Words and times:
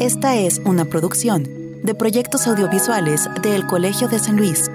Esta 0.00 0.36
es 0.36 0.60
una 0.64 0.84
producción 0.84 1.42
de 1.82 1.92
proyectos 1.92 2.46
audiovisuales 2.46 3.28
del 3.42 3.66
Colegio 3.66 4.06
de 4.06 4.20
San 4.20 4.36
Luis. 4.36 4.70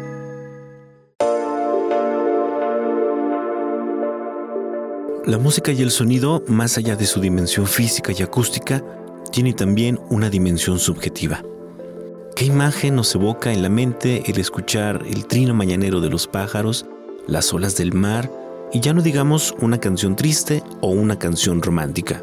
La 5.26 5.38
música 5.38 5.72
y 5.72 5.82
el 5.82 5.92
sonido, 5.92 6.44
más 6.48 6.78
allá 6.78 6.98
de 6.98 7.06
su 7.06 7.22
dimensión 7.22 7.68
física 7.68 8.12
y 8.12 8.22
acústica, 8.22 8.84
tiene 9.32 9.54
también 9.54 9.98
una 10.10 10.30
dimensión 10.30 10.78
subjetiva. 10.78 11.42
¿Qué 12.36 12.44
imagen 12.44 12.98
nos 12.98 13.16
evoca 13.16 13.54
en 13.54 13.62
la 13.62 13.70
mente 13.70 14.30
el 14.30 14.38
escuchar 14.40 15.06
el 15.08 15.26
trino 15.26 15.54
mañanero 15.54 16.02
de 16.02 16.10
los 16.10 16.28
pájaros, 16.28 16.86
las 17.28 17.54
olas 17.54 17.78
del 17.78 17.94
mar 17.94 18.30
y 18.74 18.82
ya 18.82 18.92
no 18.92 19.02
digamos 19.02 19.56
una 19.62 19.80
canción 19.80 20.18
triste 20.18 20.62
o 20.82 20.90
una 20.90 21.18
canción 21.18 21.62
romántica? 21.62 22.22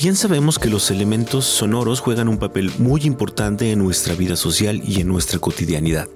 Bien 0.00 0.16
sabemos 0.16 0.58
que 0.58 0.70
los 0.70 0.90
elementos 0.90 1.44
sonoros 1.44 2.00
juegan 2.00 2.28
un 2.28 2.38
papel 2.38 2.72
muy 2.78 3.02
importante 3.02 3.70
en 3.70 3.80
nuestra 3.80 4.14
vida 4.14 4.34
social 4.34 4.80
y 4.82 5.02
en 5.02 5.08
nuestra 5.08 5.38
cotidianidad 5.38 6.08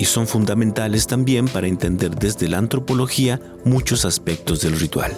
y 0.00 0.06
son 0.06 0.26
fundamentales 0.26 1.06
también 1.06 1.46
para 1.46 1.68
entender 1.68 2.16
desde 2.16 2.48
la 2.48 2.58
antropología 2.58 3.40
muchos 3.64 4.04
aspectos 4.04 4.62
del 4.62 4.80
ritual. 4.80 5.12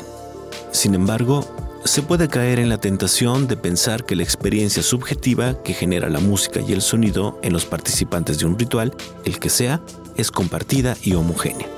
Sin 0.72 0.94
embargo, 0.94 1.48
se 1.86 2.02
puede 2.02 2.28
caer 2.28 2.58
en 2.58 2.68
la 2.68 2.76
tentación 2.76 3.48
de 3.48 3.56
pensar 3.56 4.04
que 4.04 4.14
la 4.14 4.24
experiencia 4.24 4.82
subjetiva 4.82 5.62
que 5.62 5.72
genera 5.72 6.10
la 6.10 6.20
música 6.20 6.60
y 6.60 6.74
el 6.74 6.82
sonido 6.82 7.40
en 7.42 7.54
los 7.54 7.64
participantes 7.64 8.38
de 8.38 8.44
un 8.44 8.58
ritual, 8.58 8.94
el 9.24 9.38
que 9.38 9.48
sea, 9.48 9.80
es 10.18 10.30
compartida 10.30 10.98
y 11.02 11.14
homogénea. 11.14 11.68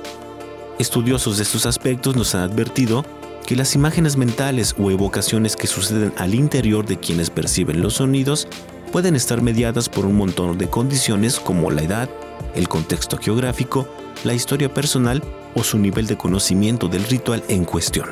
Estudiosos 0.79 1.37
de 1.37 1.43
estos 1.43 1.65
aspectos 1.65 2.17
nos 2.17 2.35
han 2.35 2.41
advertido 2.41 3.05
que 3.49 3.55
las 3.55 3.73
imágenes 3.73 4.15
mentales 4.15 4.75
o 4.77 4.91
evocaciones 4.91 5.55
que 5.55 5.65
suceden 5.65 6.13
al 6.17 6.35
interior 6.35 6.85
de 6.85 6.99
quienes 6.99 7.31
perciben 7.31 7.81
los 7.81 7.95
sonidos 7.95 8.47
pueden 8.91 9.15
estar 9.15 9.41
mediadas 9.41 9.89
por 9.89 10.05
un 10.05 10.17
montón 10.17 10.59
de 10.59 10.69
condiciones 10.69 11.39
como 11.39 11.71
la 11.71 11.81
edad, 11.81 12.11
el 12.53 12.69
contexto 12.69 13.17
geográfico, 13.17 13.87
la 14.23 14.35
historia 14.35 14.71
personal 14.71 15.23
o 15.55 15.63
su 15.63 15.79
nivel 15.79 16.05
de 16.05 16.15
conocimiento 16.15 16.89
del 16.89 17.03
ritual 17.05 17.43
en 17.47 17.65
cuestión. 17.65 18.09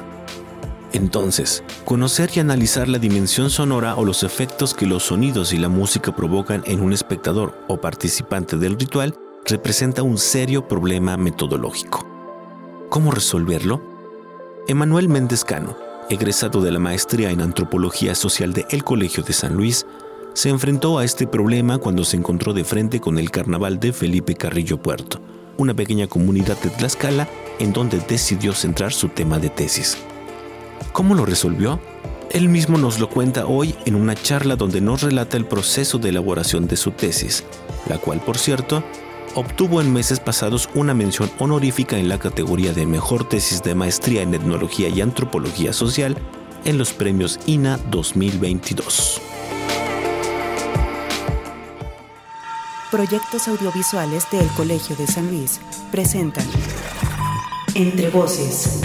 Entonces, 0.92 1.64
conocer 1.86 2.32
y 2.34 2.40
analizar 2.40 2.88
la 2.88 2.98
dimensión 2.98 3.52
sonora 3.52 3.96
o 3.96 4.06
los 4.06 4.24
efectos 4.24 4.74
que 4.74 4.88
los 4.88 5.04
sonidos 5.04 5.54
y 5.54 5.58
la 5.60 5.70
música 5.70 6.16
provocan 6.16 6.64
en 6.66 6.80
un 6.80 6.94
espectador 6.94 7.64
o 7.68 7.80
participante 7.80 8.58
del 8.58 8.80
ritual 8.80 9.14
representa 9.46 10.02
un 10.02 10.18
serio 10.18 10.68
problema 10.68 11.16
metodológico. 11.16 12.08
¿Cómo 12.90 13.12
resolverlo? 13.12 13.97
Emanuel 14.70 15.08
Méndez 15.08 15.46
Cano, 15.46 15.78
egresado 16.10 16.62
de 16.62 16.72
la 16.72 16.80
maestría 16.80 17.32
en 17.32 17.40
Antropología 17.40 18.14
Social 18.16 18.52
de 18.52 18.66
El 18.70 18.84
Colegio 18.84 19.24
de 19.24 19.32
San 19.32 19.56
Luis, 19.56 19.86
se 20.34 20.50
enfrentó 20.50 21.00
a 21.00 21.06
este 21.06 21.26
problema 21.26 21.78
cuando 21.78 22.04
se 22.04 22.18
encontró 22.18 22.52
de 22.52 22.66
frente 22.66 23.00
con 23.00 23.18
el 23.18 23.32
carnaval 23.32 23.80
de 23.80 23.94
Felipe 23.94 24.36
Carrillo 24.36 24.82
Puerto, 24.82 25.22
una 25.56 25.74
pequeña 25.74 26.08
comunidad 26.08 26.62
de 26.62 26.70
Tlaxcala 26.70 27.30
en 27.60 27.72
donde 27.72 28.02
decidió 28.10 28.52
centrar 28.52 28.92
su 28.92 29.08
tema 29.08 29.40
de 29.40 29.50
tesis. 29.50 29.98
¿Cómo 30.92 31.16
lo 31.16 31.26
resolvió? 31.26 31.80
Él 32.32 32.50
mismo 32.50 32.78
nos 32.78 33.00
lo 33.00 33.10
cuenta 33.10 33.46
hoy 33.46 33.74
en 33.86 33.96
una 33.96 34.16
charla 34.16 34.58
donde 34.58 34.82
nos 34.82 35.02
relata 35.02 35.38
el 35.38 35.46
proceso 35.46 35.98
de 35.98 36.10
elaboración 36.10 36.68
de 36.68 36.76
su 36.76 36.92
tesis, 36.92 37.46
la 37.88 38.00
cual, 38.00 38.20
por 38.20 38.38
cierto, 38.38 38.84
obtuvo 39.36 39.82
en 39.82 39.94
meses 39.94 40.20
pasados 40.20 40.70
una 40.74 40.94
mención 40.94 41.32
honorífica 41.40 41.98
en 41.98 42.10
la 42.10 42.20
categoría 42.20 42.74
de 42.74 42.86
Mejor 42.86 43.28
Tesis 43.28 43.64
de 43.64 43.76
Maestría 43.76 44.22
en 44.22 44.34
Etnología 44.34 44.90
y 44.90 45.02
Antropología 45.02 45.74
Social 45.74 46.18
en 46.66 46.78
los 46.78 46.94
premios 46.94 47.40
INA 47.46 47.78
2022. 47.90 49.22
Proyectos 52.92 53.48
audiovisuales 53.48 54.30
del 54.32 54.48
Colegio 54.56 54.96
de 54.96 55.08
San 55.08 55.28
Luis 55.28 55.60
presentan 55.92 56.46
Entre 57.76 58.10
Voces, 58.10 58.82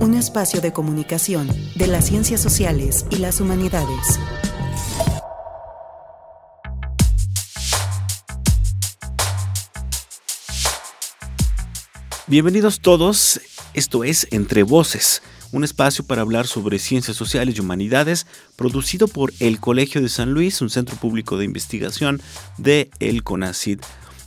un 0.00 0.14
espacio 0.14 0.60
de 0.60 0.72
comunicación 0.72 1.48
de 1.74 1.86
las 1.88 2.06
ciencias 2.06 2.40
sociales 2.40 3.06
y 3.10 3.16
las 3.16 3.40
humanidades. 3.40 4.20
Bienvenidos 12.30 12.78
todos, 12.78 13.40
esto 13.74 14.04
es 14.04 14.28
Entre 14.30 14.62
Voces 14.62 15.20
un 15.50 15.64
espacio 15.64 16.04
para 16.04 16.22
hablar 16.22 16.46
sobre 16.46 16.78
ciencias 16.78 17.16
sociales 17.16 17.56
y 17.56 17.60
humanidades, 17.60 18.28
producido 18.54 19.08
por 19.08 19.32
el 19.40 19.58
Colegio 19.58 20.00
de 20.00 20.08
San 20.08 20.30
Luis, 20.32 20.60
un 20.60 20.70
centro 20.70 20.94
público 20.94 21.36
de 21.38 21.44
investigación 21.44 22.22
de 22.56 22.88
el 23.00 23.24
CONACID. 23.24 23.80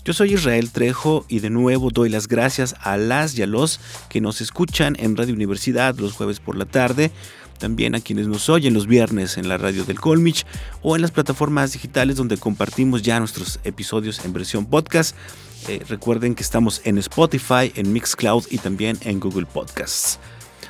Yo 0.03 0.11
soy 0.11 0.33
Israel 0.33 0.69
Trejo 0.69 1.25
y 1.29 1.39
de 1.39 1.49
nuevo 1.49 1.91
doy 1.91 2.09
las 2.09 2.27
gracias 2.27 2.75
a 2.81 2.97
las 2.97 3.37
y 3.37 3.43
a 3.43 3.47
los 3.47 3.79
que 4.09 4.19
nos 4.19 4.41
escuchan 4.41 4.97
en 4.99 5.15
Radio 5.15 5.33
Universidad 5.33 5.97
los 5.97 6.11
jueves 6.11 6.41
por 6.41 6.57
la 6.57 6.65
tarde, 6.65 7.09
también 7.57 7.95
a 7.95 8.01
quienes 8.01 8.27
nos 8.27 8.49
oyen 8.49 8.73
los 8.73 8.85
viernes 8.85 9.37
en 9.37 9.47
la 9.47 9.57
radio 9.57 9.85
del 9.85 10.01
Colmich 10.01 10.45
o 10.81 10.97
en 10.97 11.01
las 11.01 11.11
plataformas 11.11 11.71
digitales 11.71 12.17
donde 12.17 12.35
compartimos 12.35 13.01
ya 13.01 13.19
nuestros 13.19 13.61
episodios 13.63 14.25
en 14.25 14.33
versión 14.33 14.65
podcast. 14.65 15.15
Eh, 15.67 15.81
recuerden 15.87 16.35
que 16.35 16.43
estamos 16.43 16.81
en 16.83 16.97
Spotify, 16.97 17.71
en 17.75 17.93
Mixcloud 17.93 18.45
y 18.49 18.57
también 18.57 18.97
en 19.01 19.19
Google 19.19 19.45
Podcasts. 19.45 20.19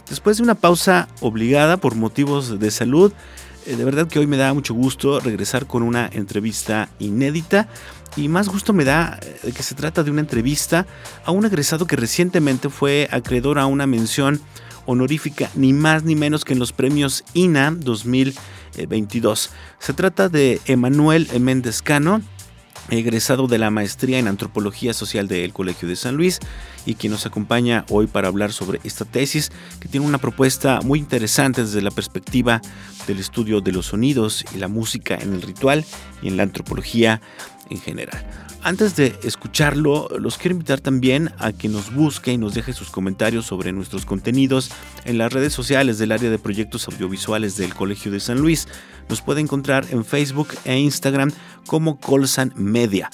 Después 0.07 0.37
de 0.37 0.43
una 0.43 0.55
pausa 0.55 1.07
obligada 1.21 1.77
por 1.77 1.95
motivos 1.95 2.59
de 2.59 2.69
salud, 2.69 3.11
eh, 3.65 3.75
de 3.75 3.83
verdad 3.85 4.07
que 4.07 4.19
hoy 4.19 4.27
me 4.27 4.37
da 4.37 4.53
mucho 4.53 4.75
gusto 4.75 5.19
regresar 5.19 5.65
con 5.65 5.81
una 5.81 6.07
entrevista 6.13 6.89
inédita 6.99 7.69
y 8.15 8.27
más 8.27 8.49
gusto 8.49 8.71
me 8.73 8.83
da 8.83 9.19
eh, 9.43 9.51
que 9.51 9.63
se 9.63 9.73
trata 9.73 10.03
de 10.03 10.11
una 10.11 10.21
entrevista 10.21 10.85
a 11.25 11.31
un 11.31 11.45
egresado 11.45 11.87
que 11.87 11.95
recientemente 11.95 12.69
fue 12.69 13.07
acreedor 13.11 13.57
a 13.57 13.65
una 13.65 13.87
mención 13.87 14.41
honorífica 14.85 15.49
ni 15.55 15.73
más 15.73 16.03
ni 16.03 16.15
menos 16.15 16.45
que 16.45 16.53
en 16.53 16.59
los 16.59 16.71
premios 16.71 17.23
INA 17.33 17.71
2022. 17.71 19.49
Se 19.79 19.93
trata 19.93 20.29
de 20.29 20.61
Emanuel 20.65 21.27
Méndez 21.39 21.81
Cano, 21.81 22.21
egresado 22.89 23.47
de 23.47 23.57
la 23.57 23.71
maestría 23.71 24.19
en 24.19 24.27
antropología 24.27 24.93
social 24.93 25.27
del 25.27 25.53
Colegio 25.53 25.87
de 25.87 25.95
San 25.95 26.15
Luis 26.15 26.39
y 26.85 26.95
quien 26.95 27.11
nos 27.11 27.25
acompaña 27.25 27.85
hoy 27.89 28.07
para 28.07 28.27
hablar 28.27 28.51
sobre 28.51 28.79
esta 28.83 29.05
tesis 29.05 29.51
que 29.79 29.87
tiene 29.87 30.05
una 30.05 30.17
propuesta 30.17 30.79
muy 30.83 30.99
interesante 30.99 31.63
desde 31.63 31.81
la 31.81 31.91
perspectiva 31.91 32.61
del 33.07 33.19
estudio 33.19 33.61
de 33.61 33.71
los 33.71 33.87
sonidos 33.87 34.45
y 34.53 34.57
la 34.57 34.67
música 34.67 35.15
en 35.15 35.33
el 35.33 35.41
ritual 35.41 35.85
y 36.21 36.27
en 36.27 36.37
la 36.37 36.43
antropología 36.43 37.21
en 37.69 37.79
general. 37.79 38.52
Antes 38.65 38.95
de 38.95 39.19
escucharlo, 39.23 40.07
los 40.19 40.37
quiero 40.37 40.53
invitar 40.53 40.79
también 40.79 41.31
a 41.37 41.51
que 41.51 41.67
nos 41.67 41.93
busque 41.93 42.31
y 42.31 42.37
nos 42.37 42.53
deje 42.53 42.71
sus 42.71 42.89
comentarios 42.89 43.45
sobre 43.45 43.73
nuestros 43.73 44.05
contenidos 44.05 44.71
en 45.03 45.17
las 45.17 45.33
redes 45.33 45.51
sociales 45.51 45.97
del 45.97 46.13
área 46.13 46.29
de 46.29 46.39
proyectos 46.39 46.87
audiovisuales 46.87 47.57
del 47.57 47.73
Colegio 47.75 48.09
de 48.09 48.21
San 48.21 48.39
Luis. 48.39 48.69
Nos 49.09 49.21
puede 49.21 49.41
encontrar 49.41 49.85
en 49.89 50.05
Facebook 50.05 50.47
e 50.63 50.79
Instagram 50.79 51.33
como 51.67 51.99
Colsan 51.99 52.53
Media. 52.55 53.09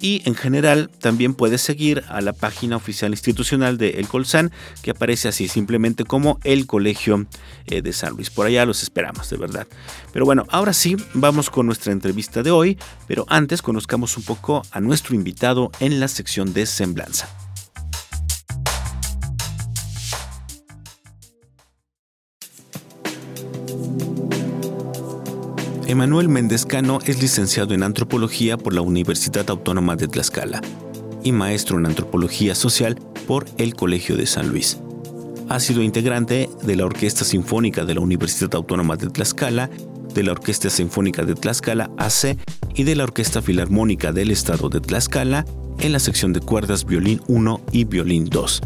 Y 0.00 0.22
en 0.26 0.34
general 0.34 0.90
también 1.00 1.34
puedes 1.34 1.60
seguir 1.60 2.04
a 2.08 2.20
la 2.20 2.32
página 2.32 2.76
oficial 2.76 3.10
institucional 3.12 3.78
de 3.78 3.90
El 3.90 4.08
Colsan, 4.08 4.52
que 4.82 4.92
aparece 4.92 5.28
así 5.28 5.48
simplemente 5.48 6.04
como 6.04 6.38
El 6.44 6.66
Colegio 6.66 7.26
eh, 7.66 7.82
de 7.82 7.92
San 7.92 8.14
Luis. 8.14 8.30
Por 8.30 8.46
allá 8.46 8.64
los 8.64 8.82
esperamos, 8.82 9.28
de 9.30 9.36
verdad. 9.36 9.66
Pero 10.12 10.24
bueno, 10.24 10.44
ahora 10.50 10.72
sí, 10.72 10.96
vamos 11.14 11.50
con 11.50 11.66
nuestra 11.66 11.92
entrevista 11.92 12.42
de 12.42 12.50
hoy, 12.50 12.78
pero 13.06 13.24
antes 13.28 13.62
conozcamos 13.62 14.16
un 14.16 14.22
poco 14.22 14.62
a 14.70 14.80
nuestro 14.80 15.14
invitado 15.14 15.70
en 15.80 16.00
la 16.00 16.08
sección 16.08 16.52
de 16.52 16.66
Semblanza. 16.66 17.28
Emanuel 25.88 26.28
Méndez 26.28 26.66
Cano 26.66 26.98
es 27.06 27.22
licenciado 27.22 27.72
en 27.72 27.82
Antropología 27.82 28.58
por 28.58 28.74
la 28.74 28.82
Universidad 28.82 29.48
Autónoma 29.48 29.96
de 29.96 30.06
Tlaxcala 30.06 30.60
y 31.24 31.32
maestro 31.32 31.78
en 31.78 31.86
Antropología 31.86 32.54
Social 32.54 32.98
por 33.26 33.46
el 33.56 33.74
Colegio 33.74 34.18
de 34.18 34.26
San 34.26 34.50
Luis. 34.50 34.76
Ha 35.48 35.58
sido 35.60 35.82
integrante 35.82 36.50
de 36.62 36.76
la 36.76 36.84
Orquesta 36.84 37.24
Sinfónica 37.24 37.86
de 37.86 37.94
la 37.94 38.02
Universidad 38.02 38.54
Autónoma 38.54 38.96
de 38.96 39.08
Tlaxcala, 39.08 39.70
de 40.12 40.22
la 40.22 40.32
Orquesta 40.32 40.68
Sinfónica 40.68 41.24
de 41.24 41.34
Tlaxcala 41.34 41.90
AC 41.96 42.36
y 42.74 42.82
de 42.82 42.94
la 42.94 43.04
Orquesta 43.04 43.40
Filarmónica 43.40 44.12
del 44.12 44.30
Estado 44.30 44.68
de 44.68 44.82
Tlaxcala 44.82 45.46
en 45.80 45.92
la 45.92 46.00
sección 46.00 46.34
de 46.34 46.40
cuerdas 46.40 46.84
violín 46.84 47.22
1 47.28 47.62
y 47.72 47.84
violín 47.84 48.26
2. 48.26 48.60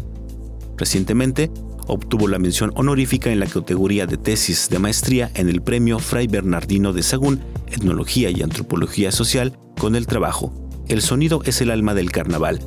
Recientemente 0.75 1.49
obtuvo 1.87 2.27
la 2.27 2.39
mención 2.39 2.71
honorífica 2.75 3.31
en 3.31 3.39
la 3.39 3.47
categoría 3.47 4.05
de 4.05 4.17
tesis 4.17 4.69
de 4.69 4.79
maestría 4.79 5.31
en 5.35 5.49
el 5.49 5.61
premio 5.61 5.99
Fray 5.99 6.27
Bernardino 6.27 6.93
de 6.93 7.03
Sagún, 7.03 7.41
Etnología 7.67 8.29
y 8.29 8.41
Antropología 8.41 9.11
Social, 9.11 9.57
con 9.79 9.95
el 9.95 10.07
trabajo 10.07 10.53
El 10.87 11.01
sonido 11.01 11.41
es 11.45 11.61
el 11.61 11.71
alma 11.71 11.93
del 11.93 12.11
carnaval, 12.11 12.59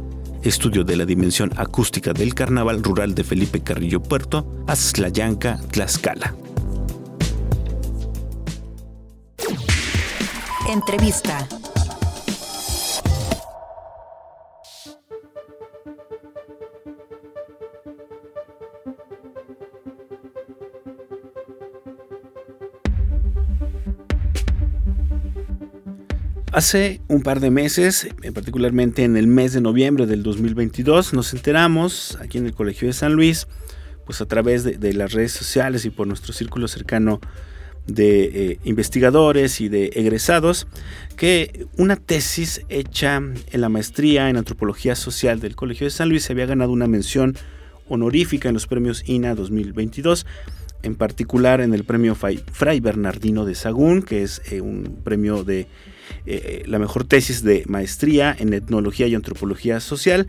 estudio 0.42 0.84
de 0.84 0.96
la 0.96 1.04
dimensión 1.04 1.52
acústica 1.56 2.12
del 2.12 2.34
carnaval 2.34 2.82
rural 2.82 3.14
de 3.14 3.24
Felipe 3.24 3.62
Carrillo 3.62 4.02
Puerto, 4.02 4.64
Aztlayanca, 4.66 5.60
Tlaxcala. 5.70 6.34
Entrevista. 10.68 11.46
Hace 26.56 27.02
un 27.08 27.20
par 27.20 27.40
de 27.40 27.50
meses, 27.50 28.08
eh, 28.22 28.32
particularmente 28.32 29.04
en 29.04 29.18
el 29.18 29.26
mes 29.26 29.52
de 29.52 29.60
noviembre 29.60 30.06
del 30.06 30.22
2022, 30.22 31.12
nos 31.12 31.34
enteramos 31.34 32.16
aquí 32.18 32.38
en 32.38 32.46
el 32.46 32.54
Colegio 32.54 32.88
de 32.88 32.94
San 32.94 33.12
Luis, 33.12 33.46
pues 34.06 34.22
a 34.22 34.26
través 34.26 34.64
de, 34.64 34.92
las 34.94 35.12
redes 35.12 35.32
sociales 35.32 35.84
y 35.84 35.90
por 35.90 36.06
nuestro 36.06 36.32
círculo 36.32 36.66
cercano 36.66 37.20
de 37.86 38.24
eh, 38.52 38.58
investigadores 38.64 39.60
y 39.60 39.68
de 39.68 39.90
egresados, 39.96 40.66
que 41.14 41.66
una 41.76 41.96
tesis 41.96 42.62
hecha 42.70 43.16
en 43.16 43.60
la 43.60 43.68
maestría 43.68 44.30
en 44.30 44.38
antropología 44.38 44.94
social 44.94 45.40
del 45.40 45.56
Colegio 45.56 45.84
de 45.84 45.90
San 45.90 46.08
Luis 46.08 46.22
se 46.22 46.32
había 46.32 46.46
ganado 46.46 46.72
una 46.72 46.86
mención 46.86 47.36
honorífica 47.86 48.48
en 48.48 48.54
los 48.54 48.66
premios 48.66 49.06
INA 49.06 49.34
2022 49.34 50.24
en 50.82 50.94
particular 50.94 51.60
en 51.60 51.74
el 51.74 51.84
premio 51.84 52.14
Fray 52.14 52.80
Bernardino 52.80 53.44
de 53.44 53.54
Sagún, 53.54 54.02
que 54.02 54.22
es 54.22 54.40
eh, 54.50 54.60
un 54.60 55.00
premio 55.04 55.42
de 55.44 55.66
eh, 56.26 56.62
la 56.66 56.78
mejor 56.78 57.04
tesis 57.04 57.42
de 57.42 57.64
maestría 57.66 58.34
en 58.38 58.52
etnología 58.52 59.06
y 59.06 59.14
antropología 59.14 59.80
social. 59.80 60.26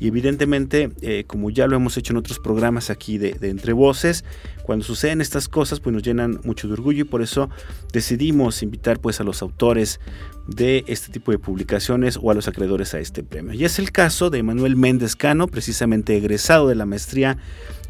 Y 0.00 0.06
evidentemente, 0.06 0.90
eh, 1.00 1.24
como 1.26 1.50
ya 1.50 1.66
lo 1.66 1.76
hemos 1.76 1.96
hecho 1.96 2.12
en 2.12 2.18
otros 2.18 2.38
programas 2.38 2.90
aquí 2.90 3.18
de, 3.18 3.36
Entre 3.42 3.72
Voces, 3.72 4.24
cuando 4.62 4.84
suceden 4.84 5.20
estas 5.20 5.48
cosas, 5.48 5.80
pues 5.80 5.92
nos 5.92 6.02
llenan 6.02 6.40
mucho 6.44 6.68
de 6.68 6.74
orgullo 6.74 7.00
y 7.02 7.04
por 7.04 7.22
eso 7.22 7.48
decidimos 7.92 8.62
invitar 8.62 9.00
pues 9.00 9.20
a 9.20 9.24
los 9.24 9.42
autores 9.42 9.98
de 10.46 10.84
este 10.86 11.10
tipo 11.10 11.32
de 11.32 11.38
publicaciones 11.38 12.18
o 12.20 12.30
a 12.30 12.34
los 12.34 12.46
acreedores 12.48 12.94
a 12.94 13.00
este 13.00 13.22
premio. 13.22 13.54
Y 13.54 13.64
es 13.64 13.78
el 13.78 13.90
caso 13.90 14.30
de 14.30 14.42
Manuel 14.42 14.76
Méndez 14.76 15.16
Cano, 15.16 15.48
precisamente 15.48 16.16
egresado 16.16 16.68
de 16.68 16.74
la 16.74 16.86
maestría 16.86 17.38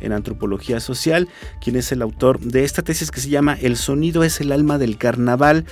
en 0.00 0.12
antropología 0.12 0.80
social, 0.80 1.28
quien 1.60 1.76
es 1.76 1.92
el 1.92 2.00
autor 2.00 2.40
de 2.40 2.64
esta 2.64 2.82
tesis 2.82 3.10
que 3.10 3.20
se 3.20 3.28
llama 3.28 3.58
El 3.60 3.76
sonido 3.76 4.22
es 4.22 4.40
el 4.40 4.52
alma 4.52 4.78
del 4.78 4.98
carnaval 4.98 5.66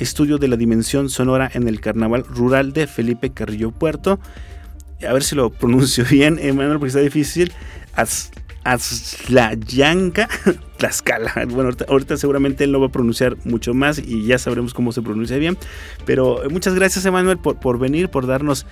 estudio 0.00 0.38
de 0.38 0.48
la 0.48 0.56
dimensión 0.56 1.08
sonora 1.08 1.50
en 1.52 1.68
el 1.68 1.80
carnaval 1.80 2.24
rural 2.24 2.72
de 2.72 2.86
Felipe 2.86 3.30
Carrillo 3.30 3.70
Puerto. 3.70 4.18
A 5.08 5.12
ver 5.12 5.22
si 5.22 5.36
lo 5.36 5.50
pronuncio 5.50 6.04
bien, 6.10 6.38
Emanuel, 6.40 6.78
porque 6.78 6.88
está 6.88 7.00
difícil. 7.00 7.52
Azlayanca 8.64 10.28
Tlaxcala. 10.78 11.46
Bueno, 11.48 11.70
ahorita, 11.88 12.16
seguramente 12.16 12.64
él 12.64 12.72
lo 12.72 12.80
va 12.80 12.86
a 12.86 12.92
pronunciar 12.92 13.36
mucho 13.44 13.74
más 13.74 13.98
y 13.98 14.26
ya 14.26 14.38
sabremos 14.38 14.74
cómo 14.74 14.92
se 14.92 15.02
pronuncia 15.02 15.36
bien. 15.36 15.56
Pero 16.06 16.44
eh, 16.44 16.48
muchas 16.48 16.74
gracias, 16.74 17.04
Emanuel, 17.04 17.38
por, 17.38 17.58
por 17.58 17.78
venir, 17.78 18.08
por 18.08 18.26
darnos 18.26 18.66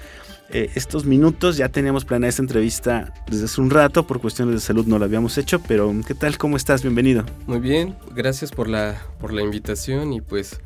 eh, 0.50 0.70
estos 0.74 1.04
minutos. 1.04 1.58
Ya 1.58 1.68
teníamos 1.68 2.06
planeada 2.06 2.30
esta 2.30 2.42
entrevista 2.42 3.12
desde 3.30 3.44
hace 3.44 3.60
un 3.60 3.70
rato, 3.70 4.06
por 4.06 4.20
cuestiones 4.20 4.54
de 4.54 4.60
salud 4.60 4.86
no 4.86 4.98
la 4.98 5.04
habíamos 5.04 5.36
hecho, 5.36 5.60
pero 5.60 5.94
¿qué 6.06 6.14
tal? 6.14 6.38
¿Cómo 6.38 6.56
estás? 6.56 6.82
Bienvenido. 6.82 7.24
Muy 7.46 7.58
bien, 7.58 7.94
gracias 8.14 8.50
por 8.50 8.68
la, 8.68 9.02
por 9.20 9.34
la 9.34 9.42
invitación 9.42 10.14
y 10.14 10.22
pues 10.22 10.60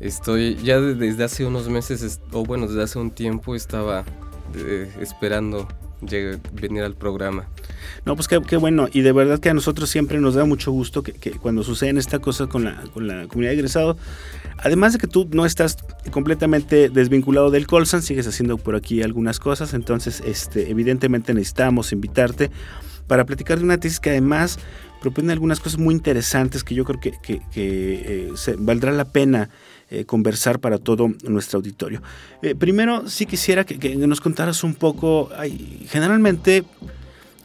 Estoy 0.00 0.56
ya 0.56 0.80
desde 0.80 1.24
hace 1.24 1.44
unos 1.44 1.68
meses, 1.68 2.20
o 2.32 2.44
bueno, 2.44 2.66
desde 2.66 2.82
hace 2.82 2.98
un 2.98 3.10
tiempo 3.10 3.54
estaba 3.54 4.04
eh, 4.54 4.90
esperando 5.00 5.66
venir 6.52 6.82
al 6.82 6.94
programa. 6.94 7.48
No, 8.04 8.14
pues 8.14 8.28
qué, 8.28 8.56
bueno, 8.56 8.88
y 8.92 9.00
de 9.00 9.12
verdad 9.12 9.40
que 9.40 9.50
a 9.50 9.54
nosotros 9.54 9.90
siempre 9.90 10.20
nos 10.20 10.34
da 10.34 10.44
mucho 10.44 10.70
gusto 10.70 11.02
que, 11.02 11.12
cuando 11.32 11.62
suceden 11.62 11.98
estas 11.98 12.20
cosas 12.20 12.48
con 12.48 12.64
la, 12.64 12.84
con 12.94 13.08
la 13.08 13.26
comunidad 13.26 13.50
de 13.50 13.56
egresado, 13.56 13.96
además 14.58 14.92
de 14.92 15.00
que 15.00 15.06
tú 15.06 15.28
no 15.32 15.44
estás 15.44 15.76
completamente 16.10 16.88
desvinculado 16.88 17.50
del 17.50 17.66
Colsan, 17.66 18.02
sigues 18.02 18.26
haciendo 18.28 18.58
por 18.58 18.76
aquí 18.76 19.02
algunas 19.02 19.40
cosas, 19.40 19.74
entonces 19.74 20.22
este, 20.24 20.70
evidentemente 20.70 21.34
necesitamos 21.34 21.92
invitarte 21.92 22.50
para 23.06 23.24
platicar 23.24 23.58
de 23.58 23.64
una 23.64 23.78
tesis 23.78 23.98
que 24.00 24.10
además 24.10 24.58
propone 25.00 25.32
algunas 25.32 25.60
cosas 25.60 25.78
muy 25.78 25.94
interesantes 25.94 26.62
que 26.62 26.74
yo 26.74 26.84
creo 26.84 27.00
que, 27.00 27.40
eh, 27.54 28.32
valdrá 28.58 28.92
la 28.92 29.06
pena 29.06 29.48
eh, 29.90 30.04
conversar 30.04 30.60
para 30.60 30.76
todo 30.76 31.10
nuestro 31.24 31.60
auditorio. 31.60 32.02
Eh, 32.42 32.54
primero, 32.54 33.08
sí 33.08 33.24
quisiera 33.24 33.64
que, 33.64 33.96
nos 33.96 34.20
contaras 34.20 34.62
un 34.62 34.74
poco, 34.74 35.30
generalmente 35.86 36.64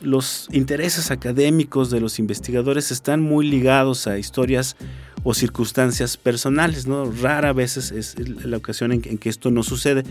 los 0.02 0.50
intereses 0.52 1.10
académicos 1.10 1.90
de 1.90 2.02
los 2.02 2.20
investigadores 2.20 2.92
están 2.92 3.22
muy 3.22 3.48
ligados 3.48 4.08
a 4.08 4.18
historias 4.18 4.76
o 5.24 5.34
circunstancias 5.34 6.18
personales, 6.18 6.86
¿no? 6.86 7.10
Rara 7.10 7.54
vez 7.54 7.78
es, 7.78 8.16
la 8.20 8.58
ocasión 8.58 8.92
en 8.92 9.02
que, 9.02 9.30
esto 9.30 9.50
no 9.50 9.64
sucede. 9.64 10.04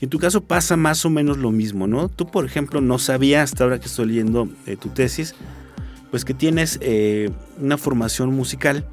En 0.00 0.08
tu 0.08 0.18
caso 0.18 0.40
pasa 0.40 0.76
más 0.76 1.04
o 1.04 1.10
menos 1.10 1.38
lo 1.38 1.52
mismo, 1.52 1.86
¿no? 1.86 2.08
Tú, 2.08 2.26
por 2.26 2.44
ejemplo, 2.44 2.80
no 2.80 2.98
sabías, 2.98 3.52
hasta 3.52 3.62
ahora 3.62 3.78
que 3.78 3.86
estoy 3.86 4.06
leyendo 4.06 4.48
eh, 4.66 4.76
tu 4.76 4.88
tesis, 4.88 5.36
pues 6.10 6.24
que 6.24 6.34
tienes 6.34 6.80
una 7.60 7.78
formación 7.78 8.34
musical 8.34 8.84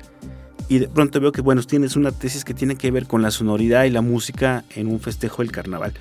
y 0.67 0.79
de 0.79 0.87
pronto 0.87 1.19
veo 1.19 1.31
que, 1.31 1.41
bueno, 1.41 1.61
tienes 1.63 1.95
una 1.95 2.11
tesis 2.11 2.43
que 2.43 2.53
tiene 2.53 2.75
que 2.75 2.91
ver 2.91 3.07
con 3.07 3.21
la 3.21 3.31
sonoridad 3.31 3.83
y 3.85 3.89
la 3.89 4.01
música 4.01 4.63
en 4.75 4.87
un 4.87 4.99
festejo 4.99 5.41
del 5.41 5.51
carnaval. 5.51 5.93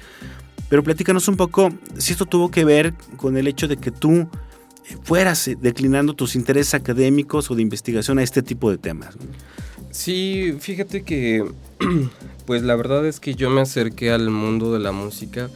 Pero 0.69 0.83
platícanos 0.83 1.29
un 1.29 1.37
poco 1.37 1.71
si 1.99 2.13
esto 2.13 2.27
tuvo 2.27 2.51
que 2.51 2.65
ver 2.65 2.95
con 3.17 3.37
el 3.37 3.47
hecho 3.47 3.69
de 3.69 3.77
que 3.77 3.91
tú 3.91 4.13
eh, 4.13 4.27
fueras 5.03 5.47
eh, 5.49 5.57
declinando 5.61 6.15
tus 6.15 6.35
intereses 6.35 6.75
académicos 6.75 7.51
o 7.51 7.55
de 7.55 7.63
investigación 7.63 8.19
a 8.19 8.23
este 8.23 8.43
tipo 8.43 8.71
de 8.71 8.79
temas. 8.79 9.17
Sí, 9.91 10.57
fíjate 10.59 11.03
que, 11.05 11.45
pues 12.47 12.63
la 12.63 12.75
verdad 12.75 13.07
es 13.07 13.21
que 13.21 13.35
yo 13.35 13.51
me 13.51 13.61
acerqué 13.61 14.11
al 14.11 14.31
mundo 14.31 14.73
de 14.73 14.81
la 14.81 14.93
música 14.93 15.51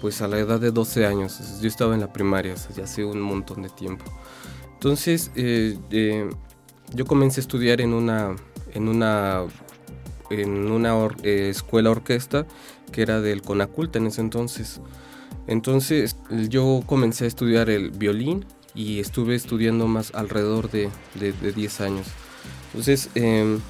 pues 0.00 0.20
a 0.20 0.26
la 0.26 0.38
edad 0.38 0.58
de 0.58 0.70
12 0.70 1.06
años. 1.06 1.38
Yo 1.60 1.68
estaba 1.68 1.94
en 1.94 2.00
la 2.00 2.12
primaria, 2.12 2.54
ya 2.76 2.84
hace 2.84 3.04
un 3.04 3.20
montón 3.20 3.62
de 3.62 3.68
tiempo. 3.68 4.04
Entonces, 4.74 5.30
eh, 5.36 5.78
yo 6.92 7.04
comencé 7.04 7.40
a 7.40 7.42
estudiar 7.42 7.80
en 7.80 7.92
una 7.92 8.34
en 8.74 8.88
una, 8.88 9.42
en 10.30 10.70
una 10.70 10.94
eh, 11.22 11.48
escuela 11.50 11.90
orquesta 11.90 12.46
que 12.92 13.02
era 13.02 13.20
del 13.20 13.42
Conaculta 13.42 13.98
en 13.98 14.06
ese 14.06 14.20
entonces. 14.20 14.80
Entonces 15.46 16.16
yo 16.48 16.82
comencé 16.86 17.24
a 17.24 17.28
estudiar 17.28 17.70
el 17.70 17.90
violín 17.90 18.44
y 18.74 19.00
estuve 19.00 19.34
estudiando 19.34 19.86
más 19.88 20.14
alrededor 20.14 20.70
de, 20.70 20.90
de, 21.14 21.32
10 21.52 21.80
años. 21.80 22.06
Entonces, 22.68 23.10
em, 23.14 23.60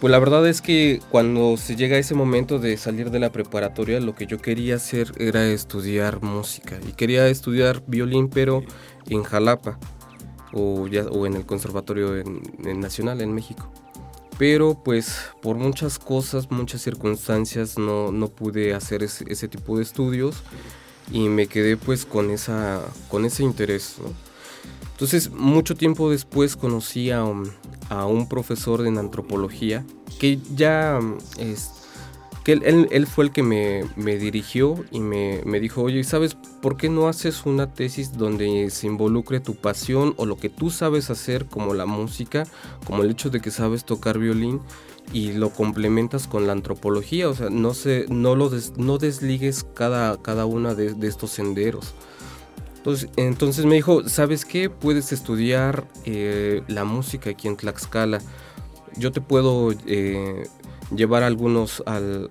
pues 0.00 0.10
la 0.10 0.18
verdad 0.18 0.46
es 0.46 0.62
que 0.62 1.00
cuando 1.10 1.56
se 1.56 1.76
llega 1.76 1.98
ese 1.98 2.14
momento 2.14 2.58
de 2.58 2.76
salir 2.76 3.10
de 3.10 3.18
la 3.18 3.32
preparatoria, 3.32 4.00
lo 4.00 4.14
que 4.14 4.26
yo 4.26 4.38
quería 4.38 4.76
hacer 4.76 5.12
era 5.18 5.46
estudiar 5.46 6.22
música. 6.22 6.78
Y 6.86 6.92
quería 6.92 7.26
estudiar 7.28 7.82
violín, 7.86 8.28
pero 8.28 8.62
en 9.08 9.22
Jalapa 9.22 9.78
o, 10.52 10.86
ya, 10.86 11.04
o 11.06 11.26
en 11.26 11.34
el 11.34 11.46
Conservatorio 11.46 12.22
Nacional 12.58 13.20
en 13.20 13.34
México 13.34 13.70
pero 14.38 14.80
pues 14.82 15.32
por 15.42 15.56
muchas 15.56 15.98
cosas, 15.98 16.50
muchas 16.50 16.80
circunstancias 16.80 17.76
no, 17.76 18.12
no 18.12 18.28
pude 18.28 18.72
hacer 18.72 19.02
ese, 19.02 19.48
tipo 19.48 19.76
de 19.76 19.82
estudios 19.82 20.42
y 21.10 21.28
me 21.28 21.48
quedé 21.48 21.76
pues 21.76 22.06
con, 22.06 22.30
esa, 22.30 22.82
con 23.08 23.24
ese 23.24 23.42
interés. 23.42 23.96
Entonces 24.92 25.30
mucho 25.30 25.74
tiempo 25.74 26.10
después 26.10 26.56
conocí 26.56 27.10
a, 27.10 27.24
a, 27.88 28.06
un 28.06 28.28
profesor 28.28 28.86
en 28.86 28.98
antropología 28.98 29.84
que 30.20 30.38
ya 30.54 31.00
él, 32.52 33.06
fue 33.06 33.24
el 33.26 33.32
que 33.32 33.42
me, 33.42 34.16
dirigió 34.16 34.84
y 34.90 35.00
me, 35.00 35.60
dijo, 35.60 35.82
oye, 35.82 36.02
¿sabes 36.04 36.36
por 36.62 36.76
qué 36.76 36.88
no 36.88 37.08
haces 37.08 37.44
una 37.46 37.72
tesis 37.72 38.16
donde 38.16 38.70
se 38.70 38.86
involucre 38.86 39.40
tu 39.40 39.54
pasión 39.54 40.14
o 40.16 40.26
lo 40.26 40.36
que 40.36 40.48
tú 40.48 40.70
sabes 40.70 41.10
hacer 41.10 41.46
como 41.46 41.74
la 41.74 41.86
música, 41.86 42.44
como 42.86 43.02
el 43.02 43.10
hecho 43.10 43.30
de 43.30 43.40
que 43.40 43.50
sabes 43.50 43.84
tocar 43.84 44.18
violín 44.18 44.60
y 45.12 45.32
lo 45.32 45.50
complementas 45.50 46.26
con 46.26 46.46
la 46.46 46.52
antropología? 46.52 47.28
O 47.28 47.34
sea, 47.34 47.50
no, 47.50 47.74
se, 47.74 48.06
no, 48.08 48.34
lo 48.34 48.50
no 48.76 48.98
desligues 48.98 49.64
cada, 49.74 50.20
cada 50.22 50.46
una 50.46 50.74
de, 50.74 50.94
estos 51.06 51.30
senderos. 51.30 51.94
Entonces, 52.76 53.10
entonces, 53.16 53.64
me 53.66 53.74
dijo, 53.74 54.08
¿sabes 54.08 54.44
qué? 54.44 54.70
Puedes 54.70 55.12
estudiar 55.12 55.86
eh, 56.06 56.62
la 56.68 56.84
música 56.84 57.30
aquí 57.30 57.48
en 57.48 57.56
Tlaxcala. 57.56 58.20
Yo 58.96 59.12
te 59.12 59.20
puedo 59.20 59.72
eh, 59.86 60.44
llevar 60.94 61.22
algunos, 61.22 61.82
al, 61.86 62.28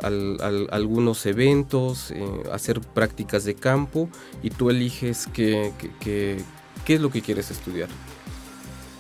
algunos 0.71 1.25
eventos, 1.25 2.11
eh, 2.11 2.25
hacer 2.51 2.81
prácticas 2.81 3.43
de 3.43 3.55
campo 3.55 4.09
y 4.41 4.49
tú 4.49 4.69
eliges 4.69 5.27
qué, 5.33 5.71
qué, 5.99 6.43
es 6.87 7.01
lo 7.01 7.09
que 7.09 7.21
quieres 7.21 7.51
estudiar. 7.51 7.89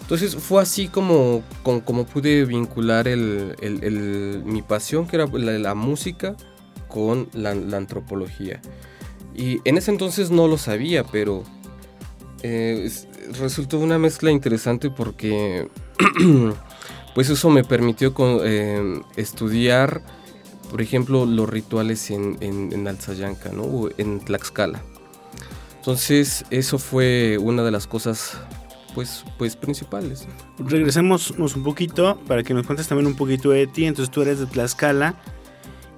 Entonces 0.01 0.35
fue 0.35 0.61
así 0.61 0.87
como, 0.87 1.43
como, 1.63 2.05
pude 2.05 2.45
vincular 2.45 3.07
el, 3.07 4.43
mi 4.45 4.61
pasión, 4.61 5.05
que 5.07 5.17
era 5.17 5.25
la, 5.27 5.75
música, 5.75 6.35
con 6.87 7.27
la, 7.33 7.51
antropología. 7.51 8.61
Y 9.35 9.59
en 9.65 9.77
ese 9.77 9.91
entonces 9.91 10.31
no 10.31 10.47
lo 10.47 10.57
sabía, 10.57 11.03
pero 11.03 11.43
eh, 12.41 12.89
resultó 13.37 13.79
una 13.79 13.99
mezcla 13.99 14.31
interesante 14.31 14.89
porque 14.89 15.67
pues 17.17 17.31
eso 17.31 17.49
me 17.49 17.63
permitió 17.63 18.13
eh, 18.45 19.01
estudiar 19.15 20.03
por 20.69 20.83
ejemplo, 20.83 21.25
los 21.25 21.49
rituales 21.49 22.11
en, 22.11 22.37
en, 22.41 22.71
en 22.71 22.87
Alzayanca, 22.87 23.49
¿no? 23.51 23.63
O 23.63 23.89
en 23.97 24.19
Tlaxcala. 24.19 24.83
Entonces, 25.77 26.45
eso 26.51 26.77
fue 26.77 27.39
una 27.39 27.63
de 27.63 27.71
las 27.71 27.87
cosas 27.87 28.37
pues, 28.93 29.25
pues 29.39 29.55
principales. 29.55 30.27
Regresemos 30.59 31.31
un 31.31 31.63
poquito 31.63 32.19
para 32.27 32.43
que 32.43 32.53
nos 32.53 32.67
cuentes 32.67 32.87
también 32.87 33.07
un 33.07 33.15
poquito 33.15 33.49
de 33.49 33.65
ti. 33.65 33.85
Entonces 33.85 34.13
tú 34.13 34.21
eres 34.21 34.37
de 34.37 34.45
Tlaxcala 34.45 35.15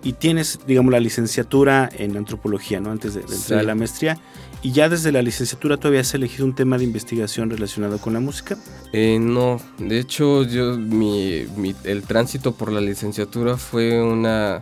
y 0.03 0.13
tienes, 0.13 0.59
digamos, 0.65 0.93
la 0.93 1.01
licenciatura 1.01 1.89
en 1.97 2.15
antropología, 2.15 2.79
¿no? 2.79 2.91
Antes 2.91 3.15
de, 3.15 3.21
entrar 3.21 3.59
a 3.59 3.63
la 3.63 3.75
maestría. 3.75 4.17
¿Y 4.61 4.73
ya 4.73 4.89
desde 4.89 5.13
la 5.13 5.21
licenciatura 5.21 5.77
tú 5.77 5.87
habías 5.87 6.13
elegido 6.13 6.45
un 6.45 6.53
tema 6.53 6.77
de 6.77 6.83
investigación 6.83 7.49
relacionado 7.49 7.97
con 7.97 8.11
la 8.13 8.19
música? 8.19 8.57
Eh, 8.91 9.17
no, 9.19 9.61
de 9.77 9.99
hecho 9.99 10.43
yo, 10.43 10.77
mi, 10.77 11.45
el 11.85 12.03
tránsito 12.03 12.53
por 12.53 12.71
la 12.71 12.81
licenciatura 12.81 13.57
fue 13.57 14.01
una... 14.01 14.61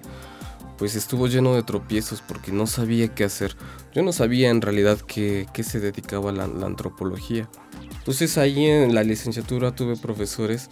Pues 0.77 0.95
estuvo 0.95 1.27
lleno 1.27 1.55
de 1.55 1.63
tropiezos 1.63 2.21
porque 2.21 2.51
no 2.51 2.67
sabía 2.67 3.07
qué 3.07 3.23
hacer. 3.23 3.55
Yo 3.95 4.03
no 4.03 4.13
sabía 4.13 4.51
en 4.51 4.61
realidad 4.61 4.99
qué, 4.99 5.47
qué 5.51 5.63
se 5.63 5.79
dedicaba 5.79 6.31
la, 6.31 6.45
la 6.45 6.67
antropología. 6.67 7.49
Entonces 7.97 8.37
ahí 8.37 8.63
en 8.65 8.93
la 8.93 9.01
licenciatura 9.01 9.73
tuve 9.73 9.97
profesores 9.97 10.69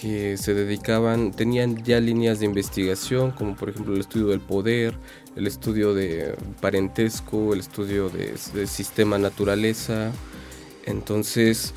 que 0.00 0.38
se 0.38 0.54
dedicaban, 0.54 1.30
tenían 1.30 1.84
ya 1.84 2.00
líneas 2.00 2.40
de 2.40 2.46
investigación, 2.46 3.32
como 3.32 3.54
por 3.54 3.68
ejemplo 3.68 3.92
el 3.92 4.00
estudio 4.00 4.28
del 4.28 4.40
poder, 4.40 4.98
el 5.36 5.46
estudio 5.46 5.94
de 5.94 6.34
parentesco, 6.60 7.54
el 7.54 7.60
estudio 7.60 8.10
de, 8.10 8.66
sistema 8.66 9.18
naturaleza. 9.18 10.12
Entonces, 10.86 11.74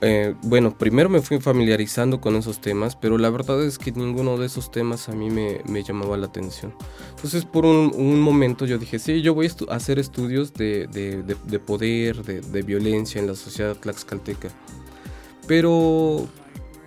eh, 0.00 0.34
bueno, 0.42 0.76
primero 0.76 1.08
me 1.08 1.20
fui 1.20 1.40
familiarizando 1.40 2.20
con 2.20 2.36
esos 2.36 2.60
temas, 2.60 2.96
pero 2.96 3.18
la 3.18 3.30
verdad 3.30 3.62
es 3.64 3.78
que 3.78 3.92
ninguno 3.92 4.38
de 4.38 4.46
esos 4.46 4.70
temas 4.70 5.08
a 5.08 5.12
mí 5.12 5.30
me, 5.30 5.82
llamaba 5.82 6.16
la 6.16 6.26
atención. 6.26 6.74
Entonces, 7.14 7.44
por 7.44 7.64
un, 7.64 8.20
momento 8.20 8.66
yo 8.66 8.78
dije, 8.78 8.98
sí, 8.98 9.22
yo 9.22 9.34
voy 9.34 9.50
a 9.68 9.74
hacer 9.74 9.98
estudios 9.98 10.54
de, 10.54 10.86
de 10.86 11.58
poder, 11.58 12.22
de, 12.22 12.62
violencia 12.62 13.20
en 13.20 13.26
la 13.26 13.34
sociedad 13.34 13.76
tlaxcalteca. 13.76 14.48
Pero 15.46 16.26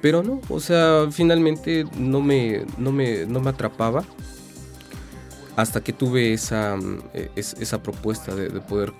pero 0.02 0.24
no, 0.24 0.40
o 0.50 0.60
sea, 0.60 1.08
finalmente 1.12 1.86
no 1.98 2.22
me, 2.22 2.66
no 2.78 2.92
me, 2.92 3.26
no 3.26 3.42
me 3.42 3.50
atrapaba 3.50 4.06
hasta 5.56 5.82
que 5.82 5.94
tuve 5.94 6.34
esa, 6.34 6.76
mm, 6.76 7.00
e, 7.14 7.32
esa 7.36 7.82
propuesta 7.84 8.36
de, 8.36 8.50
poder 8.62 8.94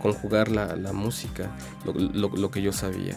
conjugar 0.00 0.50
la, 0.50 0.92
música, 0.92 1.50
lo, 1.84 2.50
que 2.50 2.62
yo 2.62 2.72
sabía. 2.72 3.16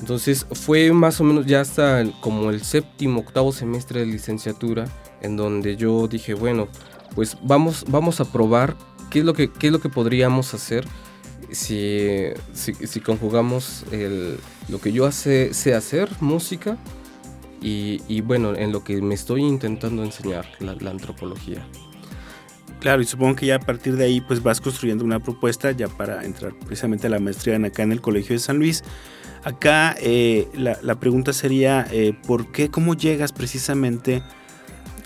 Entonces 0.00 0.46
fue 0.52 0.92
más 0.92 1.20
o 1.20 1.24
menos 1.24 1.46
ya 1.46 1.60
hasta 1.60 2.04
como 2.20 2.50
el 2.50 2.62
séptimo, 2.64 3.20
octavo 3.20 3.52
semestre 3.52 4.00
de 4.00 4.06
licenciatura, 4.06 4.86
en 5.20 5.36
donde 5.36 5.76
yo 5.76 6.08
dije, 6.08 6.34
bueno, 6.34 6.68
pues 7.14 7.36
vamos, 7.42 7.84
vamos 7.88 8.20
a 8.20 8.24
probar 8.24 8.76
qué 9.10 9.20
es 9.20 9.24
lo 9.24 9.34
que, 9.34 9.50
qué 9.52 9.68
es 9.68 9.72
lo 9.72 9.80
que 9.80 9.88
podríamos 9.88 10.54
hacer 10.54 10.86
si, 11.52 12.30
si, 12.54 13.00
conjugamos 13.00 13.84
lo 14.68 14.80
que 14.80 14.92
yo 14.92 15.06
hace, 15.06 15.54
sé 15.54 15.74
hacer, 15.74 16.10
música, 16.20 16.76
y, 17.62 18.20
bueno, 18.22 18.54
en 18.54 18.72
lo 18.72 18.82
que 18.82 19.00
me 19.00 19.14
estoy 19.14 19.42
intentando 19.42 20.02
enseñar, 20.04 20.46
la, 20.58 20.72
antropología. 20.90 21.66
Claro, 22.80 23.00
y 23.00 23.04
supongo 23.04 23.36
que 23.36 23.46
ya 23.46 23.56
a 23.56 23.60
partir 23.60 23.96
de 23.96 24.04
ahí 24.04 24.20
pues 24.20 24.42
vas 24.42 24.60
construyendo 24.60 25.04
una 25.04 25.20
propuesta 25.20 25.70
ya 25.70 25.86
para 25.86 26.24
entrar 26.24 26.52
precisamente 26.58 27.06
a 27.06 27.10
la 27.10 27.20
maestría 27.20 27.54
en 27.54 27.64
acá 27.64 27.84
en 27.84 27.92
el 27.92 28.00
Colegio 28.00 28.34
de 28.34 28.40
San 28.40 28.58
Luis. 28.58 28.82
Acá 29.44 29.94
eh, 30.00 30.48
la, 30.54 30.94
pregunta 30.98 31.32
sería, 31.32 31.86
eh, 31.92 32.12
¿por 32.26 32.50
qué, 32.50 32.70
cómo 32.70 32.94
llegas 32.94 33.32
precisamente 33.32 34.22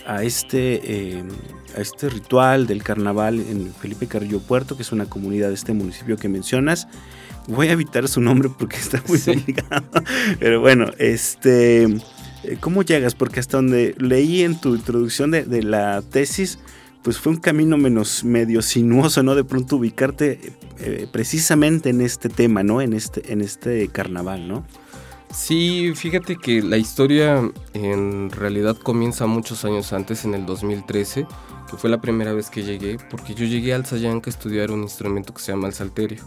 a 0.07 0.23
este, 0.23 0.81
eh, 0.85 1.25
a 1.77 1.81
este 1.81 2.09
ritual 2.09 2.67
del 2.67 2.83
carnaval 2.83 3.41
en 3.41 3.75
Felipe 3.75 4.07
Carrillo 4.07 4.41
Puerto, 4.41 4.77
que 4.77 4.83
es 4.83 4.93
una 4.93 5.07
comunidad 5.07 5.49
de 5.49 5.55
este 5.55 5.73
municipio 5.73 6.17
que 6.17 6.29
mencionas. 6.29 6.89
Voy 7.49 7.69
a 7.69 7.73
evitar 7.73 8.09
su 8.09 8.21
nombre 8.21 8.49
porque 8.57 8.77
está 8.77 9.03
muy 9.09 9.21
complicado. 9.21 9.85
Pero 10.39 10.61
bueno, 10.61 10.87
este, 10.99 11.89
¿cómo 12.61 12.83
llegas? 12.83 13.15
Porque 13.15 13.41
hasta 13.41 13.59
donde 13.59 13.95
leí 13.99 14.43
en 14.43 14.61
tu 14.61 14.75
introducción 14.75 15.31
de, 15.31 15.63
la 15.63 16.03
tesis, 16.03 16.59
pues 17.03 17.19
fue 17.19 17.33
un 17.33 17.39
camino 17.39 17.77
menos 17.77 18.25
medio 18.25 18.63
sinuoso, 18.63 19.23
¿no? 19.23 19.35
De 19.35 19.45
pronto 19.45 19.77
ubicarte 19.77 20.53
eh, 20.79 21.07
precisamente 21.11 21.91
en 21.91 22.01
este 22.01 22.29
tema, 22.29 22.63
¿no? 22.63 22.81
En 22.81 22.93
este, 22.93 23.33
en 23.33 23.41
este 23.41 23.89
carnaval, 23.89 24.49
¿no? 24.49 24.65
Sí, 25.33 25.93
fíjate 25.95 26.37
que 26.37 26.63
la 26.63 26.79
historia 26.79 27.51
en 27.75 28.31
realidad 28.31 28.77
comienza 28.77 29.27
muchos 29.27 29.65
años 29.65 29.93
antes, 29.93 30.25
en 30.25 30.35
el 30.35 30.47
2013, 30.47 31.27
que 31.69 31.77
fue 31.77 31.91
la 31.91 32.01
primera 32.01 32.33
vez 32.33 32.49
que 32.49 32.63
llegué, 32.63 32.97
porque 33.11 33.35
yo 33.35 33.45
llegué 33.45 33.75
al 33.75 33.85
Sayanca 33.85 34.31
a 34.31 34.33
estudiar 34.33 34.71
un 34.71 34.83
instrumento 34.83 35.35
que 35.35 35.43
se 35.43 35.53
llama 35.53 35.69
el 35.69 35.75
salterio. 35.75 36.23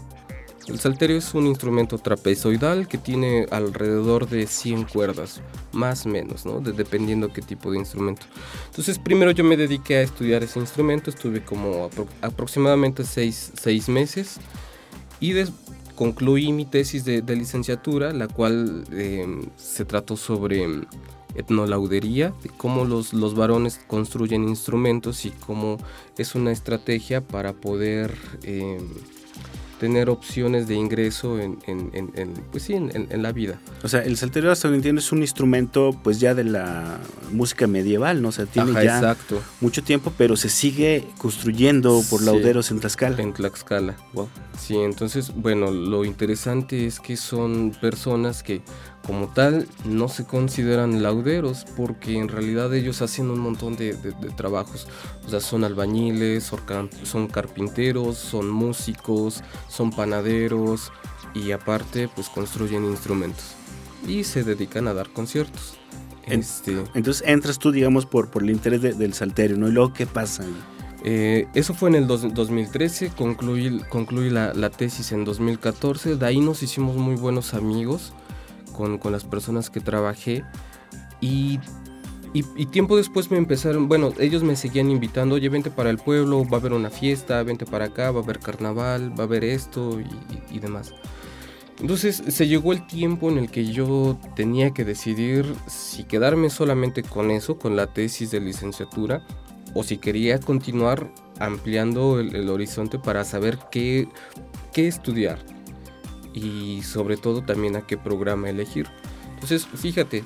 El 0.68 0.78
salterio 0.78 1.16
es 1.16 1.34
un 1.34 1.46
instrumento 1.46 1.98
trapezoidal 1.98 2.86
que 2.86 2.98
tiene 2.98 3.46
alrededor 3.50 4.28
de 4.28 4.46
100 4.46 4.84
cuerdas, 4.84 5.40
más 5.72 6.06
o 6.06 6.10
menos, 6.10 6.46
¿no? 6.46 6.60
dependiendo 6.60 7.32
qué 7.32 7.42
tipo 7.42 7.72
de 7.72 7.78
instrumento. 7.78 8.26
Entonces, 8.66 8.98
primero 8.98 9.30
yo 9.30 9.42
me 9.42 9.56
dediqué 9.56 9.96
a 9.96 10.02
estudiar 10.02 10.42
ese 10.42 10.60
instrumento, 10.60 11.10
estuve 11.10 11.42
como 11.42 11.90
aproximadamente 12.20 13.04
6 13.04 13.88
meses 13.88 14.38
y 15.18 15.34
concluí 15.94 16.52
mi 16.52 16.64
tesis 16.64 17.04
de, 17.04 17.22
licenciatura, 17.36 18.12
la 18.12 18.28
cual 18.28 18.84
em, 18.92 19.42
se 19.56 19.84
trató 19.84 20.16
sobre 20.16 20.66
etnolaudería, 21.34 22.32
de 22.42 22.48
cómo 22.48 22.84
los, 22.84 23.12
los 23.12 23.34
varones 23.34 23.80
construyen 23.86 24.48
instrumentos 24.48 25.24
y 25.26 25.30
cómo 25.30 25.78
es 26.16 26.34
una 26.34 26.52
estrategia 26.52 27.20
para 27.20 27.52
poder 27.52 28.14
em, 28.42 28.88
tener 29.80 30.10
opciones 30.10 30.68
de 30.68 30.74
ingreso 30.74 31.40
en, 31.40 31.56
pues 32.50 32.64
sí, 32.64 32.74
en, 32.74 33.22
la 33.22 33.32
vida. 33.32 33.58
O 33.82 33.88
sea, 33.88 34.02
el 34.02 34.18
salterio 34.18 34.52
hasta 34.52 34.68
donde 34.68 34.76
entiendo 34.76 35.00
es 35.00 35.10
un 35.10 35.22
instrumento 35.22 35.98
pues 36.04 36.20
ya 36.20 36.34
de 36.34 36.44
la 36.44 36.98
música 37.32 37.66
medieval, 37.66 38.20
¿no? 38.20 38.28
O 38.28 38.32
sea, 38.32 38.44
tiene 38.44 38.72
ya 38.84 39.16
mucho 39.62 39.82
tiempo, 39.82 40.12
pero 40.18 40.36
se 40.36 40.50
sigue 40.50 41.06
construyendo 41.16 42.02
por 42.10 42.22
lauderos 42.22 42.70
en 42.70 42.80
Tlaxcala. 42.80 43.22
En 43.22 43.32
Tlaxcala. 43.32 43.96
Wow. 44.12 44.28
Sí, 44.60 44.76
entonces, 44.76 45.32
bueno, 45.34 45.70
lo 45.70 46.04
interesante 46.04 46.86
es 46.86 47.00
que 47.00 47.16
son 47.16 47.72
personas 47.80 48.42
que 48.42 48.60
como 49.06 49.28
tal 49.28 49.66
no 49.84 50.08
se 50.08 50.24
consideran 50.24 51.02
lauderos 51.02 51.64
porque 51.76 52.18
en 52.18 52.28
realidad 52.28 52.72
ellos 52.74 53.02
hacen 53.02 53.30
un 53.30 53.40
montón 53.40 53.76
de, 53.76 53.94
trabajos. 54.36 54.86
O 55.26 55.28
sea, 55.28 55.40
son 55.40 55.64
albañiles, 55.64 56.52
son 57.02 57.28
carpinteros, 57.28 58.16
son 58.16 58.50
músicos, 58.50 59.42
son 59.68 59.90
panaderos 59.90 60.92
y 61.34 61.52
aparte 61.52 62.08
pues 62.08 62.28
construyen 62.28 62.84
instrumentos 62.84 63.54
y 64.06 64.24
se 64.24 64.44
dedican 64.44 64.88
a 64.88 64.94
dar 64.94 65.10
conciertos. 65.10 65.76
Este, 66.26 66.84
Entonces 66.94 67.24
entras 67.26 67.58
tú, 67.58 67.72
digamos, 67.72 68.06
por, 68.06 68.30
por 68.30 68.42
el 68.42 68.50
interés 68.50 68.80
del 68.82 69.14
salterio, 69.14 69.56
¿no? 69.56 69.68
Y 69.68 69.72
luego, 69.72 69.92
¿qué 69.92 70.06
pasa? 70.06 70.44
Eh, 71.02 71.48
eso 71.54 71.74
fue 71.74 71.88
en 71.88 71.96
el 71.96 72.06
2013, 72.06 73.10
concluí, 73.16 73.80
concluí 73.88 74.30
la, 74.30 74.52
la, 74.54 74.70
tesis 74.70 75.12
en 75.12 75.24
2014, 75.24 76.16
de 76.16 76.26
ahí 76.26 76.40
nos 76.40 76.62
hicimos 76.62 76.96
muy 76.96 77.16
buenos 77.16 77.54
amigos 77.54 78.12
con, 78.80 79.12
las 79.12 79.24
personas 79.24 79.70
que 79.70 79.80
trabajé 79.80 80.44
y, 81.20 81.58
y, 82.32 82.66
tiempo 82.66 82.96
después 82.96 83.30
me 83.30 83.36
empezaron, 83.36 83.88
bueno, 83.88 84.12
ellos 84.18 84.42
me 84.42 84.56
seguían 84.56 84.90
invitando, 84.90 85.34
oye, 85.34 85.48
vente 85.48 85.70
para 85.70 85.90
el 85.90 85.98
pueblo, 85.98 86.44
va 86.48 86.58
a 86.58 86.60
haber 86.60 86.72
una 86.72 86.90
fiesta, 86.90 87.42
vente 87.42 87.66
para 87.66 87.86
acá, 87.86 88.10
va 88.10 88.20
a 88.20 88.22
haber 88.22 88.38
carnaval, 88.38 89.12
va 89.18 89.24
a 89.24 89.26
haber 89.26 89.44
esto 89.44 90.00
y, 90.50 90.58
demás. 90.58 90.94
Entonces 91.80 92.22
se 92.28 92.46
llegó 92.46 92.72
el 92.72 92.86
tiempo 92.86 93.30
en 93.30 93.38
el 93.38 93.50
que 93.50 93.64
yo 93.64 94.18
tenía 94.36 94.72
que 94.72 94.84
decidir 94.84 95.46
si 95.66 96.04
quedarme 96.04 96.50
solamente 96.50 97.02
con 97.02 97.30
eso, 97.30 97.58
con 97.58 97.74
la 97.74 97.86
tesis 97.86 98.30
de 98.30 98.40
licenciatura, 98.40 99.26
o 99.74 99.82
si 99.82 99.98
quería 99.98 100.38
continuar 100.40 101.10
ampliando 101.38 102.20
el, 102.20 102.34
el 102.34 102.48
horizonte 102.50 102.98
para 102.98 103.24
saber 103.24 103.58
qué, 103.70 104.08
qué 104.72 104.88
estudiar 104.88 105.38
y 106.34 106.82
sobre 106.82 107.16
todo 107.16 107.42
también 107.42 107.76
a 107.76 107.86
qué 107.86 107.96
programa 107.96 108.50
elegir. 108.50 108.86
Entonces, 109.34 109.66
fíjate, 109.66 110.22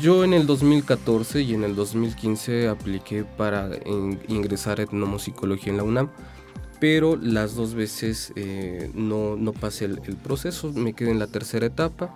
yo 0.00 0.24
en 0.24 0.34
el 0.34 0.44
2014 0.46 1.40
y 1.42 1.54
en 1.54 1.62
el 1.62 1.76
2015 1.76 2.68
apliqué 2.68 3.24
para 3.24 3.70
ingresar 4.26 4.80
a 4.80 4.82
etnomusicología 4.82 5.70
en 5.70 5.76
la 5.76 5.84
UNAM, 5.84 6.10
pero 6.80 7.16
las 7.16 7.54
dos 7.54 7.74
veces 7.74 8.32
eh, 8.34 8.90
no, 8.92 9.36
no, 9.36 9.52
pasé 9.52 9.84
el, 9.84 10.00
proceso, 10.16 10.72
me 10.72 10.94
quedé 10.94 11.12
en 11.12 11.20
la 11.20 11.28
tercera 11.28 11.66
etapa 11.66 12.12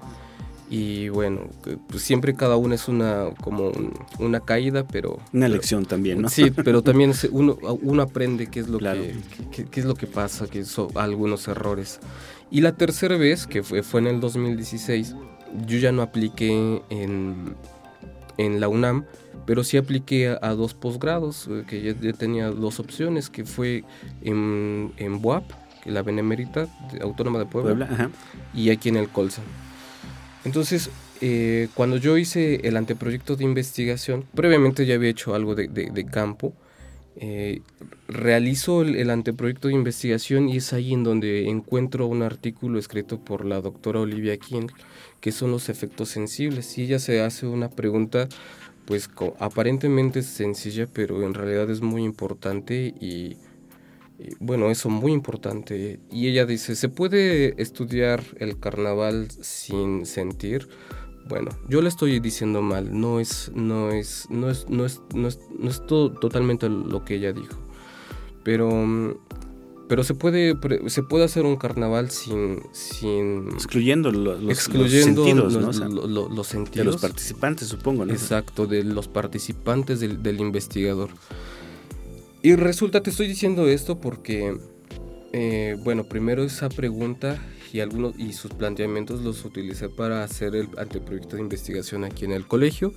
y 0.69 1.09
bueno, 1.09 1.43
pues 1.89 2.03
siempre 2.03 2.35
cada 2.35 2.57
una 2.57 2.75
es 2.75 2.89
una 2.89 3.31
como 3.43 3.73
una 4.19 4.41
caída, 4.41 4.87
pero... 4.87 5.19
Una 5.33 5.49
lección 5.49 5.85
también, 5.85 6.23
¿no? 6.23 6.29
Sí, 6.29 6.51
pero 6.65 6.83
también 6.83 7.13
uno, 7.31 7.59
uno 7.61 8.03
aprende 8.03 8.49
qué 8.49 8.61
es 8.61 8.69
lo, 8.69 8.79
que, 8.79 9.15
qué, 9.71 9.81
es 9.81 9.87
lo 9.87 9.95
que 9.95 10.07
pasa, 10.07 10.49
que 10.49 10.65
son 10.65 10.89
algunos 10.97 11.49
errores. 11.49 12.01
Y 12.51 12.61
la 12.63 12.73
tercera 12.73 13.17
vez, 13.17 13.47
que 13.47 13.63
fue, 13.63 13.83
fue 13.83 14.01
en 14.01 14.07
el 14.09 14.21
2016, 14.21 15.15
yo 15.67 15.79
ya 15.79 15.93
no 15.93 16.03
apliqué 16.03 16.83
en, 16.91 17.55
en 18.39 18.61
la 18.61 18.69
UNAM, 18.69 19.05
pero 19.47 19.65
sí 19.65 19.77
apliqué 19.77 20.37
a, 20.41 20.51
dos 20.51 20.75
posgrados, 20.75 21.49
eh, 21.51 21.65
que 21.67 21.83
ya, 21.83 22.13
tenía 22.13 22.51
dos 22.51 22.81
opciones, 22.81 23.31
que 23.31 23.45
fue 23.45 23.85
en, 24.23 24.93
en 24.97 25.21
BUAP, 25.21 25.45
que 25.83 25.91
la 25.91 26.03
Benemérita 26.03 26.69
Autónoma 27.01 27.39
de 27.39 27.47
Puebla, 27.47 28.11
y 28.55 28.71
aquí 28.71 28.89
en 28.89 28.97
el 28.97 29.09
Colsa. 29.09 29.43
Entonces, 30.45 30.91
eh, 31.21 31.69
cuando 31.75 31.97
yo 31.97 32.17
hice 32.17 32.67
el 32.67 32.77
anteproyecto 32.77 33.37
de 33.37 33.45
investigación, 33.45 34.25
previamente 34.35 34.87
ya 34.87 34.95
había 34.95 35.11
hecho 35.11 35.35
algo 35.35 35.55
de, 35.55 35.69
de, 35.69 36.07
campo, 36.07 36.55
eh, 37.17 37.63
realizo 38.09 38.83
el, 38.83 39.11
anteproyecto 39.11 39.69
de 39.69 39.75
investigación 39.75 40.49
y 40.49 40.59
es 40.59 40.73
ahí 40.73 40.93
en 40.93 41.05
donde 41.05 41.49
encuentro 41.49 42.07
un 42.07 42.23
artículo 42.23 42.79
escrito 42.79 43.19
por 43.21 43.45
la 43.45 43.61
doctora 43.61 44.01
Olivia 44.01 44.37
King, 44.37 44.69
que 45.21 45.33
son 45.33 45.51
los 45.51 45.69
efectos 45.69 46.09
sensibles. 46.09 46.79
Y 46.79 46.83
ella 46.85 46.99
se 46.99 47.21
hace 47.21 47.47
una 47.47 47.69
pregunta, 47.69 48.29
pues 48.87 49.11
aparentemente 49.39 50.23
sencilla, 50.23 50.87
pero 50.87 51.23
en 51.25 51.35
realidad 51.35 51.71
es 51.71 51.81
muy 51.81 52.05
importante 52.05 52.95
y, 53.01 53.37
y 54.19 54.35
bueno, 54.39 54.71
eso 54.71 54.89
muy 54.89 55.13
importante. 55.13 56.01
Y 56.11 56.29
ella 56.29 56.47
dice, 56.47 56.77
¿se 56.77 56.89
puede 56.89 57.61
estudiar 57.61 58.23
el 58.39 58.59
carnaval 58.59 59.29
sin 59.41 60.07
sentir? 60.07 60.69
Bueno, 61.29 61.51
yo 61.69 61.81
le 61.81 61.89
estoy 61.89 62.19
diciendo 62.19 62.61
mal, 62.61 62.99
no 62.99 63.21
es, 63.21 63.53
no 63.55 63.91
es, 63.91 64.27
no 64.31 64.51
es, 64.51 64.69
no 64.69 64.85
es, 64.87 65.01
no 65.15 65.29
es, 65.29 65.39
no 65.59 65.71
es 65.71 65.87
todo, 65.87 66.11
totalmente 66.11 66.69
lo 66.69 67.05
que 67.05 67.15
ella 67.17 67.33
dijo. 67.33 67.57
Pero, 68.43 69.21
pero 69.89 70.03
se 70.03 70.15
puede, 70.15 70.57
se 70.87 71.03
puede 71.03 71.25
hacer 71.25 71.45
un 71.45 71.57
carnaval 71.57 72.11
sin, 72.11 72.63
sin 72.73 73.49
excluyendo 73.53 74.11
los, 74.11 74.43
excluyendo 74.51 75.23
los 75.23 75.77
sentidos, 75.77 76.31
los, 76.31 76.47
sentidos 76.47 76.77
de 76.77 76.85
los 76.85 77.01
participantes, 77.01 77.69
supongo, 77.69 78.07
¿no? 78.07 78.13
Exacto, 78.13 78.67
de 78.67 78.83
los 78.83 79.07
participantes 79.07 80.01
del, 80.01 80.23
del 80.23 80.41
investigador. 80.41 81.11
Y 82.43 82.55
resulta, 82.57 83.03
te 83.03 83.11
estoy 83.11 83.29
diciendo 83.29 83.69
esto 83.69 84.01
porque, 84.01 84.57
eh, 85.33 85.77
bueno, 85.85 86.05
primero 86.05 86.43
esa 86.43 86.71
pregunta 86.71 87.39
y 87.73 87.81
algunos 87.81 88.19
y 88.19 88.33
sus 88.33 88.53
planteamientos 88.53 89.23
los 89.23 89.45
utilicé 89.45 89.89
para 89.89 90.25
hacer 90.25 90.55
el 90.55 90.69
anteproyecto 90.77 91.37
de 91.37 91.43
investigación 91.43 92.05
aquí 92.05 92.25
en 92.25 92.33
el 92.33 92.47
colegio. 92.47 92.93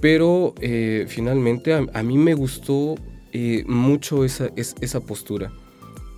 Pero 0.00 0.54
eh, 0.60 1.06
finalmente 1.08 1.72
a, 1.72 2.02
mí 2.02 2.18
me 2.18 2.34
gustó 2.34 2.96
eh, 3.32 3.64
mucho 3.66 4.24
esa, 4.24 4.50
esa 4.56 5.00
postura. 5.00 5.52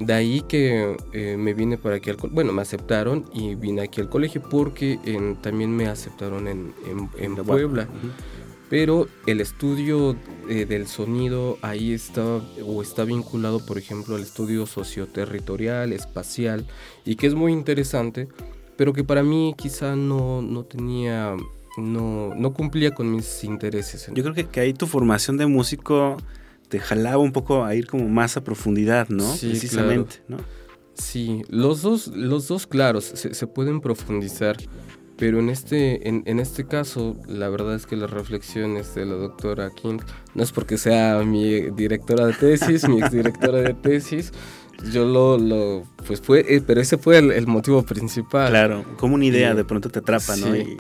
De 0.01 0.13
ahí 0.13 0.43
que 0.43 0.97
eh, 1.13 1.37
me 1.37 1.55
vine 1.55 1.77
para 1.77 1.97
aquí 1.97 2.11
al 2.11 2.17
bueno, 2.31 2.53
me 2.53 2.63
aceptaron 2.63 3.25
y 3.35 3.55
vine 3.57 3.83
aquí 3.83 4.01
al 4.01 4.09
colegio 4.09 4.43
porque 4.49 4.99
también 5.41 5.75
me 5.75 5.89
aceptaron 5.89 6.47
en, 6.47 6.73
en, 7.19 7.37
Puebla 7.37 7.89
pero 8.69 9.09
el 9.27 9.41
estudio 9.41 10.17
eh, 10.49 10.67
del 10.67 10.87
sonido 10.87 11.59
ahí 11.63 11.93
está 11.93 12.41
o 12.65 12.83
está 12.83 13.05
vinculado, 13.05 13.65
por 13.65 13.79
ejemplo, 13.79 14.17
al 14.17 14.23
estudio 14.23 14.67
socioterritorial, 14.67 15.93
espacial, 15.93 16.67
y 17.05 17.17
que 17.17 17.27
es 17.27 17.35
muy 17.35 17.53
interesante, 17.53 18.29
pero 18.77 18.93
que 18.93 19.05
para 19.05 19.23
mí 19.23 19.55
quizá 19.57 19.97
no, 19.97 20.43
no 20.43 20.65
tenía, 20.65 21.35
no, 21.77 22.35
no 22.35 22.53
cumplía 22.53 22.93
con 22.93 23.11
mis 23.11 23.43
intereses. 23.45 24.11
Yo 24.15 24.23
creo 24.23 24.35
que, 24.35 24.47
que 24.47 24.61
ahí 24.61 24.75
tu 24.75 24.87
formación 24.87 25.37
de 25.37 25.47
músico 25.47 26.17
te 26.69 26.79
jalaba 26.79 27.19
un 27.19 27.33
poco 27.33 27.65
a 27.65 27.75
ir 27.75 27.87
como 27.87 28.09
más 28.09 28.37
a 28.37 28.45
profundidad, 28.45 29.09
¿no? 29.09 29.35
Sí, 29.35 29.49
Precisamente, 29.49 30.23
¿no? 30.29 30.37
Sí, 30.95 31.43
los 31.49 31.83
dos, 31.83 32.09
los 32.09 32.49
dos 32.49 32.67
claros, 32.67 33.05
se, 33.05 33.33
se 33.33 33.47
pueden 33.47 33.81
profundizar. 33.81 34.57
Pero 35.19 35.41
en 35.41 35.49
este, 35.51 36.09
en, 36.09 36.39
este 36.39 36.65
caso, 36.67 37.17
la 37.27 37.49
verdad 37.49 37.75
es 37.75 37.87
que 37.87 37.97
las 37.97 38.09
reflexiones 38.09 38.95
de 38.95 39.05
la 39.05 39.15
doctora 39.15 39.69
King, 39.71 39.99
no 40.35 40.45
es 40.45 40.53
porque 40.53 40.79
sea 40.79 41.21
mi 41.25 41.71
directora 41.71 42.27
de 42.27 42.35
tesis, 42.35 42.89
mi 42.89 43.01
exdirectora 43.01 43.59
de 43.59 43.75
tesis, 43.75 44.33
yo 44.93 45.05
lo, 45.05 45.39
lo 45.39 45.83
pues 46.07 46.21
fue, 46.21 46.45
eh, 46.49 46.63
pero 46.65 46.81
ese 46.81 46.99
fue 46.99 47.19
el, 47.19 47.47
motivo 47.47 47.83
principal. 47.83 48.51
Claro, 48.51 48.85
como 48.97 49.17
una 49.17 49.25
idea 49.25 49.55
de 49.55 49.65
pronto 49.65 49.89
te 49.89 49.99
atrapa, 49.99 50.37
¿no? 50.37 50.55
Y, 50.57 50.77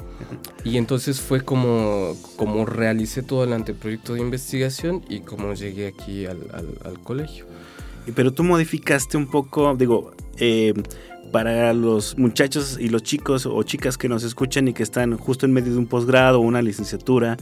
y, 0.63 0.77
entonces 0.77 1.21
fue 1.21 1.41
como, 1.41 2.17
como 2.37 2.65
realicé 2.65 3.23
todo 3.23 3.43
el 3.45 3.53
anteproyecto 3.53 4.15
de 4.15 4.21
investigación 4.21 5.05
y 5.09 5.21
como 5.21 5.53
llegué 5.55 5.89
aquí 5.89 6.27
al, 6.27 6.39
al, 6.85 7.01
colegio. 7.01 7.47
Pero 8.15 8.33
tú 8.33 8.45
modificaste 8.45 9.17
un 9.17 9.27
poco, 9.27 9.75
digo, 9.77 10.13
eh, 10.39 10.75
para 11.33 11.73
los 11.73 12.17
muchachos 12.19 12.79
y 12.81 12.89
los 12.89 13.03
chicos 13.03 13.47
o 13.47 13.63
chicas 13.63 13.99
que 13.99 14.09
nos 14.09 14.25
escuchan 14.25 14.69
y 14.69 14.73
que 14.73 14.83
están 14.83 15.17
justo 15.17 15.47
en 15.47 15.53
medio 15.53 15.73
de 15.73 15.79
un 15.79 15.87
posgrado 15.87 16.41
o 16.41 16.43
una 16.43 16.63
licenciatura 16.63 17.37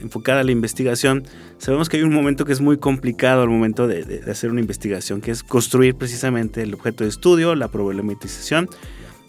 enfocada 0.00 0.40
a 0.40 0.44
la 0.44 0.50
investigación, 0.50 1.24
sabemos 1.58 1.88
que 1.88 1.98
hay 1.98 2.02
un 2.02 2.12
momento 2.12 2.44
que 2.44 2.52
es 2.52 2.60
muy 2.60 2.78
complicado 2.78 3.42
al 3.42 3.48
momento 3.48 3.86
de, 3.86 4.22
hacer 4.30 4.50
una 4.50 4.60
investigación, 4.60 5.20
que 5.20 5.30
es 5.30 5.42
construir 5.42 5.94
precisamente 5.94 6.62
el 6.62 6.74
objeto 6.74 7.04
de 7.04 7.10
estudio, 7.10 7.54
la 7.54 7.68
problematización 7.68 8.68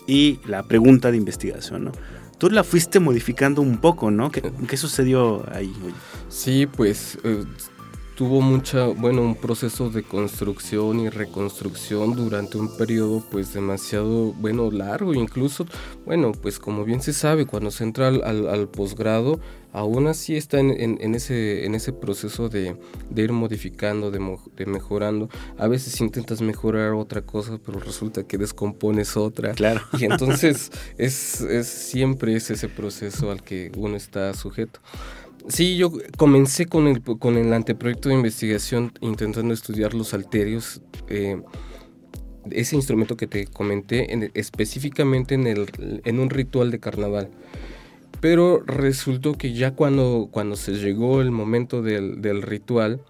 y 0.07 0.39
la 0.47 0.63
pregunta 0.63 1.11
de 1.11 1.17
investigación, 1.17 1.85
¿no? 1.85 1.91
Tú 2.39 2.49
la 2.49 2.63
fuiste 2.63 2.99
modificando 2.99 3.61
un 3.61 3.77
poco, 3.77 4.11
¿no? 4.11 4.31
¿Qué, 4.31 4.41
qué 4.67 4.75
sucedió 4.75 5.45
ahí? 5.53 5.71
Sí, 6.27 6.65
pues 6.65 7.17
eh, 7.23 7.43
tuvo 8.15 8.41
mucha, 8.41 8.87
bueno, 8.87 9.21
un 9.21 9.35
proceso 9.35 9.89
de 9.89 10.03
construcción 10.03 10.99
y 10.99 11.09
reconstrucción 11.09 12.15
durante 12.15 12.57
un 12.57 12.75
periodo 12.77 13.23
pues 13.31 13.53
demasiado, 13.53 14.33
bueno, 14.33 14.69
largo, 14.71 15.13
incluso, 15.13 15.65
bueno, 16.05 16.31
pues 16.31 16.59
como 16.59 16.83
bien 16.85 17.01
se 17.01 17.13
sabe, 17.13 17.45
cuando 17.45 17.71
se 17.71 17.83
entra 17.83 18.07
al, 18.07 18.69
posgrado, 18.69 19.39
aún 19.71 20.07
así 20.07 20.35
está 20.35 20.59
en, 20.59 21.15
ese, 21.15 21.65
en 21.65 21.73
ese 21.73 21.91
proceso 21.91 22.49
de, 22.49 22.77
ir 23.15 23.31
modificando, 23.31 24.11
de, 24.11 24.65
mejorando. 24.67 25.29
A 25.57 25.67
veces 25.67 25.99
intentas 25.99 26.41
mejorar 26.41 26.93
otra 26.93 27.23
cosa, 27.23 27.59
pero 27.65 27.79
resulta 27.79 28.23
que 28.23 28.37
descompones 28.37 29.17
otra. 29.17 29.53
Claro. 29.53 29.81
Y 29.97 30.05
entonces 30.05 30.71
es, 30.97 31.41
es 31.41 31.67
siempre 31.67 32.35
es 32.35 32.51
ese 32.51 32.69
proceso 32.69 33.31
al 33.31 33.43
que 33.43 33.71
uno 33.75 33.95
está 33.95 34.33
sujeto. 34.35 34.79
Sí, 35.49 35.75
yo 35.75 35.91
comencé 36.17 36.67
con 36.67 36.87
el, 36.87 37.01
con 37.01 37.37
el 37.37 37.51
anteproyecto 37.51 38.09
de 38.09 38.15
investigación 38.15 38.93
intentando 39.01 39.53
estudiar 39.53 39.93
los 39.93 40.13
alterios. 40.13 40.81
Eh, 41.09 41.41
ese 42.51 42.75
instrumento 42.75 43.17
que 43.17 43.27
te 43.27 43.47
comenté 43.47 44.07
específicamente 44.33 45.35
en, 45.35 45.47
el, 45.47 46.01
en 46.05 46.19
un 46.19 46.29
ritual 46.29 46.71
de 46.71 46.79
carnaval. 46.79 47.29
Pero 48.21 48.61
resultó 48.65 49.33
que 49.33 49.53
ya 49.53 49.71
cuando, 49.71 50.29
cuando 50.31 50.55
se 50.55 50.73
llegó 50.73 51.21
el 51.21 51.31
momento 51.31 51.81
del, 51.81 52.21
del 52.21 52.41
ritual, 52.41 53.01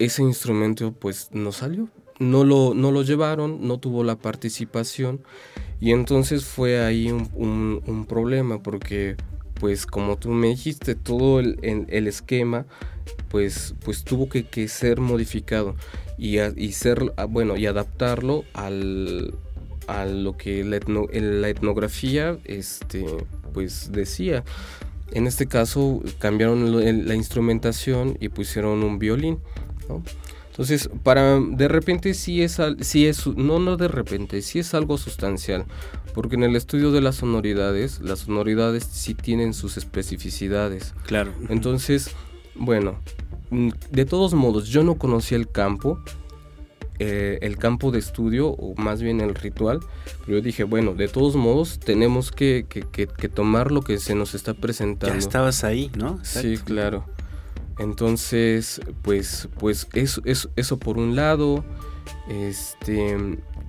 ese 0.00 0.22
instrumento 0.22 0.92
pues 0.92 1.28
no 1.32 1.52
salió. 1.52 1.88
No 2.18 2.42
lo, 2.42 2.74
no 2.74 2.90
lo 2.90 3.02
llevaron, 3.02 3.66
no 3.68 3.78
tuvo 3.78 4.02
la 4.02 4.16
participación. 4.16 5.20
Y 5.80 5.92
entonces 5.92 6.44
fue 6.44 6.84
ahí 6.84 7.12
un, 7.12 7.28
un, 7.34 7.82
un 7.86 8.04
problema 8.06 8.60
porque 8.60 9.16
pues 9.58 9.86
como 9.86 10.16
tú 10.16 10.30
me 10.30 10.48
dijiste, 10.48 10.94
todo 10.94 11.40
el, 11.40 11.58
esquema 12.06 12.66
pues, 13.28 13.74
pues 13.84 14.04
tuvo 14.04 14.28
que, 14.28 14.68
ser 14.68 15.00
modificado 15.00 15.76
y, 16.16 16.38
y, 16.40 16.72
ser, 16.72 17.12
ah, 17.16 17.24
bueno, 17.24 17.56
y 17.56 17.66
adaptarlo 17.66 18.44
al, 18.54 19.34
a 19.88 20.04
lo 20.04 20.36
que 20.36 20.64
la, 20.64 21.48
etnografía 21.48 22.38
este, 22.44 23.04
pues 23.52 23.90
decía. 23.90 24.44
En 25.10 25.26
este 25.26 25.46
caso 25.46 26.02
cambiaron 26.18 27.06
la 27.08 27.14
instrumentación 27.14 28.16
y 28.20 28.28
pusieron 28.28 28.84
un 28.84 28.98
violín. 28.98 29.38
Entonces, 30.50 30.90
para 31.02 31.40
de 31.40 31.68
repente 31.68 32.12
sí 32.14 32.42
es, 32.42 32.60
sí 32.80 33.06
es 33.06 33.26
no 33.26 33.58
no 33.58 33.76
de 33.76 33.88
repente, 33.88 34.42
sí 34.42 34.58
es 34.58 34.74
algo 34.74 34.98
sustancial, 34.98 35.64
porque 36.14 36.36
en 36.36 36.44
el 36.44 36.56
estudio 36.56 36.90
de 36.92 37.00
las 37.00 37.16
sonoridades, 37.16 38.00
las 38.00 38.20
sonoridades 38.20 38.84
sí 38.84 39.14
tienen 39.14 39.54
sus 39.54 39.76
especificidades. 39.76 40.94
Claro. 41.06 41.32
Entonces, 41.48 42.10
bueno, 42.54 42.98
mm, 43.50 43.70
de 43.90 44.04
todos 44.04 44.34
modos, 44.34 44.68
yo 44.68 44.82
no 44.82 44.96
conocía 44.96 45.36
el 45.36 45.50
campo, 45.50 46.00
eh, 46.98 47.38
el 47.42 47.56
campo 47.56 47.90
de 47.92 48.00
estudio, 48.00 48.48
o 48.48 48.74
más 48.76 49.00
bien 49.00 49.20
el 49.20 49.34
ritual, 49.34 49.80
pero 50.24 50.38
yo 50.38 50.42
dije, 50.42 50.64
bueno, 50.64 50.94
de 50.94 51.08
todos 51.08 51.36
modos 51.36 51.78
tenemos 51.78 52.32
que, 52.32 52.66
tomar 53.34 53.70
lo 53.70 53.82
que 53.82 53.98
se 53.98 54.14
nos 54.14 54.34
está 54.34 54.54
presentando. 54.54 55.14
Ya 55.14 55.18
estabas 55.18 55.62
ahí, 55.62 55.90
¿no? 55.96 56.18
Sí, 56.24 56.58
claro. 56.58 57.04
Entonces, 57.78 58.80
pues, 59.02 59.48
pues 59.58 59.86
eso, 59.92 60.20
eso, 60.24 60.50
eso 60.56 60.78
por 60.78 60.98
un 60.98 61.14
lado, 61.14 61.64
este, 62.28 63.16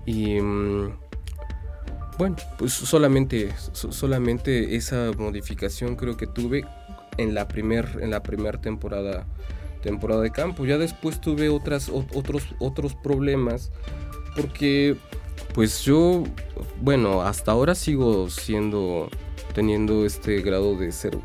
y... 0.07 0.41
Mm, 0.41 1.08
bueno, 2.19 2.35
pues 2.57 2.73
solamente, 2.73 3.49
solamente 3.71 4.75
esa 4.75 5.13
modificación 5.17 5.95
creo 5.95 6.17
que 6.17 6.27
tuve 6.27 6.65
en 7.17 7.33
la 7.33 7.47
primer, 7.47 7.87
primera 8.21 8.59
temporada, 8.59 9.25
temporada 9.81 10.21
de 10.21 10.29
campo. 10.29 10.65
Ya 10.65 10.77
después 10.77 11.21
tuve 11.21 11.47
otras, 11.47 11.87
otros, 11.87 12.43
otros 12.59 12.93
problemas 12.93 13.71
porque 14.35 14.97
pues 15.53 15.83
yo, 15.85 16.25
bueno, 16.81 17.21
hasta 17.21 17.53
ahora 17.53 17.73
sigo 17.73 18.29
siendo, 18.29 19.09
teniendo 19.53 20.05
este 20.05 20.41
grado 20.41 20.75
de 20.75 20.91
ser 20.91 21.17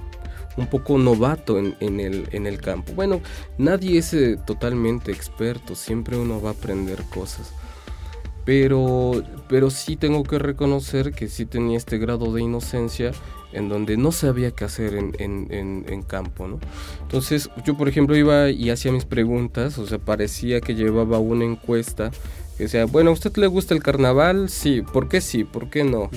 un 0.57 0.69
poco 0.69 0.97
novato 0.97 1.59
en, 1.59 1.75
el, 1.99 2.29
en 2.31 2.47
el 2.47 2.61
campo. 2.61 2.93
Bueno, 2.93 3.21
nadie 3.59 3.99
es 3.99 4.15
eh, 4.15 4.39
totalmente 4.47 5.11
experto, 5.11 5.75
siempre 5.75 6.17
uno 6.17 6.41
va 6.41 6.51
a 6.51 6.53
aprender 6.53 7.03
cosas. 7.13 7.53
Pero, 8.45 9.23
pero 9.49 9.71
sí 9.71 9.97
tengo 9.97 10.23
que 10.23 10.39
reconocer 10.39 11.13
que 11.13 11.29
sí 11.29 11.47
tenía 11.47 11.79
este 11.79 11.99
grado 11.99 12.33
de 12.33 12.43
inocencia 12.43 13.13
en 13.55 13.69
donde 13.69 13.97
no 13.97 14.13
sabía 14.13 14.51
qué 14.51 14.65
hacer 14.65 14.95
en, 14.95 15.13
en, 15.19 15.87
en, 15.89 16.03
campo, 16.03 16.49
¿no? 16.49 16.59
Entonces 17.03 17.49
yo, 17.65 17.77
por 17.77 17.89
ejemplo, 17.89 18.17
iba 18.17 18.51
y 18.51 18.71
hacía 18.71 18.91
mis 18.93 19.05
preguntas, 19.05 19.79
o 19.79 19.87
sea, 19.87 19.99
parecía 19.99 20.61
que 20.61 20.75
llevaba 20.75 21.21
una 21.21 21.45
encuesta 21.45 22.11
que 22.57 22.65
decía, 22.65 22.85
bueno, 22.87 23.11
¿a 23.11 23.13
usted 23.13 23.37
le 23.37 23.47
gusta 23.47 23.75
el 23.75 23.83
carnaval? 23.83 24.49
Sí, 24.49 24.83
¿por 24.83 25.09
qué 25.09 25.21
sí? 25.21 25.45
¿Por 25.45 25.71
qué 25.71 25.85
no? 25.85 26.11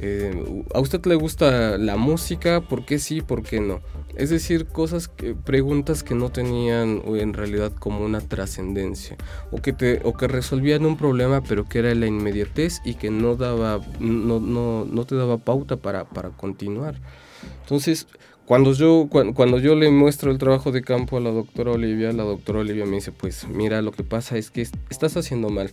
Eh, 0.00 0.64
¿A 0.74 0.80
usted 0.80 1.04
le 1.06 1.14
gusta 1.14 1.78
la 1.78 1.96
música? 1.96 2.60
¿Por 2.60 2.84
qué 2.84 2.98
sí? 2.98 3.22
¿Por 3.22 3.42
qué 3.42 3.60
no? 3.60 3.80
Es 4.16 4.30
decir, 4.30 4.66
cosas, 4.66 5.08
que, 5.08 5.34
preguntas 5.34 6.02
que 6.02 6.14
no 6.14 6.30
tenían 6.30 7.02
en 7.06 7.34
realidad 7.34 7.72
como 7.78 8.04
una 8.04 8.20
trascendencia 8.20 9.16
o 9.50 9.60
que 9.60 9.72
te, 9.72 10.00
o 10.04 10.14
que 10.14 10.26
resolvían 10.26 10.86
un 10.86 10.96
problema 10.96 11.42
pero 11.42 11.68
que 11.68 11.80
era 11.80 11.94
la 11.94 12.06
inmediatez 12.06 12.80
y 12.84 12.94
que 12.94 13.10
no 13.10 13.36
daba, 13.36 13.80
no, 14.00 14.40
no, 14.40 14.86
no 14.86 15.04
te 15.04 15.14
daba 15.14 15.38
pauta 15.38 15.76
para, 15.76 16.04
para 16.04 16.30
continuar. 16.30 16.98
Entonces, 17.62 18.06
cuando 18.46 18.72
yo, 18.72 19.08
cuando, 19.10 19.34
cuando, 19.34 19.58
yo 19.58 19.74
le 19.74 19.90
muestro 19.90 20.30
el 20.30 20.38
trabajo 20.38 20.72
de 20.72 20.82
campo 20.82 21.16
a 21.16 21.20
la 21.20 21.30
doctora 21.30 21.72
Olivia, 21.72 22.12
la 22.12 22.22
doctora 22.22 22.60
Olivia 22.60 22.86
me 22.86 22.96
dice, 22.96 23.12
pues 23.12 23.46
mira, 23.48 23.82
lo 23.82 23.92
que 23.92 24.04
pasa 24.04 24.38
es 24.38 24.50
que 24.50 24.62
estás 24.88 25.16
haciendo 25.16 25.50
mal 25.50 25.72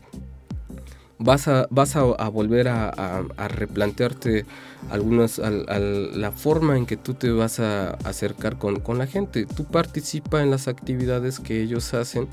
vas 1.24 1.48
a, 1.48 1.68
vas 1.70 1.96
a, 1.96 2.04
volver 2.30 2.68
a, 2.68 3.24
replantearte 3.48 4.46
algunas, 4.90 5.40
la 5.40 6.32
forma 6.32 6.78
en 6.78 6.86
que 6.86 6.98
tú 6.98 7.14
te 7.14 7.32
vas 7.32 7.60
a 7.60 7.92
acercar 8.04 8.58
con, 8.58 8.98
la 8.98 9.08
gente. 9.08 9.46
Tú 9.46 9.66
participa 9.66 10.44
en 10.44 10.52
las 10.52 10.68
actividades 10.68 11.40
que 11.40 11.62
ellos 11.62 11.94
hacen, 11.94 12.28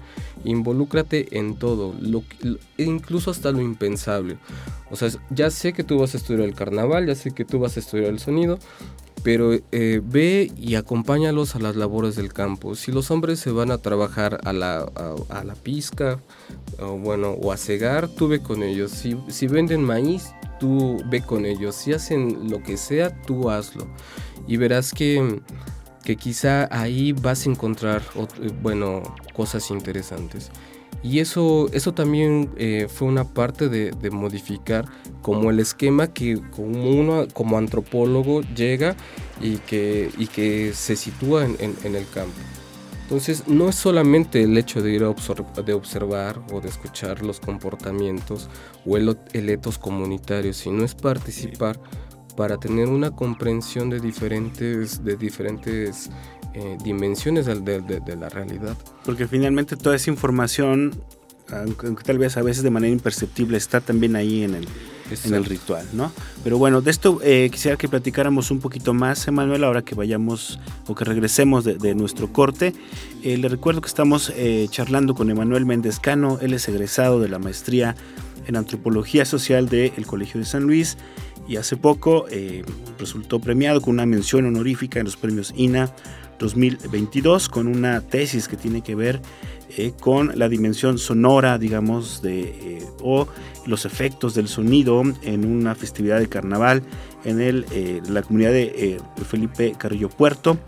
involúcrate 0.44 1.38
en 1.38 1.56
todo, 1.56 1.94
lo, 2.00 2.24
incluso 2.78 3.30
hasta 3.30 3.52
lo 3.52 3.60
impensable. 3.60 4.38
O 4.90 4.96
sea, 4.96 5.08
ya 5.30 5.50
sé 5.50 5.72
que 5.72 5.84
tú 5.84 5.98
vas 5.98 6.14
a 6.14 6.16
estudiar 6.16 6.48
el 6.48 6.54
carnaval, 6.54 7.06
ya 7.06 7.14
sé 7.14 7.30
que 7.30 7.44
tú 7.44 7.60
vas 7.60 7.76
a 7.76 7.80
estudiar 7.80 8.08
el 8.08 8.18
sonido, 8.18 8.58
pero 9.22 9.52
eh, 9.52 10.00
ve 10.02 10.50
y 10.56 10.76
acompáñalos 10.76 11.54
a 11.54 11.58
las 11.58 11.76
labores 11.76 12.16
del 12.16 12.32
campo. 12.32 12.74
Si 12.74 12.92
los 12.92 13.10
hombres 13.10 13.38
se 13.38 13.50
van 13.50 13.70
a 13.70 13.78
trabajar 13.78 14.40
a 14.44 14.52
la, 14.52 14.80
a, 15.28 15.44
la 15.44 15.54
pizca, 15.54 16.18
o 16.78 16.96
bueno, 16.96 17.30
o 17.30 17.52
a 17.52 17.56
cegar, 17.56 18.08
tú 18.08 18.28
ve 18.28 18.40
con 18.40 18.62
ellos. 18.62 18.90
Si, 18.90 19.16
si, 19.28 19.46
venden 19.46 19.84
maíz, 19.84 20.30
tú 20.58 21.02
ve 21.10 21.20
con 21.20 21.44
ellos. 21.44 21.74
Si 21.74 21.92
hacen 21.92 22.50
lo 22.50 22.62
que 22.62 22.76
sea, 22.76 23.20
tú 23.22 23.50
hazlo. 23.50 23.86
Y 24.46 24.56
verás 24.56 24.92
que, 24.92 25.40
que 26.02 26.16
quizá 26.16 26.68
ahí 26.70 27.12
vas 27.12 27.46
a 27.46 27.50
encontrar, 27.50 28.02
bueno, 28.62 29.02
cosas 29.34 29.70
interesantes. 29.70 30.50
Y 31.02 31.20
eso, 31.20 31.70
eso 31.72 31.94
también 31.94 32.50
eh, 32.56 32.86
fue 32.88 33.08
una 33.08 33.24
parte 33.24 33.68
de, 33.68 34.10
modificar 34.10 34.86
como 35.22 35.50
el 35.50 35.60
esquema 35.60 36.08
que 36.08 36.40
como 36.50 36.90
uno 36.90 37.26
como 37.32 37.56
antropólogo 37.56 38.42
llega 38.54 38.96
y 39.40 39.56
que, 39.58 40.10
y 40.18 40.26
que 40.26 40.72
se 40.74 40.96
sitúa 40.96 41.46
en, 41.46 41.94
el 41.94 42.06
campo. 42.12 42.36
Entonces 43.02 43.48
no 43.48 43.68
es 43.68 43.76
solamente 43.76 44.42
el 44.42 44.56
hecho 44.56 44.82
de 44.82 44.92
ir 44.92 45.02
a 45.02 45.62
de 45.62 45.72
observar 45.72 46.40
o 46.52 46.60
de 46.60 46.68
escuchar 46.68 47.22
los 47.22 47.40
comportamientos 47.40 48.48
o 48.86 48.96
el, 48.96 49.16
el 49.32 49.48
etos 49.48 49.78
comunitario, 49.78 50.52
sino 50.52 50.84
es 50.84 50.94
participar 50.94 51.80
para 52.36 52.58
tener 52.58 52.88
una 52.88 53.10
comprensión 53.10 53.90
de 53.90 54.00
diferentes, 54.00 55.02
de 55.02 55.16
diferentes 55.16 56.10
eh, 56.52 56.76
dimensiones 56.82 57.46
de, 57.46 57.60
de, 57.80 58.16
la 58.16 58.28
realidad. 58.28 58.76
Porque 59.04 59.28
finalmente 59.28 59.76
toda 59.76 59.94
esa 59.94 60.10
información, 60.10 61.00
aunque, 61.48 62.02
tal 62.02 62.18
vez 62.18 62.36
a 62.36 62.42
veces 62.42 62.64
de 62.64 62.70
manera 62.70 62.92
imperceptible, 62.92 63.56
está 63.56 63.80
también 63.80 64.16
ahí 64.16 64.42
en 64.42 64.56
el, 64.56 64.66
en 65.26 65.34
el 65.34 65.44
ritual, 65.44 65.86
¿no? 65.92 66.10
Pero 66.42 66.58
bueno, 66.58 66.80
de 66.80 66.90
esto 66.90 67.20
eh, 67.22 67.50
quisiera 67.52 67.76
que 67.76 67.86
platicáramos 67.86 68.50
un 68.50 68.58
poquito 68.58 68.92
más, 68.92 69.28
Emanuel, 69.28 69.62
ahora 69.62 69.82
que 69.82 69.94
vayamos 69.94 70.58
o 70.88 70.96
que 70.96 71.04
regresemos 71.04 71.62
de, 71.64 71.94
nuestro 71.94 72.32
corte. 72.32 72.74
Eh, 73.22 73.36
le 73.36 73.48
recuerdo 73.48 73.80
que 73.80 73.88
estamos 73.88 74.32
charlando 74.70 75.14
con 75.14 75.30
Emanuel 75.30 75.66
Méndez 75.66 76.00
Cano, 76.00 76.38
él 76.40 76.52
es 76.52 76.68
egresado 76.68 77.20
de 77.20 77.28
la 77.28 77.38
maestría 77.38 77.94
en 78.48 78.56
Antropología 78.56 79.24
Social 79.24 79.68
del 79.68 80.04
Colegio 80.04 80.40
de 80.40 80.46
San 80.46 80.64
Luis 80.64 80.98
y 81.46 81.58
hace 81.58 81.76
poco 81.76 82.26
resultó 82.98 83.38
premiado 83.38 83.80
con 83.80 83.94
una 83.94 84.06
mención 84.06 84.46
honorífica 84.46 84.98
en 84.98 85.04
los 85.04 85.16
premios 85.16 85.52
INA 85.56 85.92
2022 86.40 87.48
con 87.48 87.68
una 87.68 88.00
tesis 88.00 88.48
que 88.48 88.56
tiene 88.56 88.82
que 88.82 88.96
ver 88.96 89.20
eh, 89.76 89.92
con 90.00 90.32
la 90.36 90.48
dimensión 90.48 90.98
sonora, 90.98 91.58
digamos, 91.58 92.22
de, 92.22 92.40
eh, 92.40 92.86
o 93.00 93.28
los 93.66 93.84
efectos 93.84 94.34
del 94.34 94.48
sonido 94.48 95.02
en 95.22 95.44
una 95.44 95.76
festividad 95.76 96.18
de 96.18 96.28
carnaval 96.28 96.82
en 97.24 97.40
el, 97.40 97.66
eh, 97.70 98.02
la 98.08 98.22
comunidad 98.22 98.50
de 98.50 99.00
Felipe 99.28 99.74
Carrillo 99.78 100.08
Puerto, 100.08 100.58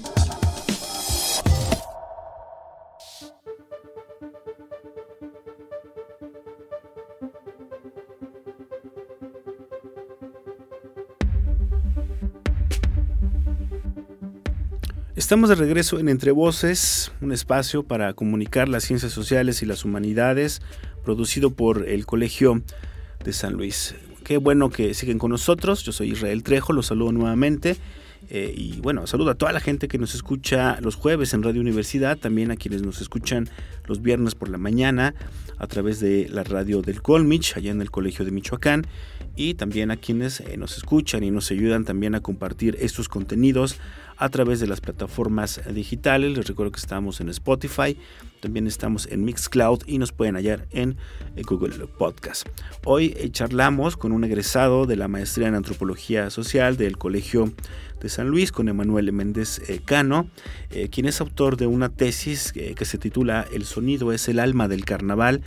Estamos 15.30 15.50
de 15.50 15.54
regreso 15.54 16.00
en 16.00 16.10
Entre 16.10 16.32
Voces, 16.32 17.12
un 17.22 17.32
espacio 17.32 17.84
para 17.84 18.14
comunicar 18.14 18.68
las 18.68 18.84
ciencias 18.84 19.12
sociales 19.12 19.62
y 19.62 19.68
las 19.68 19.86
humanidades, 19.86 20.60
producido 21.06 21.52
por 21.52 21.88
el 21.88 22.08
Colegio 22.08 22.64
de 23.24 23.32
San 23.32 23.54
Luis. 23.54 23.94
Qué 24.24 24.38
bueno 24.38 24.72
que 24.72 24.96
siguen 24.96 25.20
con 25.20 25.30
nosotros. 25.30 25.84
Yo 25.84 25.92
soy 25.92 26.14
Israel 26.14 26.42
Trejo, 26.42 26.74
los 26.74 26.88
saludo 26.88 27.12
nuevamente. 27.12 27.78
Eh, 28.32 28.52
y 28.58 28.82
bueno, 28.82 29.06
saludo 29.06 29.30
a 29.30 29.36
toda 29.36 29.54
la 29.54 29.60
gente 29.60 29.88
que 29.88 30.00
nos 30.00 30.16
escucha 30.16 30.82
los 30.82 30.96
jueves 30.96 31.32
en 31.36 31.44
Radio 31.44 31.62
Universidad, 31.62 32.18
también 32.18 32.50
a 32.50 32.56
quienes 32.56 32.82
nos 32.82 33.00
escuchan 33.00 33.48
los 33.86 34.02
viernes 34.02 34.34
por 34.34 34.50
la 34.50 34.58
mañana 34.58 35.14
a 35.60 35.68
través 35.68 36.00
de 36.00 36.28
la 36.30 36.44
radio 36.44 36.82
del 36.82 37.04
Colmich, 37.04 37.56
allá 37.56 37.70
en 37.70 37.82
el 37.82 37.92
Colegio 37.92 38.26
de 38.26 38.32
Michoacán, 38.32 38.88
y 39.36 39.54
también 39.54 39.92
a 39.92 39.98
quienes 39.98 40.40
eh, 40.40 40.58
nos 40.58 40.78
escuchan 40.78 41.24
y 41.24 41.30
nos 41.30 41.52
ayudan 41.52 41.86
también 41.86 42.16
a 42.16 42.22
compartir 42.22 42.78
estos 42.80 43.08
contenidos 43.08 43.78
a 44.20 44.30
través 44.30 44.60
de 44.60 44.68
las 44.68 44.82
plataformas 44.82 45.62
digitales. 45.74 46.38
Les 46.38 46.48
recuerdo 46.48 46.74
que 46.74 46.80
estamos 46.80 47.22
en 47.22 47.30
Spotify, 47.30 47.98
también 48.42 48.68
estamos 48.68 49.08
en 49.08 49.24
Mixcloud 49.24 49.84
y 49.88 49.98
nos 49.98 50.12
pueden 50.12 50.36
hallar 50.36 50.68
en 50.72 50.98
Google 51.48 51.88
Podcast. 51.88 52.48
Hoy 52.86 53.14
eh, 53.18 53.30
charlamos 53.32 53.96
con 53.96 54.12
un 54.12 54.24
egresado 54.26 54.86
de 54.86 54.98
la 54.98 55.08
maestría 55.08 55.48
en 55.48 55.56
antropología 55.56 56.30
social 56.30 56.76
del 56.76 56.98
Colegio 56.98 57.52
de 58.02 58.10
San 58.10 58.30
Luis, 58.30 58.52
con 58.52 58.70
Emanuel 58.70 59.12
Méndez 59.12 59.62
eh, 59.68 59.80
Cano, 59.84 60.30
eh, 60.72 60.90
quien 60.90 61.06
es 61.06 61.22
autor 61.22 61.58
de 61.58 61.68
una 61.68 61.90
tesis 61.90 62.54
que 62.54 62.86
se 62.86 62.98
titula 62.98 63.46
El 63.54 63.66
sonido 63.66 64.12
es 64.14 64.28
el 64.28 64.40
alma 64.40 64.68
del 64.68 64.86
carnaval 64.86 65.42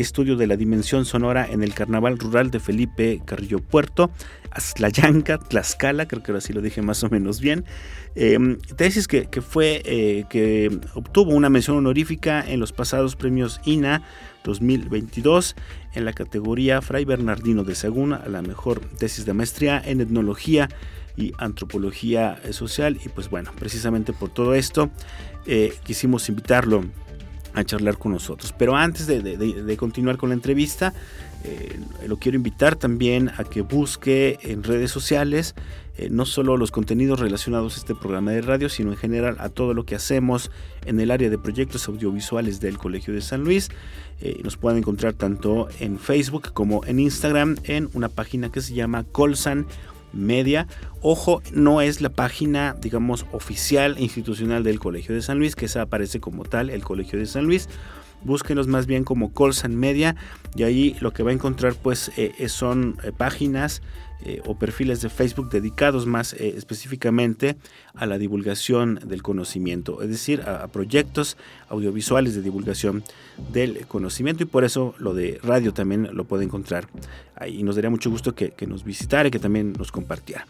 estudio 0.00 0.36
de 0.36 0.46
la 0.46 0.56
dimensión 0.56 1.04
sonora 1.04 1.46
en 1.50 1.62
el 1.62 1.74
carnaval 1.74 2.18
rural 2.18 2.50
de 2.50 2.60
Felipe 2.60 3.20
Carrillo 3.24 3.58
Puerto, 3.58 4.10
Aztlayanca, 4.50 5.38
Tlaxcala, 5.38 6.06
creo 6.06 6.22
que 6.22 6.32
ahora 6.32 6.40
sí 6.40 6.52
lo 6.52 6.62
dije 6.62 6.82
más 6.82 7.02
o 7.04 7.10
menos 7.10 7.40
bien. 7.40 7.64
Em, 8.14 8.58
tesis 8.76 9.06
que, 9.06 9.26
fue, 9.42 9.82
eh, 9.84 10.24
que 10.30 10.70
obtuvo 10.94 11.32
una 11.32 11.50
mención 11.50 11.76
honorífica 11.76 12.44
en 12.48 12.60
los 12.60 12.72
pasados 12.72 13.16
premios 13.16 13.60
INA 13.64 14.02
2022 14.44 15.56
en 15.94 16.04
la 16.04 16.12
categoría 16.12 16.80
Fray 16.80 17.04
Bernardino 17.04 17.64
de 17.64 17.74
Sagún 17.74 18.12
a 18.12 18.26
la 18.28 18.42
mejor 18.42 18.80
tesis 18.80 19.26
de 19.26 19.34
maestría 19.34 19.82
en 19.84 20.00
etnología 20.00 20.68
y 21.18 21.32
antropología 21.38 22.40
social. 22.52 22.98
Y 23.04 23.08
pues 23.08 23.28
bueno, 23.28 23.50
precisamente 23.58 24.12
por 24.12 24.30
todo 24.30 24.54
esto 24.54 24.90
eh, 25.46 25.74
quisimos 25.84 26.28
invitarlo 26.28 26.84
a 27.54 27.64
charlar 27.64 27.98
con 27.98 28.12
nosotros. 28.12 28.54
Pero 28.56 28.76
antes 28.76 29.06
de, 29.06 29.76
continuar 29.76 30.16
con 30.16 30.28
la 30.28 30.34
entrevista, 30.34 30.94
eh, 31.44 31.78
lo 32.06 32.18
quiero 32.18 32.36
invitar 32.36 32.76
también 32.76 33.30
a 33.36 33.44
que 33.44 33.62
busque 33.62 34.38
en 34.42 34.62
redes 34.62 34.90
sociales 34.90 35.54
eh, 35.98 36.10
no 36.10 36.24
solo 36.26 36.56
los 36.56 36.70
contenidos 36.70 37.18
relacionados 37.18 37.74
a 37.74 37.80
este 37.80 37.94
programa 37.96 38.30
de 38.30 38.40
radio, 38.40 38.68
sino 38.68 38.92
en 38.92 38.96
general 38.96 39.36
a 39.40 39.48
todo 39.48 39.74
lo 39.74 39.84
que 39.84 39.96
hacemos 39.96 40.52
en 40.86 41.00
el 41.00 41.10
área 41.10 41.28
de 41.28 41.38
proyectos 41.38 41.88
audiovisuales 41.88 42.60
del 42.60 42.78
Colegio 42.78 43.12
de 43.12 43.20
San 43.20 43.42
Luis. 43.42 43.68
Eh, 44.20 44.40
nos 44.44 44.56
pueden 44.56 44.78
encontrar 44.78 45.14
tanto 45.14 45.68
en 45.80 45.98
Facebook 45.98 46.52
como 46.52 46.84
en 46.86 47.00
Instagram 47.00 47.56
en 47.64 47.88
una 47.94 48.08
página 48.08 48.52
que 48.52 48.60
se 48.60 48.74
llama 48.74 49.02
Colsan 49.10 49.66
Media. 50.18 50.66
Ojo, 51.00 51.42
no 51.52 51.80
es 51.80 52.00
la 52.00 52.10
página, 52.10 52.76
digamos, 52.80 53.26
oficial 53.32 53.96
e 53.98 54.02
institucional 54.02 54.64
del 54.64 54.78
Colegio 54.78 55.14
de 55.14 55.22
San 55.22 55.38
Luis, 55.38 55.56
que 55.56 55.66
esa 55.66 55.82
aparece 55.82 56.20
como 56.20 56.44
tal, 56.44 56.70
el 56.70 56.84
Colegio 56.84 57.18
de 57.18 57.26
San 57.26 57.44
Luis. 57.44 57.68
Búsquenos 58.22 58.66
más 58.66 58.86
bien 58.86 59.04
como 59.04 59.32
Colsan 59.32 59.76
Media 59.76 60.16
y 60.56 60.64
ahí 60.64 60.96
lo 61.00 61.12
que 61.12 61.22
va 61.22 61.30
a 61.30 61.34
encontrar 61.34 61.74
pues 61.74 62.10
eh, 62.16 62.48
son 62.48 62.96
eh, 63.04 63.12
páginas 63.16 63.80
eh, 64.24 64.42
o 64.46 64.58
perfiles 64.58 65.00
de 65.00 65.10
Facebook 65.10 65.48
dedicados 65.48 66.04
más 66.04 66.32
eh, 66.32 66.54
específicamente 66.56 67.56
a 67.94 68.04
la 68.04 68.18
divulgación 68.18 68.98
del 69.04 69.22
conocimiento, 69.22 70.02
es 70.02 70.08
decir, 70.08 70.42
a, 70.42 70.66
proyectos 70.66 71.36
audiovisuales 71.68 72.34
de 72.34 72.42
divulgación 72.42 73.04
del 73.52 73.86
conocimiento 73.86 74.42
y 74.42 74.46
por 74.46 74.64
eso 74.64 74.96
lo 74.98 75.14
de 75.14 75.38
radio 75.44 75.72
también 75.72 76.08
lo 76.14 76.24
puede 76.24 76.44
encontrar 76.44 76.88
ahí. 77.36 77.62
Nos 77.62 77.76
daría 77.76 77.90
mucho 77.90 78.10
gusto 78.10 78.34
que, 78.34 78.52
nos 78.66 78.82
visitara 78.82 79.28
y 79.28 79.30
que 79.30 79.38
también 79.38 79.72
nos 79.74 79.92
compartiera. 79.92 80.44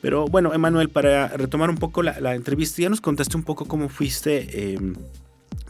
Pero 0.00 0.24
bueno, 0.24 0.54
Emanuel, 0.54 0.88
para 0.88 1.28
retomar 1.28 1.68
un 1.68 1.76
poco 1.76 2.02
la, 2.02 2.34
entrevista, 2.34 2.80
ya 2.80 2.88
nos 2.88 3.02
contaste 3.02 3.36
un 3.36 3.42
poco 3.42 3.66
cómo 3.66 3.90
fuiste... 3.90 4.72
Em, 4.72 4.94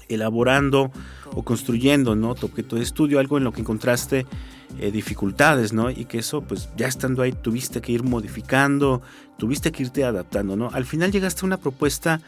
elaborando 0.08 0.90
o 1.36 1.44
construyendo 1.44 2.16
¿no? 2.16 2.34
tu 2.34 2.46
objeto 2.46 2.74
de 2.74 2.82
estudio, 2.82 3.20
algo 3.20 3.38
en 3.38 3.44
lo 3.44 3.52
que 3.52 3.60
encontraste 3.60 4.26
eh, 4.78 4.90
dificultades, 4.90 5.72
¿no? 5.72 5.90
Y 5.90 6.04
que 6.04 6.18
eso, 6.18 6.42
pues 6.42 6.68
ya 6.76 6.86
estando 6.86 7.22
ahí, 7.22 7.32
tuviste 7.32 7.80
que 7.80 7.92
ir 7.92 8.04
modificando, 8.04 9.02
tuviste 9.36 9.72
que 9.72 9.82
irte 9.82 10.04
adaptando, 10.04 10.54
¿no? 10.54 10.70
Al 10.70 10.84
final 10.84 11.10
llegaste 11.10 11.40
a 11.42 11.46
una 11.46 11.56
propuesta 11.56 12.20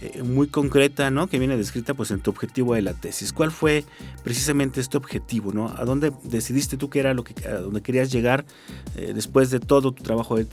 eh, 0.00 0.22
muy 0.22 0.46
concreta, 0.46 1.10
¿no? 1.10 1.26
Que 1.26 1.38
viene 1.38 1.56
descrita, 1.56 1.94
pues, 1.94 2.10
en 2.10 2.20
tu 2.20 2.30
objetivo 2.30 2.74
de 2.74 2.82
la 2.82 2.94
tesis. 2.94 3.32
¿Cuál 3.32 3.50
fue 3.50 3.84
precisamente 4.24 4.80
este 4.80 4.96
objetivo, 4.96 5.52
¿no? 5.52 5.68
¿A 5.76 5.84
dónde 5.84 6.12
decidiste 6.22 6.76
tú 6.76 6.88
que 6.88 7.00
era 7.00 7.12
lo 7.12 7.22
que, 7.22 7.34
a 7.46 7.60
dónde 7.60 7.82
querías 7.82 8.10
llegar 8.10 8.44
eh, 8.96 9.12
después 9.14 9.50
de 9.50 9.60
todo 9.60 9.92
tu 9.92 10.02
trabajo 10.02 10.36
de, 10.36 10.46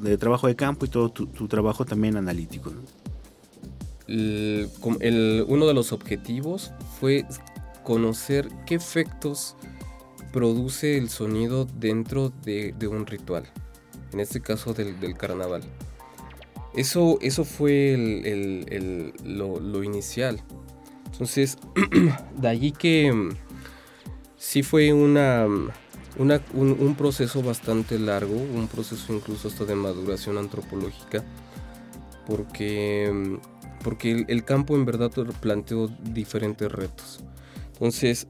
de, 0.00 0.18
trabajo 0.18 0.46
de 0.46 0.54
campo 0.54 0.84
y 0.84 0.88
todo 0.88 1.08
tu, 1.10 1.48
trabajo 1.48 1.84
también 1.84 2.16
analítico? 2.16 2.72
uno 4.06 5.66
de 5.66 5.74
los 5.74 5.92
objetivos 5.92 6.72
fue 7.00 7.24
conocer 7.84 8.48
qué 8.66 8.74
efectos 8.74 9.56
produce 10.34 10.98
el 10.98 11.10
sonido 11.10 11.64
dentro 11.78 12.32
de, 12.42 12.74
un 12.90 13.06
ritual, 13.06 13.44
en 14.12 14.18
este 14.18 14.40
caso 14.40 14.74
del, 14.74 15.16
carnaval. 15.16 15.62
Eso, 16.74 17.18
eso 17.22 17.44
fue 17.44 17.94
lo, 19.22 19.84
inicial. 19.84 20.42
Entonces, 21.12 21.56
de 22.36 22.48
allí 22.48 22.72
que 22.72 23.12
mm, 23.12 23.28
sí 24.36 24.64
fue 24.64 24.92
una, 24.92 25.46
un, 25.46 26.94
proceso 26.98 27.40
bastante 27.40 27.96
largo, 28.00 28.34
un 28.34 28.66
proceso 28.66 29.14
incluso 29.14 29.46
hasta 29.46 29.64
de 29.64 29.76
maduración 29.76 30.36
antropológica, 30.36 31.24
porque, 32.26 33.08
mm, 33.14 33.84
porque 33.84 34.24
el 34.26 34.44
campo 34.44 34.74
en 34.74 34.84
verdad 34.84 35.12
planteó 35.40 35.86
diferentes 36.02 36.72
retos. 36.72 37.20
Entonces, 37.74 38.26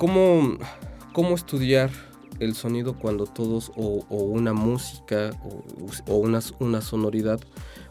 ¿Cómo, 0.00 0.56
cómo 1.12 1.34
estudiar 1.34 1.90
el 2.38 2.54
sonido 2.54 2.94
cuando 2.94 3.26
todos, 3.26 3.70
o, 3.76 4.02
una 4.08 4.54
música, 4.54 5.30
o, 6.06 6.16
una, 6.16 6.40
una, 6.58 6.80
sonoridad, 6.80 7.38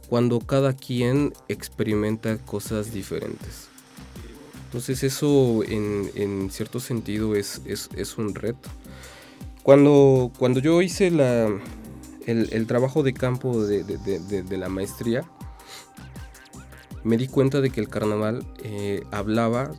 cuando 0.10 0.39
cada 0.39 0.74
quien 0.74 1.34
experimenta 1.50 2.39
cosas 2.39 2.91
diferentes? 2.91 3.67
Entonces 4.65 5.04
eso 5.04 5.63
en, 5.63 6.50
cierto 6.50 6.80
sentido 6.80 7.36
es, 7.36 7.62
es, 7.67 8.17
un 8.17 8.34
reto. 8.34 8.69
Cuando, 9.62 10.32
cuando 10.39 10.62
yo 10.62 10.82
hice 10.82 11.12
la, 11.12 11.48
el, 12.26 12.65
trabajo 12.65 13.04
de 13.04 13.13
campo 13.13 13.63
de, 13.63 14.58
la 14.58 14.67
maestría, 14.67 15.30
me 17.04 17.17
di 17.17 17.28
cuenta 17.28 17.62
de 17.62 17.69
que 17.69 17.82
el 17.82 17.88
carnaval 17.88 18.48
eh, 18.63 19.04
hablaba 19.12 19.74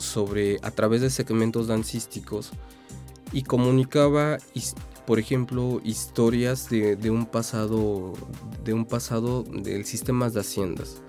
sobre 0.00 0.58
a 0.62 0.70
través 0.70 1.00
de 1.00 1.10
segmentos 1.10 1.66
dancísticos 1.66 2.50
y 3.32 3.42
comunicaba 3.42 4.38
por 5.06 5.18
ejemplo 5.18 5.80
historias 5.84 6.68
de, 6.68 7.10
un 7.10 7.26
pasado 7.26 8.12
de 8.64 8.74
un 8.74 8.84
pasado 8.84 9.42
del 9.44 9.84
sistema 9.84 10.28
de 10.30 10.40
haciendas. 10.40 11.02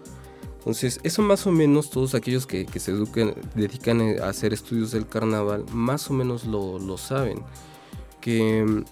Entonces 0.59 0.99
eso 1.03 1.21
más 1.23 1.47
o 1.47 1.51
menos 1.51 1.89
todos 1.89 2.13
aquellos 2.13 2.45
que, 2.45 2.67
se 2.79 2.93
dedican 3.55 4.19
a 4.21 4.29
hacer 4.29 4.53
estudios 4.53 4.91
del 4.91 5.07
carnaval 5.07 5.65
más 5.71 6.09
o 6.09 6.13
menos 6.13 6.45
lo, 6.45 6.97
saben 6.97 7.43
que 8.19 8.63
mm, 8.63 8.83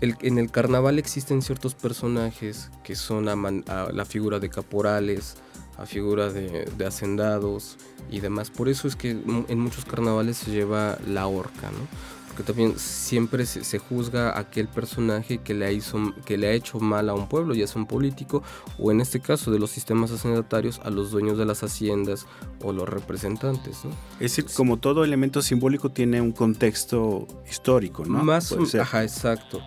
en 0.00 0.38
el 0.38 0.50
carnaval 0.50 0.98
existen 0.98 1.42
ciertos 1.42 1.74
personajes 1.74 2.70
que 2.84 2.94
son 2.94 3.26
la 3.26 4.04
figura 4.04 4.38
de 4.38 4.48
caporales 4.48 5.36
a 5.80 5.86
figura 5.86 6.30
de, 6.30 6.86
hacendados 6.86 7.76
y 8.10 8.20
demás. 8.20 8.50
Por 8.50 8.68
eso 8.68 8.86
es 8.86 8.96
que 8.96 9.10
en 9.10 9.58
muchos 9.58 9.84
carnavales 9.84 10.36
se 10.36 10.50
lleva 10.50 10.98
la 11.06 11.26
horca, 11.26 11.70
¿no? 11.70 12.20
porque 12.30 12.44
también 12.44 12.78
siempre 12.78 13.44
se, 13.44 13.78
juzga 13.78 14.30
a 14.30 14.38
aquel 14.38 14.68
personaje 14.68 15.38
que 15.38 15.52
le, 15.52 15.72
hizo, 15.72 16.14
que 16.24 16.38
le 16.38 16.46
ha 16.46 16.52
hecho 16.52 16.78
mal 16.78 17.08
a 17.08 17.14
un 17.14 17.28
pueblo, 17.28 17.54
ya 17.54 17.66
sea 17.66 17.82
un 17.82 17.88
político 17.88 18.44
o 18.78 18.92
en 18.92 19.00
este 19.00 19.18
caso 19.18 19.50
de 19.50 19.58
los 19.58 19.70
sistemas 19.70 20.12
hacendatarios 20.12 20.80
a 20.84 20.90
los 20.90 21.10
dueños 21.10 21.38
de 21.38 21.44
las 21.44 21.64
haciendas 21.64 22.26
o 22.62 22.72
los 22.72 22.88
representantes. 22.88 23.78
Es 24.20 24.36
decir, 24.36 24.46
como 24.54 24.76
todo 24.76 25.02
elemento 25.02 25.42
simbólico 25.42 25.90
tiene 25.90 26.20
un 26.20 26.30
contexto 26.30 27.26
histórico, 27.50 28.04
¿no? 28.04 28.22
Más, 28.22 28.54
ajá, 28.78 29.02
exacto. 29.02 29.60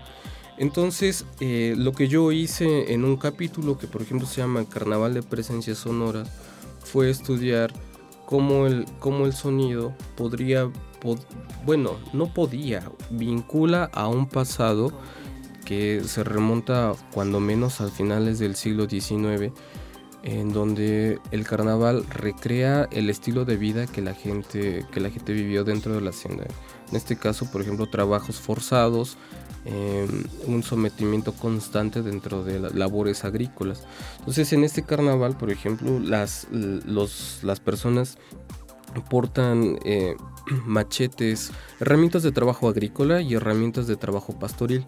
Entonces, 0.63 1.25
eh, 1.41 1.75
lo 1.77 1.91
que 1.91 2.07
yo 2.07 2.31
hice 2.31 2.93
en 2.93 3.03
un 3.03 3.17
capítulo 3.17 3.77
que 3.77 3.85
por 3.85 4.01
ejemplo 4.01 4.25
se 4.25 4.39
llama 4.39 4.63
Carnaval 4.63 5.13
de 5.13 5.21
Presencia 5.21 5.75
Sonora 5.75 6.23
fue 6.85 7.09
estudiar 7.09 7.73
cómo 8.25 8.65
el, 8.65 8.85
cómo 8.99 9.25
el 9.25 9.33
sonido 9.33 9.93
podría, 10.15 10.71
bueno, 11.65 11.97
no 12.13 12.33
podía, 12.33 12.89
vincula 13.09 13.89
a 13.91 14.07
un 14.07 14.25
pasado 14.29 14.93
que 15.65 16.01
se 16.05 16.23
remonta 16.23 16.93
cuando 17.11 17.41
menos 17.41 17.81
al 17.81 17.91
finales 17.91 18.39
del 18.39 18.55
siglo 18.55 18.87
XIX, 18.89 19.51
en 20.23 20.53
donde 20.53 21.19
el 21.31 21.45
carnaval 21.45 22.05
recrea 22.07 22.87
el 22.93 23.09
estilo 23.09 23.43
de 23.43 23.57
vida 23.57 23.85
que 23.85 24.01
la 24.01 24.13
gente, 24.13 24.85
que 24.93 25.01
la 25.01 25.09
gente 25.09 25.33
vivió 25.33 25.65
dentro 25.65 25.93
de 25.93 25.99
la 25.99 26.11
hacienda. 26.11 26.45
En 26.89 26.95
este 26.95 27.17
caso, 27.17 27.51
por 27.51 27.61
ejemplo, 27.61 27.87
trabajos 27.87 28.39
forzados, 28.39 29.17
Em, 29.65 30.25
un 30.45 30.61
sometimiento 30.61 31.31
constante 31.31 32.01
dentro 32.01 32.43
de 32.43 32.59
labores 32.59 33.23
agrícolas. 33.23 33.83
Entonces 34.19 34.51
en 34.51 34.65
este 34.65 34.83
carnaval, 34.83 35.37
por 35.37 35.51
ejemplo, 35.51 36.01
las, 36.01 36.47
las 36.51 37.59
personas 37.61 38.17
portan 39.09 39.79
eh, 39.85 40.17
machetes, 40.65 41.51
herramientas 41.79 42.23
de 42.23 42.33
trabajo 42.33 42.67
agrícola 42.67 43.21
y 43.21 43.35
herramientas 43.35 43.87
de 43.87 43.95
trabajo 43.95 44.37
pastoril. 44.37 44.83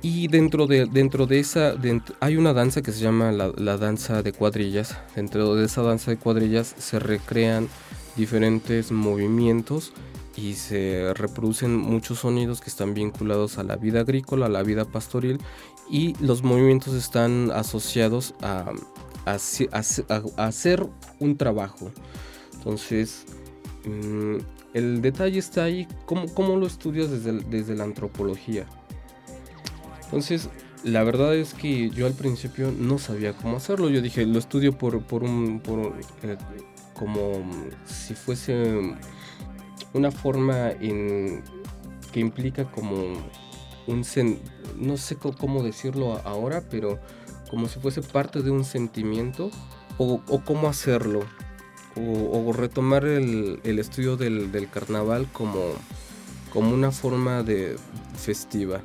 Y 0.00 0.28
dentro 0.28 0.66
de, 0.66 0.86
dentro 0.86 1.26
de 1.26 1.40
esa, 1.40 1.74
hay 2.20 2.36
una 2.36 2.54
danza 2.54 2.80
que 2.80 2.92
se 2.92 3.00
llama 3.00 3.30
la, 3.30 3.52
la, 3.56 3.76
danza 3.76 4.22
de 4.22 4.32
cuadrillas. 4.32 4.96
Dentro 5.14 5.54
de 5.54 5.66
esa 5.66 5.82
danza 5.82 6.12
de 6.12 6.16
cuadrillas 6.16 6.74
se 6.78 6.98
recrean 6.98 7.68
diferentes 8.16 8.90
movimientos 8.90 9.92
y 10.38 10.54
se 10.54 11.12
reproducen 11.14 11.76
muchos 11.76 12.20
sonidos 12.20 12.60
que 12.60 12.70
están 12.70 12.94
vinculados 12.94 13.58
a 13.58 13.64
la 13.64 13.74
vida 13.74 14.00
agrícola, 14.00 14.46
a 14.46 14.48
la 14.48 14.62
vida 14.62 14.84
pastoril 14.84 15.38
y 15.90 16.14
los 16.24 16.44
movimientos 16.44 16.94
están 16.94 17.50
asociados 17.50 18.34
a, 18.40 18.72
hacer 20.36 20.86
un 21.18 21.36
trabajo. 21.36 21.90
Entonces, 22.54 23.26
mm, 23.84 24.36
el 24.74 25.02
detalle 25.02 25.40
está 25.40 25.64
ahí, 25.64 25.88
¿cómo, 26.06 26.56
lo 26.56 26.66
estudias 26.66 27.10
desde, 27.10 27.32
desde, 27.32 27.74
la 27.74 27.84
antropología? 27.84 28.64
Entonces, 30.04 30.48
la 30.84 31.02
verdad 31.02 31.34
es 31.34 31.52
que 31.52 31.90
yo 31.90 32.06
al 32.06 32.14
principio 32.14 32.72
no 32.72 32.98
sabía 32.98 33.32
cómo 33.32 33.56
hacerlo. 33.56 33.90
Yo 33.90 34.00
dije, 34.00 34.24
lo 34.24 34.38
estudio 34.38 34.78
por, 34.78 35.02
por 35.02 35.24
un... 35.24 35.60
Eh, 36.22 36.36
como 36.94 37.42
si 37.86 38.14
fuese 38.14 38.96
una 39.94 40.10
forma 40.10 40.70
en, 40.70 41.42
que 42.12 42.20
implica 42.20 42.70
como 42.70 43.14
un, 43.86 44.04
no 44.76 44.96
sé 44.96 45.16
cómo 45.16 45.62
decirlo 45.62 46.20
ahora, 46.24 46.62
pero 46.70 46.98
como 47.50 47.68
si 47.68 47.80
fuese 47.80 48.02
parte 48.02 48.42
de 48.42 48.50
un 48.50 48.64
sentimiento 48.64 49.50
o, 49.96 50.20
cómo 50.44 50.68
hacerlo 50.68 51.20
o, 51.96 52.52
retomar 52.52 53.04
el, 53.04 53.60
estudio 53.64 54.16
del, 54.16 54.68
carnaval 54.70 55.26
como, 55.32 55.72
como 56.52 56.72
una 56.72 56.92
forma 56.92 57.42
de 57.42 57.76
festiva. 58.16 58.82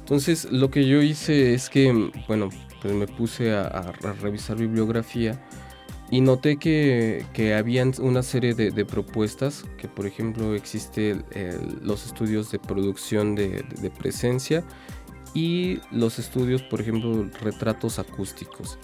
Entonces 0.00 0.50
lo 0.50 0.70
que 0.70 0.86
yo 0.86 1.00
hice 1.00 1.54
es 1.54 1.70
que, 1.70 2.10
bueno, 2.28 2.50
pues 2.80 2.94
me 2.94 3.06
puse 3.06 3.52
a 3.52 3.92
revisar 4.20 4.56
bibliografía 4.56 5.40
y 6.12 6.20
noté 6.20 6.58
que, 6.58 7.24
que 7.32 7.54
habían 7.54 7.94
una 7.98 8.22
serie 8.22 8.52
de, 8.52 8.84
propuestas, 8.84 9.64
que 9.78 9.88
por 9.88 10.06
ejemplo 10.06 10.54
existe 10.54 11.16
los 11.80 12.04
estudios 12.04 12.52
de 12.52 12.58
producción 12.58 13.34
de, 13.34 13.64
presencia 13.98 14.62
y 15.32 15.80
los 15.90 16.18
estudios, 16.18 16.60
por 16.62 16.82
ejemplo, 16.82 17.30
retratos 17.40 17.98
acústicos. 17.98 18.78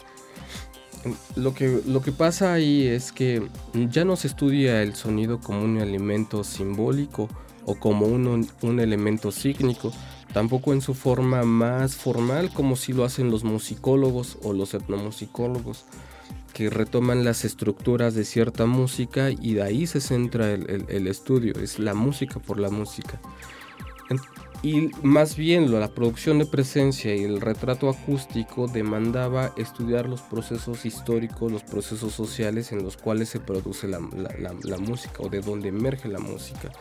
Lo 1.37 1.53
que, 1.53 1.83
lo 1.87 2.01
que 2.01 2.13
pasa 2.13 2.55
ahí 2.55 2.87
es 2.87 3.13
que 3.13 3.47
ya 3.75 4.07
no 4.07 4.17
se 4.17 4.29
estudia 4.29 4.83
el 4.83 4.95
sonido 4.95 5.39
como 5.39 5.63
un 5.63 5.77
elemento 5.83 6.43
simbólico 6.45 7.29
o 7.67 7.75
como 7.75 8.07
un, 8.07 8.49
un 8.63 8.81
elemento 8.81 9.33
sígnico, 9.33 9.93
tampoco 10.33 10.73
en 10.73 10.81
su 10.81 10.95
forma 10.95 11.43
más 11.43 11.95
formal 11.95 12.51
como 12.55 12.75
si 12.75 12.95
lo 12.95 13.05
hacen 13.05 13.31
los 13.31 13.45
musicólogos 13.45 14.39
o 14.43 14.55
los 14.55 14.73
etnomusicólogos 14.73 15.85
retoman 16.69 17.25
las 17.25 17.45
estructuras 17.45 18.15
de 18.15 18.25
cierta 18.25 18.67
música 18.67 19.31
y 19.31 19.55
de 19.55 19.63
ahí 19.63 19.87
se 19.87 20.01
centra 20.01 20.53
el, 20.53 21.07
estudio, 21.07 21.55
es 21.61 21.79
la 21.79 21.95
música 21.95 22.41
por 22.41 22.59
la 22.59 22.71
música. 22.71 23.21
Y 24.63 24.91
más 25.03 25.37
bien 25.37 25.71
la 25.71 25.89
producción 25.89 26.39
de 26.41 26.47
presencia 26.47 27.15
y 27.15 27.23
el 27.23 27.41
retrato 27.41 27.89
acústico 27.89 28.67
demandaba 28.67 29.53
estudiar 29.57 30.09
los 30.09 30.21
procesos 30.23 30.85
históricos, 30.85 31.53
los 31.53 31.63
procesos 31.63 32.13
sociales 32.13 32.73
en 32.73 32.83
los 32.83 32.97
cuales 32.97 33.29
se 33.29 33.39
produce 33.39 33.87
la, 33.87 34.01
la 34.01 34.79
música 34.79 35.23
o 35.23 35.29
de 35.29 35.41
donde 35.41 35.69
emerge 35.69 36.09
la 36.09 36.19
música. 36.19 36.73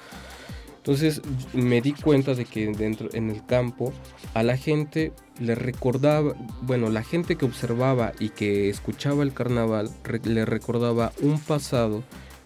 Entonces 0.87 1.21
me 1.53 1.81
di 1.81 1.91
cuenta 1.91 2.33
de 2.33 2.45
que 2.45 2.65
dentro 2.71 3.09
en 3.11 3.29
el 3.29 3.45
campo 3.45 3.91
a 4.33 4.41
la 4.41 4.55
gente 4.55 5.11
le 5.37 5.53
recordaba, 5.53 6.33
bueno, 6.61 6.87
la 6.87 7.03
gente 7.03 7.35
que 7.35 7.43
observaba 7.43 8.13
y 8.21 8.29
que 8.29 8.69
escuchaba 8.69 9.23
el 9.23 9.33
carnaval 9.33 9.89
le 10.23 10.45
recordaba 10.45 11.11
un 11.21 11.41
pasado 11.41 12.03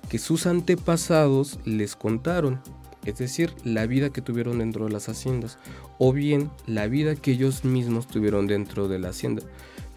que 0.09 0.17
sus 0.17 0.47
antepasados 0.47 1.59
les 1.65 1.95
contaron, 1.95 2.59
es 3.05 3.19
decir, 3.19 3.53
la 3.63 3.85
vida 3.85 4.09
que 4.09 4.23
tuvieron 4.23 4.57
dentro 4.57 4.85
de 4.85 4.91
las 4.91 5.07
haciendas, 5.07 5.59
o 5.99 6.11
bien 6.11 6.49
la 6.65 6.87
vida 6.87 7.15
que 7.15 7.33
ellos 7.33 7.63
mismos 7.63 8.07
tuvieron 8.07 8.47
dentro 8.47 8.87
de 8.87 8.97
la 8.97 9.09
hacienda. 9.09 9.43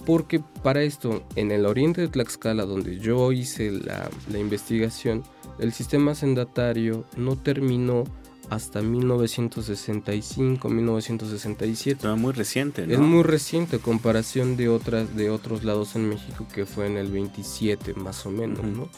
Porque 0.05 0.43
para 0.63 0.83
esto, 0.83 1.25
en 1.35 1.51
el 1.51 1.65
oriente 1.65 2.03
de 2.03 2.09
Tlaxcala, 2.09 2.67
donde 2.67 2.99
yo 2.99 3.33
hice 3.33 3.71
la, 3.71 4.11
la 4.31 4.39
investigación, 4.39 5.23
el 5.59 5.73
sistema 5.73 6.11
hacendatario 6.13 7.07
no 7.17 7.37
terminó 7.37 8.05
hasta 8.51 8.83
1965, 8.83 10.69
1967. 10.69 12.09
muy 12.17 12.33
reciente, 12.33 12.87
¿no? 12.87 12.93
Es 12.93 12.99
muy 12.99 13.23
reciente 13.23 13.79
comparación 13.79 14.57
de 14.57 14.69
otras 14.69 15.15
de 15.17 15.31
otros 15.31 15.65
lados 15.65 15.97
en 15.97 16.09
México 16.09 16.47
que 16.53 16.67
fue 16.67 16.87
en 16.87 16.97
el 16.97 17.11
27 17.11 17.95
más 17.95 18.27
o 18.27 18.31
menos, 18.31 18.65
¿no? 18.65 18.89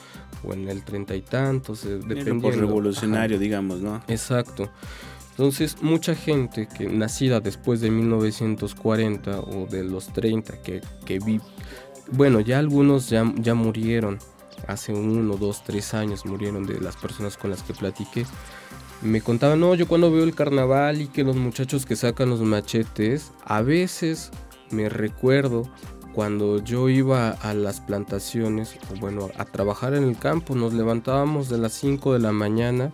O 0.45 0.53
en 0.53 0.69
el 0.69 0.85
treinta 0.85 1.15
y 1.15 1.23
tantos, 1.23 1.85
eh, 1.85 1.99
dependiendo. 2.07 2.51
revolucionario, 2.51 3.39
digamos, 3.39 3.81
¿no? 3.81 4.03
Exacto. 4.09 4.71
Entonces, 5.31 5.83
mucha 5.83 6.15
gente 6.15 6.67
que 6.67 6.89
nacida 6.89 7.41
después 7.41 7.83
de 7.83 7.91
1940 7.91 9.41
o 9.41 9.67
de 9.67 9.85
los 9.85 10.11
30 10.13 10.63
que, 10.63 10.81
que 11.05 11.19
vi, 11.19 11.43
bueno, 12.11 12.41
ya 12.41 12.59
algunos 12.59 13.11
ya, 13.11 13.31
ya 13.37 13.55
murieron, 13.55 14.19
hace 14.67 14.95
uno, 14.95 15.37
dos, 15.37 15.63
tres 15.63 15.93
años 15.93 16.25
murieron 16.25 16.67
de 16.67 16.81
las 16.81 16.97
personas 16.97 17.37
con 17.37 17.51
las 17.51 17.63
que 17.63 17.75
platiqué 17.75 18.25
me 19.03 19.21
contaban, 19.21 19.61
no, 19.61 19.75
yo 19.75 19.87
cuando 19.87 20.11
veo 20.11 20.25
el 20.25 20.35
carnaval 20.35 21.01
y 21.01 21.09
que 21.09 21.25
los 21.25 21.37
muchachos 21.37 21.87
que 21.87 21.97
sacan 21.97 22.31
los 22.31 22.41
machetes, 22.41 23.33
a 23.45 23.63
veces 23.63 24.31
me 24.71 24.89
recuerdo 24.89 25.71
cuando 26.15 26.65
yo 26.65 26.89
iba 26.89 27.31
a 27.31 27.53
las 27.53 27.81
plantaciones, 27.81 28.79
bueno, 29.01 29.29
a 29.37 29.45
trabajar 29.45 29.93
en 29.95 30.05
el 30.05 30.17
campo, 30.17 30.55
nos 30.55 30.73
levantábamos 30.73 31.51
de 31.51 31.59
las 31.59 31.75
5 31.75 32.15
de 32.15 32.21
la 32.21 32.33
mañana 32.33 32.91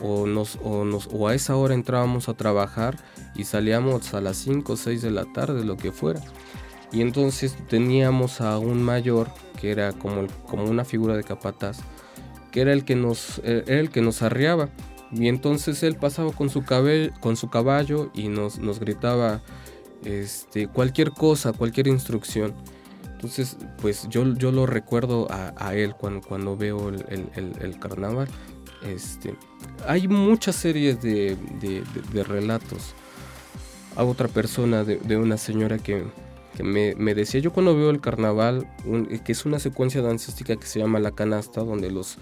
o, 0.00 0.26
nos, 0.26 0.58
o, 0.62 0.84
nos, 0.84 1.08
o 1.12 1.26
a 1.26 1.34
esa 1.34 1.56
hora 1.56 1.74
entrábamos 1.74 2.28
a 2.28 2.34
trabajar 2.34 2.96
y 3.34 3.44
salíamos 3.44 4.14
a 4.14 4.20
las 4.20 4.36
5 4.36 4.72
o 4.72 4.76
6 4.76 5.02
de 5.02 5.10
la 5.10 5.24
tarde, 5.32 5.64
lo 5.64 5.76
que 5.76 5.90
fuera. 5.90 6.20
Y 6.92 7.00
entonces 7.00 7.56
teníamos 7.68 8.40
a 8.40 8.58
un 8.58 8.82
mayor 8.82 9.28
que 9.60 9.70
era 9.72 9.92
como, 9.92 10.26
como 10.46 10.64
una 10.64 10.84
figura 10.84 11.16
de 11.16 11.24
capataz, 11.24 11.78
que 12.50 12.60
era 12.60 12.72
el 12.72 12.84
que 12.84 12.94
nos, 12.94 13.40
eh, 13.44 13.64
era 13.66 13.80
el 13.80 13.90
que 13.90 14.02
nos 14.02 14.22
arriaba. 14.22 14.68
Y 15.12 15.28
entonces 15.28 15.82
él 15.82 15.96
pasaba 15.96 16.32
con 16.32 16.48
su, 16.48 16.64
con 17.20 17.36
su 17.36 17.50
caballo 17.50 18.10
y 18.14 18.28
nos, 18.28 18.58
nos 18.58 18.80
gritaba 18.80 19.42
este, 20.04 20.68
cualquier 20.68 21.10
cosa, 21.10 21.52
cualquier 21.52 21.86
instrucción. 21.88 22.54
Entonces, 23.12 23.56
pues 23.80 24.08
yo, 24.08 24.34
yo 24.34 24.50
lo 24.50 24.66
recuerdo 24.66 25.28
a, 25.30 25.74
él 25.74 25.94
cuando, 25.94 26.26
cuando 26.26 26.56
veo 26.56 26.88
el, 26.88 27.78
carnaval. 27.78 28.26
Este, 28.84 29.36
hay 29.86 30.08
muchas 30.08 30.56
series 30.56 31.00
de, 31.00 31.36
relatos. 32.26 32.94
A 33.94 34.04
otra 34.04 34.26
persona, 34.26 34.82
de, 34.84 35.16
una 35.16 35.36
señora 35.36 35.78
que, 35.78 36.04
me, 36.64 37.14
decía, 37.14 37.40
yo 37.40 37.52
cuando 37.52 37.76
veo 37.76 37.90
el 37.90 38.00
carnaval, 38.00 38.66
que 39.24 39.32
es 39.32 39.44
una 39.44 39.58
secuencia 39.58 40.00
dancística 40.00 40.56
que 40.56 40.66
se 40.66 40.80
llama 40.80 40.98
La 40.98 41.12
Canasta, 41.12 41.62
donde 41.62 41.90
los, 41.90 42.16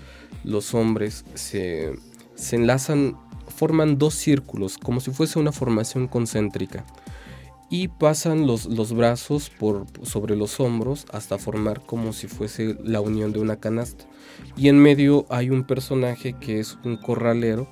los 0.44 0.74
hombres 0.74 1.24
se, 1.34 1.94
se 2.40 2.56
enlazan 2.56 3.16
forman 3.50 3.98
dos 3.98 4.14
círculos, 4.14 4.78
como 4.78 5.00
si 5.00 5.10
fuese 5.10 5.38
una 5.38 5.52
formación 5.52 6.08
concéntrica. 6.08 6.84
Y 7.68 7.88
pasan 7.88 8.46
los, 8.46 8.66
los 8.66 8.92
brazos 8.92 9.50
por, 9.50 9.86
sobre 10.02 10.34
los 10.34 10.58
hombros 10.58 11.06
hasta 11.12 11.38
formar 11.38 11.82
como 11.82 12.12
si 12.12 12.26
fuese 12.26 12.76
la 12.82 13.00
unión 13.00 13.32
de 13.32 13.40
una 13.40 13.56
canasta. 13.56 14.06
Y 14.56 14.68
en 14.68 14.78
medio 14.78 15.26
hay 15.28 15.50
un 15.50 15.64
personaje 15.64 16.34
que 16.40 16.58
es 16.58 16.78
un 16.84 16.96
corralero 16.96 17.68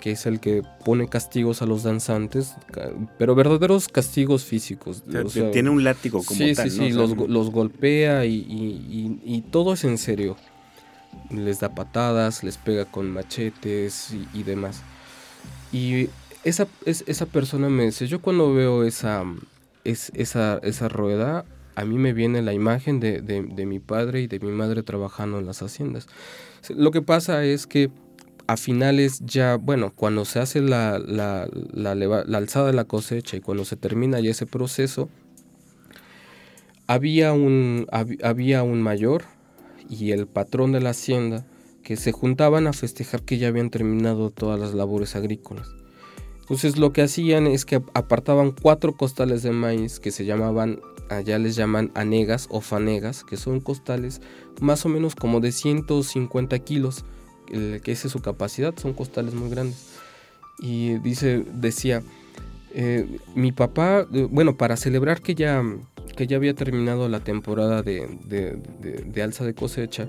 que 0.00 0.10
es 0.10 0.26
el 0.26 0.38
que 0.38 0.62
pone 0.84 1.08
castigos 1.08 1.62
a 1.62 1.66
los 1.66 1.82
danzantes, 1.82 2.56
pero 3.18 3.34
verdaderos 3.34 3.88
castigos 3.88 4.44
físicos. 4.44 5.02
tiene 5.50 5.70
un 5.70 5.82
látigo 5.82 6.22
como 6.22 6.36
sí, 6.36 6.54
tal. 6.54 6.70
Sí, 6.70 6.76
sí, 6.76 6.90
los, 6.90 7.16
los, 7.16 7.50
golpea 7.50 8.26
y, 8.26 8.36
y, 9.24 9.40
todo 9.50 9.72
es 9.72 9.82
en 9.84 9.96
serio. 9.96 10.36
Les 11.36 11.60
da 11.60 11.74
patadas, 11.74 12.44
les 12.44 12.56
pega 12.56 12.84
con 12.84 13.10
machetes 13.10 14.14
y, 14.32 14.42
demás. 14.42 14.82
Y 15.72 16.08
esa, 16.44 16.66
es, 16.84 17.04
esa 17.06 17.26
persona 17.26 17.68
me 17.68 17.84
dice, 17.84 18.06
yo 18.06 18.20
cuando 18.20 18.52
veo 18.54 18.84
esa, 18.84 19.24
es, 19.84 20.10
esa, 20.14 20.58
esa 20.62 20.88
rueda, 20.88 21.44
a 21.76 21.84
mí 21.84 21.96
me 21.96 22.12
viene 22.12 22.42
la 22.42 22.52
imagen 22.52 23.00
de, 23.00 23.20
de, 23.20 23.66
mi 23.66 23.80
padre 23.80 24.20
y 24.20 24.26
de 24.26 24.38
mi 24.38 24.52
madre 24.52 24.82
trabajando 24.82 25.38
en 25.38 25.46
las 25.46 25.62
haciendas. 25.62 26.06
Lo 26.68 26.90
que 26.90 27.02
pasa 27.02 27.44
es 27.44 27.66
que 27.66 27.90
a 28.46 28.56
finales 28.56 29.20
ya, 29.24 29.56
bueno, 29.56 29.92
cuando 29.94 30.24
se 30.24 30.38
hace 30.38 30.60
la, 30.60 30.98
la, 30.98 31.48
la, 31.72 32.38
alzada 32.38 32.66
de 32.66 32.74
la 32.74 32.84
cosecha 32.84 33.36
y 33.36 33.40
cuando 33.40 33.64
se 33.64 33.76
termina 33.76 34.20
ya 34.20 34.30
ese 34.30 34.46
proceso, 34.46 35.08
había 36.86 37.32
un, 37.32 37.86
había 38.22 38.62
un 38.62 38.82
mayor 38.82 39.24
y 39.88 40.12
el 40.12 40.26
patrón 40.26 40.72
de 40.72 40.80
la 40.80 40.90
hacienda 40.90 41.46
que 41.82 41.96
se 41.96 42.12
juntaban 42.12 42.66
a 42.66 42.72
festejar 42.72 43.22
que 43.22 43.38
ya 43.38 43.48
habían 43.48 43.70
terminado 43.70 44.30
todas 44.30 44.58
las 44.58 44.74
labores 44.74 45.16
agrícolas. 45.16 45.68
Entonces 46.40 46.78
lo 46.78 46.92
que 46.92 47.02
hacían 47.02 47.46
es 47.46 47.64
que 47.64 47.82
apartaban 47.94 48.52
cuatro 48.52 48.96
costales 48.96 49.42
de 49.42 49.50
maíz 49.50 50.00
que 50.00 50.10
se 50.10 50.24
llamaban, 50.24 50.80
allá 51.08 51.38
les 51.38 51.56
llaman 51.56 51.90
anegas 51.94 52.48
o 52.50 52.60
fanegas, 52.60 53.24
que 53.24 53.36
son 53.36 53.60
costales 53.60 54.20
más 54.60 54.84
o 54.84 54.88
menos 54.88 55.14
como 55.14 55.40
de 55.40 55.52
150 55.52 56.58
kilos 56.60 57.04
que 57.46 57.92
es 57.92 58.00
su 58.00 58.20
capacidad, 58.20 58.74
son 58.76 58.94
costales 58.94 59.34
muy 59.34 59.50
grandes. 59.50 59.98
Y 60.58 60.98
dice, 60.98 61.44
decía, 61.54 62.02
eh, 62.72 63.18
mi 63.34 63.52
papá, 63.52 64.06
eh, 64.12 64.26
bueno, 64.30 64.56
para 64.56 64.76
celebrar 64.76 65.20
que 65.20 65.34
ya, 65.34 65.62
que 66.14 66.26
ya 66.26 66.36
había 66.36 66.54
terminado 66.54 67.08
la 67.08 67.20
temporada 67.20 67.82
de, 67.82 68.08
de, 68.26 69.22
alza 69.22 69.44
de 69.44 69.54
cosecha, 69.54 70.08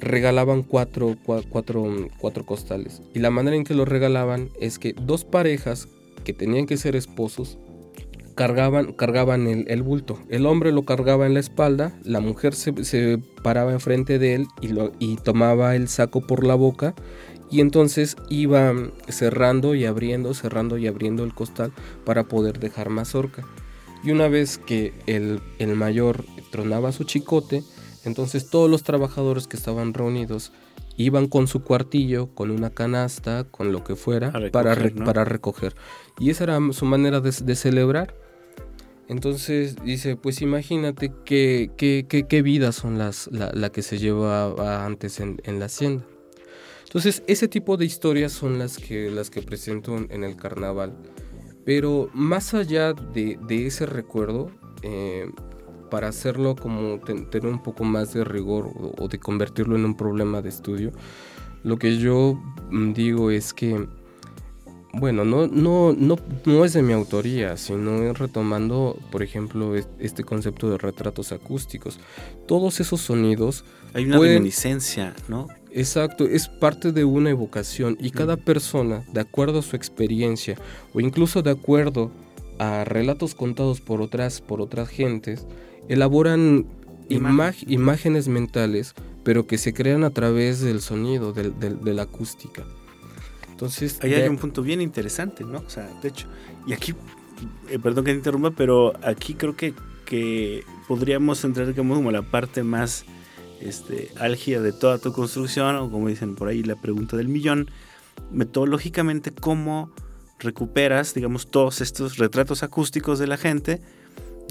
regalaban 0.00 0.62
cuatro, 0.62 1.16
cuatro, 1.24 2.08
cuatro 2.18 2.44
costales. 2.44 3.02
Y 3.14 3.20
la 3.20 3.30
manera 3.30 3.56
en 3.56 3.64
que 3.64 3.74
los 3.74 3.88
regalaban 3.88 4.50
es 4.60 4.78
que 4.78 4.92
dos 4.92 5.24
parejas 5.24 5.88
que 6.24 6.32
tenían 6.32 6.66
que 6.66 6.76
ser 6.76 6.96
esposos 6.96 7.58
cargaban, 8.34 8.92
cargaban 8.92 9.46
el, 9.46 9.82
bulto. 9.82 10.18
El 10.28 10.46
hombre 10.46 10.72
lo 10.72 10.82
cargaba 10.82 11.26
en 11.26 11.34
la 11.34 11.40
espalda, 11.40 11.92
la 12.02 12.20
mujer 12.20 12.54
se, 12.54 13.18
paraba 13.42 13.72
enfrente 13.72 14.18
de 14.18 14.34
él 14.34 14.46
y, 14.60 14.68
lo, 14.68 14.92
y 14.98 15.16
tomaba 15.16 15.76
el 15.76 15.88
saco 15.88 16.20
por 16.20 16.44
la 16.44 16.54
boca 16.54 16.94
y 17.50 17.60
entonces 17.60 18.16
iba 18.28 18.74
cerrando 19.08 19.74
y 19.74 19.84
abriendo, 19.84 20.34
cerrando 20.34 20.78
y 20.78 20.86
abriendo 20.86 21.24
el 21.24 21.34
costal 21.34 21.72
para 22.04 22.24
poder 22.24 22.58
dejar 22.58 22.90
mazorca. 22.90 23.44
Y 24.04 24.10
una 24.10 24.28
vez 24.28 24.58
que 24.58 24.92
el, 25.06 25.40
el 25.58 25.74
mayor 25.76 26.24
tronaba 26.50 26.92
su 26.92 27.04
chicote, 27.04 27.62
entonces 28.04 28.50
todos 28.50 28.70
los 28.70 28.82
trabajadores 28.82 29.46
que 29.46 29.56
estaban 29.56 29.94
reunidos 29.94 30.52
iban 30.96 31.26
con 31.26 31.46
su 31.46 31.62
cuartillo, 31.62 32.28
con 32.34 32.50
una 32.50 32.70
canasta, 32.70 33.44
con 33.44 33.72
lo 33.72 33.82
que 33.82 33.96
fuera, 33.96 34.32
para, 34.52 34.76
para 35.04 35.24
recoger. 35.24 35.74
Y 36.18 36.30
esa 36.30 36.44
era 36.44 36.60
su 36.72 36.84
manera 36.84 37.20
de, 37.20 37.30
de 37.30 37.56
celebrar. 37.56 38.14
Entonces 39.08 39.76
dice, 39.84 40.16
pues 40.16 40.40
imagínate 40.40 41.12
qué, 41.24 41.70
qué, 41.76 42.06
qué, 42.06 42.42
vidas 42.42 42.74
son 42.76 42.96
las 42.98 43.28
la, 43.32 43.70
que 43.70 43.82
se 43.82 43.98
llevaba 43.98 44.86
antes 44.86 45.20
en, 45.20 45.40
la 45.58 45.66
hacienda. 45.66 46.04
Entonces 46.84 47.22
ese 47.26 47.48
tipo 47.48 47.76
de 47.76 47.84
historias 47.84 48.32
son 48.32 48.58
las 48.58 48.78
que, 48.78 49.10
las 49.10 49.28
que 49.28 49.42
presento 49.42 49.96
en 49.96 50.24
el 50.24 50.36
carnaval. 50.36 50.94
Pero 51.64 52.10
más 52.12 52.54
allá 52.54 52.92
de, 52.92 53.38
ese 53.66 53.86
recuerdo, 53.86 54.50
eh, 54.82 55.30
para 55.90 56.08
hacerlo 56.08 56.56
como 56.56 56.98
tener 57.00 57.46
un 57.46 57.62
poco 57.62 57.84
más 57.84 58.12
de 58.12 58.24
rigor 58.24 58.70
o 58.98 59.08
de 59.08 59.18
convertirlo 59.18 59.76
en 59.76 59.84
un 59.84 59.96
problema 59.96 60.42
de 60.42 60.48
estudio, 60.48 60.92
lo 61.62 61.78
que 61.78 61.96
yo 61.98 62.38
mm, 62.70 62.92
digo 62.92 63.30
es 63.30 63.54
que 63.54 63.88
bueno, 64.96 65.24
no, 65.24 65.46
no, 65.46 65.92
no, 65.92 66.16
no 66.44 66.64
es 66.64 66.72
de 66.72 66.82
mi 66.82 66.92
autoría, 66.92 67.56
sino 67.56 68.12
retomando, 68.12 68.96
por 69.10 69.22
ejemplo, 69.22 69.74
este 69.74 70.24
concepto 70.24 70.70
de 70.70 70.78
retratos 70.78 71.32
acústicos. 71.32 71.98
Todos 72.46 72.80
esos 72.80 73.00
sonidos... 73.00 73.64
Hay 73.92 74.04
una 74.04 74.18
reminiscencia, 74.18 75.14
¿no? 75.28 75.48
Exacto, 75.76 76.28
es 76.28 76.46
parte 76.46 76.92
de 76.92 77.04
una 77.04 77.30
evocación 77.30 77.98
y 78.00 78.12
cada 78.12 78.36
persona, 78.36 79.02
de 79.12 79.20
acuerdo 79.20 79.58
a 79.58 79.62
su 79.62 79.74
experiencia 79.74 80.56
o 80.92 81.00
incluso 81.00 81.42
de 81.42 81.50
acuerdo 81.50 82.12
a 82.60 82.84
relatos 82.84 83.34
contados 83.34 83.80
por 83.80 84.00
otras, 84.00 84.40
por 84.40 84.60
otras 84.60 84.88
gentes, 84.88 85.48
elaboran 85.88 86.66
imágenes 87.08 88.28
mentales, 88.28 88.94
pero 89.24 89.48
que 89.48 89.58
se 89.58 89.74
crean 89.74 90.04
a 90.04 90.10
través 90.10 90.60
del 90.60 90.80
sonido, 90.80 91.32
de 91.32 91.94
la 91.94 92.02
acústica. 92.02 92.64
Entonces, 93.50 93.98
ahí 94.00 94.14
hay 94.14 94.28
un 94.28 94.38
punto 94.38 94.62
bien 94.62 94.80
interesante, 94.80 95.42
¿no? 95.42 95.58
O 95.58 95.70
sea, 95.70 95.88
de 96.02 96.08
hecho, 96.08 96.28
y 96.68 96.72
aquí, 96.72 96.94
eh, 97.68 97.80
perdón 97.80 98.04
que 98.04 98.12
te 98.12 98.18
interrumpa, 98.18 98.52
pero 98.52 98.92
aquí 99.02 99.34
creo 99.34 99.56
que, 99.56 99.74
que 100.04 100.62
podríamos 100.86 101.42
entrar 101.42 101.74
como 101.74 102.12
la 102.12 102.22
parte 102.22 102.62
más 102.62 103.04
este, 103.64 104.10
de 104.60 104.72
toda 104.72 104.98
tu 104.98 105.12
construcción, 105.12 105.76
o 105.76 105.90
como 105.90 106.08
dicen 106.08 106.36
por 106.36 106.48
ahí, 106.48 106.62
la 106.62 106.76
pregunta 106.76 107.16
del 107.16 107.28
millón, 107.28 107.70
metodológicamente, 108.30 109.32
¿cómo 109.32 109.90
recuperas, 110.38 111.14
digamos, 111.14 111.50
todos 111.50 111.80
estos 111.80 112.18
retratos 112.18 112.62
acústicos 112.62 113.18
de 113.18 113.26
la 113.26 113.36
gente, 113.36 113.80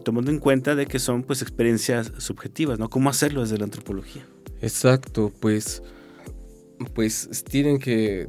tomando 0.04 0.32
en 0.32 0.40
cuenta 0.40 0.76
de 0.76 0.86
que 0.88 1.00
son 1.00 1.24
pues 1.24 1.42
experiencias 1.42 2.12
subjetivas, 2.18 2.80
¿no? 2.80 2.90
¿Cómo 2.90 3.10
hacerlo 3.10 3.42
desde 3.42 3.58
la 3.58 3.66
antropología? 3.66 4.26
Exacto, 4.62 5.32
pues, 5.40 5.84
pues 6.94 7.44
tienen 7.44 7.80
que 7.80 8.28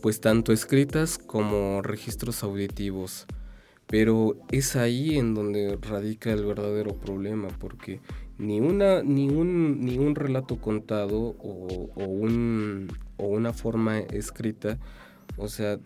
pues 0.00 0.20
tanto 0.20 0.52
escritas 0.52 1.18
como 1.18 1.82
registros 1.82 2.42
auditivos. 2.42 3.26
Pero 3.88 4.36
es 4.50 4.74
ahí 4.74 5.16
en 5.16 5.34
donde 5.34 5.78
radica 5.80 6.32
el 6.32 6.44
verdadero 6.44 6.94
problema, 6.94 7.48
porque 7.60 8.00
ni, 8.38 8.60
una, 8.60 9.02
ni, 9.02 9.28
un, 9.28 9.84
ni 9.84 9.98
un 9.98 10.14
relato 10.14 10.56
contado 10.56 11.36
o, 11.38 11.90
un, 11.96 12.88
o 13.16 13.26
una 13.26 13.52
forma 13.52 13.98
escrita, 13.98 14.78
o 15.36 15.48
sea, 15.48 15.78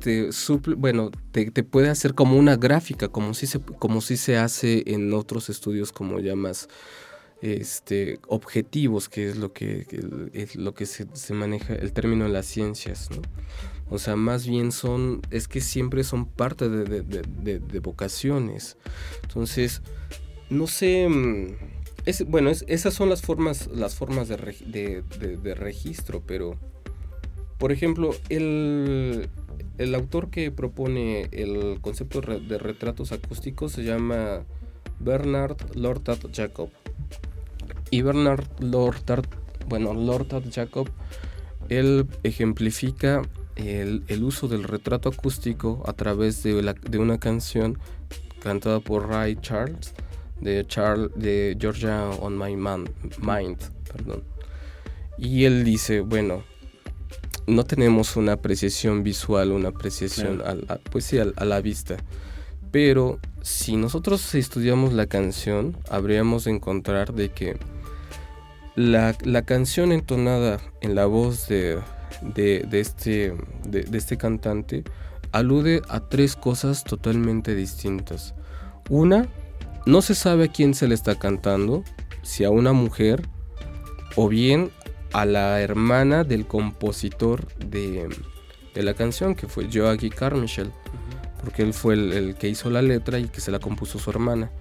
te 0.00 0.32
suple, 0.32 0.74
bueno, 0.74 1.10
te, 1.32 1.50
puede 1.62 1.88
hacer 1.88 2.14
como 2.14 2.36
una 2.36 2.56
gráfica, 2.56 3.08
como 3.08 3.34
si 3.34 3.46
se, 3.46 3.60
como 3.60 4.00
si 4.00 4.16
se 4.16 4.36
hace 4.36 4.84
en 4.86 5.12
otros 5.12 5.48
estudios 5.48 5.92
como 5.92 6.20
ya 6.20 6.36
más 6.36 6.68
este, 7.42 8.20
objetivos, 8.28 9.08
que 9.08 9.28
es 9.30 9.36
lo 9.36 9.52
que, 9.52 9.86
es 10.32 10.56
lo 10.56 10.74
que 10.74 10.86
se, 10.86 11.34
maneja 11.34 11.74
el 11.74 11.92
término 11.92 12.26
en 12.26 12.32
las 12.32 12.46
ciencias, 12.46 13.10
¿no? 13.10 13.22
O 13.88 13.98
sea, 13.98 14.14
más 14.14 14.46
bien 14.46 14.70
son, 14.70 15.20
es 15.30 15.48
que 15.48 15.60
siempre 15.60 16.04
son 16.04 16.26
parte 16.26 16.68
de, 16.68 17.80
vocaciones. 17.80 18.76
Entonces, 19.22 19.82
no 20.50 20.66
sé, 20.66 21.08
mm, 21.08 21.54
es, 22.04 22.26
bueno, 22.26 22.50
esas 22.50 22.92
son 22.92 23.08
las 23.08 23.22
formas, 23.22 23.68
las 23.68 23.94
formas 23.94 24.28
de, 24.28 24.36
registro, 25.54 26.22
pero, 26.26 26.56
por 27.58 27.72
ejemplo, 27.72 28.10
el, 28.28 29.28
el 29.78 29.94
autor 29.94 30.30
que 30.30 30.50
propone 30.50 31.28
el 31.32 31.78
concepto 31.80 32.20
de 32.20 32.58
retratos 32.58 33.12
acústicos 33.12 33.72
se 33.72 33.84
llama 33.84 34.44
Bernard 34.98 35.56
Lortat 35.74 36.18
Jacob. 36.34 36.70
Y 37.90 38.02
Bernard 38.02 38.46
Lortard, 38.60 39.26
bueno, 39.68 39.94
Lortard 39.94 40.44
Jacob, 40.52 40.88
él 41.68 42.06
ejemplifica 42.22 43.22
el, 43.56 44.24
uso 44.24 44.48
del 44.48 44.64
retrato 44.64 45.10
acústico 45.10 45.82
a 45.86 45.92
través 45.92 46.42
de, 46.42 46.62
la, 46.62 46.72
de 46.72 46.98
una 46.98 47.18
canción 47.18 47.78
cantada 48.42 48.80
por 48.80 49.08
Ray 49.08 49.36
Charles 49.36 49.92
de, 50.40 50.66
Charles, 50.66 51.10
de 51.14 51.56
Georgia 51.58 52.10
on 52.20 52.38
My 52.38 52.56
Mind. 52.56 53.58
Perdón. 53.90 54.22
Y 55.18 55.44
él 55.44 55.64
dice, 55.64 56.00
bueno, 56.00 56.42
no 57.46 57.64
tenemos 57.64 58.16
una 58.16 58.32
apreciación 58.32 59.02
visual, 59.02 59.52
una 59.52 59.70
apreciación 59.70 60.42
pues 60.90 61.04
sí, 61.04 61.18
a, 61.18 61.44
la 61.44 61.60
vista. 61.60 61.96
Pero 62.70 63.18
si 63.42 63.76
nosotros 63.76 64.34
estudiamos 64.34 64.92
la 64.92 65.06
canción, 65.06 65.76
habríamos 65.90 66.44
de 66.44 66.52
encontrar 66.52 67.12
de 67.12 67.30
que 67.30 67.58
la, 68.76 69.12
canción 69.44 69.92
entonada 69.92 70.60
en 70.80 70.94
la 70.94 71.06
voz 71.06 71.48
de, 71.48 71.80
de, 72.22 72.66
este, 72.72 73.34
de, 73.68 73.86
este 73.92 74.16
cantante 74.16 74.84
alude 75.32 75.82
a 75.88 76.00
tres 76.00 76.36
cosas 76.36 76.84
totalmente 76.84 77.54
distintas. 77.54 78.34
Una, 78.88 79.28
no 79.90 80.02
se 80.02 80.14
sabe 80.14 80.44
a 80.44 80.48
quién 80.48 80.74
se 80.74 80.86
le 80.86 80.94
está 80.94 81.16
cantando, 81.16 81.82
si 82.22 82.44
a 82.44 82.50
una 82.50 82.72
mujer 82.72 83.28
o 84.14 84.28
bien 84.28 84.70
a 85.12 85.24
la 85.24 85.60
hermana 85.60 86.22
del 86.22 86.46
compositor 86.46 87.52
de, 87.58 88.08
la 88.74 88.94
canción, 88.94 89.34
que 89.34 89.48
fue 89.48 89.68
Joachim 89.72 90.10
Carmichael, 90.10 90.70
porque 91.42 91.62
él 91.62 91.74
fue 91.74 91.94
el, 91.94 92.36
que 92.36 92.48
hizo 92.48 92.70
la 92.70 92.82
letra 92.82 93.18
y 93.18 93.26
que 93.26 93.40
se 93.40 93.50
la 93.50 93.58
compuso 93.58 93.98
su 93.98 94.10
hermana. 94.10 94.52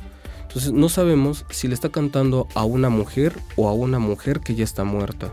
Entonces 0.42 0.72
no 0.72 0.90
sabemos 0.90 1.46
si 1.52 1.68
le 1.68 1.76
está 1.76 1.90
cantando 1.90 2.48
a 2.56 2.64
una 2.64 2.90
mujer 2.90 3.34
o 3.56 3.70
a 3.70 3.74
una 3.74 4.00
mujer 4.00 4.40
que 4.40 4.56
ya 4.56 4.64
está 4.64 4.84
muerta. 4.84 5.32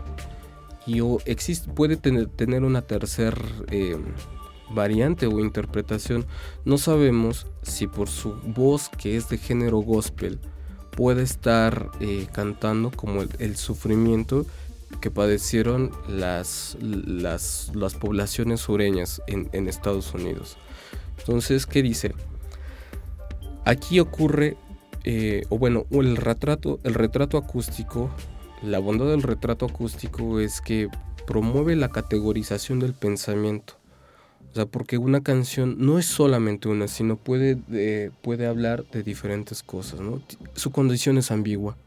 Y 0.85 1.01
o 1.01 1.17
existe, 1.25 1.71
puede 1.71 1.97
tener, 1.97 2.27
tener 2.27 2.63
una 2.63 2.83
tercera 2.83 3.41
eh, 3.71 3.97
variante 4.71 5.27
o 5.27 5.39
interpretación. 5.39 6.25
No 6.65 6.77
sabemos 6.77 7.47
si 7.61 7.87
por 7.87 8.09
su 8.09 8.33
voz 8.43 8.89
que 8.89 9.15
es 9.15 9.29
de 9.29 9.37
género 9.37 9.79
gospel 9.79 10.39
puede 10.91 11.21
estar 11.21 11.91
eh, 11.99 12.27
cantando 12.31 12.89
como 12.91 13.21
el, 13.21 13.55
sufrimiento 13.55 14.45
que 14.99 15.11
padecieron 15.11 15.91
las, 16.09 16.75
las, 16.81 17.71
poblaciones 17.99 18.61
sureñas 18.61 19.21
en, 19.27 19.67
Estados 19.67 20.13
Unidos. 20.13 20.57
Entonces, 21.19 21.65
¿qué 21.67 21.83
dice? 21.83 22.15
Aquí 23.63 23.99
ocurre 23.99 24.57
eh, 25.03 25.43
o 25.49 25.57
bueno, 25.57 25.85
el 25.91 26.17
retrato, 26.17 26.79
el 26.83 26.93
retrato 26.93 27.37
acústico, 27.37 28.09
la 28.63 28.79
bondad 28.79 29.05
del 29.05 29.21
retrato 29.21 29.65
acústico 29.65 30.39
es 30.39 30.61
que 30.61 30.89
promueve 31.27 31.75
la 31.75 31.89
categorización 31.89 32.79
del 32.79 32.93
pensamiento. 32.93 33.76
O 34.51 34.55
sea, 34.55 34.65
porque 34.65 34.97
una 34.97 35.21
canción 35.21 35.75
no 35.77 35.99
es 35.99 36.05
solamente 36.05 36.67
una, 36.67 36.87
sino 36.87 37.15
puede, 37.15 37.59
eh, 37.71 38.11
puede 38.21 38.47
hablar 38.47 38.85
de 38.91 39.03
diferentes 39.03 39.61
cosas, 39.61 39.99
¿no? 39.99 40.21
Su 40.55 40.71
condición 40.71 41.17
es 41.17 41.31
ambigua. 41.31 41.77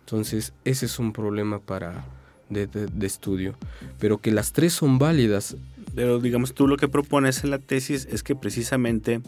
Entonces, 0.00 0.52
ese 0.64 0.86
es 0.86 0.98
un 0.98 1.12
problema 1.12 1.58
para, 1.58 2.04
de, 2.48 2.66
de, 2.66 3.06
estudio. 3.06 3.56
Pero 3.98 4.18
que 4.18 4.30
las 4.30 4.52
tres 4.52 4.72
son 4.72 4.98
válidas. 4.98 5.56
Pero 5.94 6.20
digamos, 6.20 6.54
tú 6.54 6.68
lo 6.68 6.76
que 6.76 6.88
propones 6.88 7.44
en 7.44 7.50
la 7.50 7.58
tesis 7.58 8.06
es 8.10 8.22
que 8.22 8.36
precisamente 8.36 9.20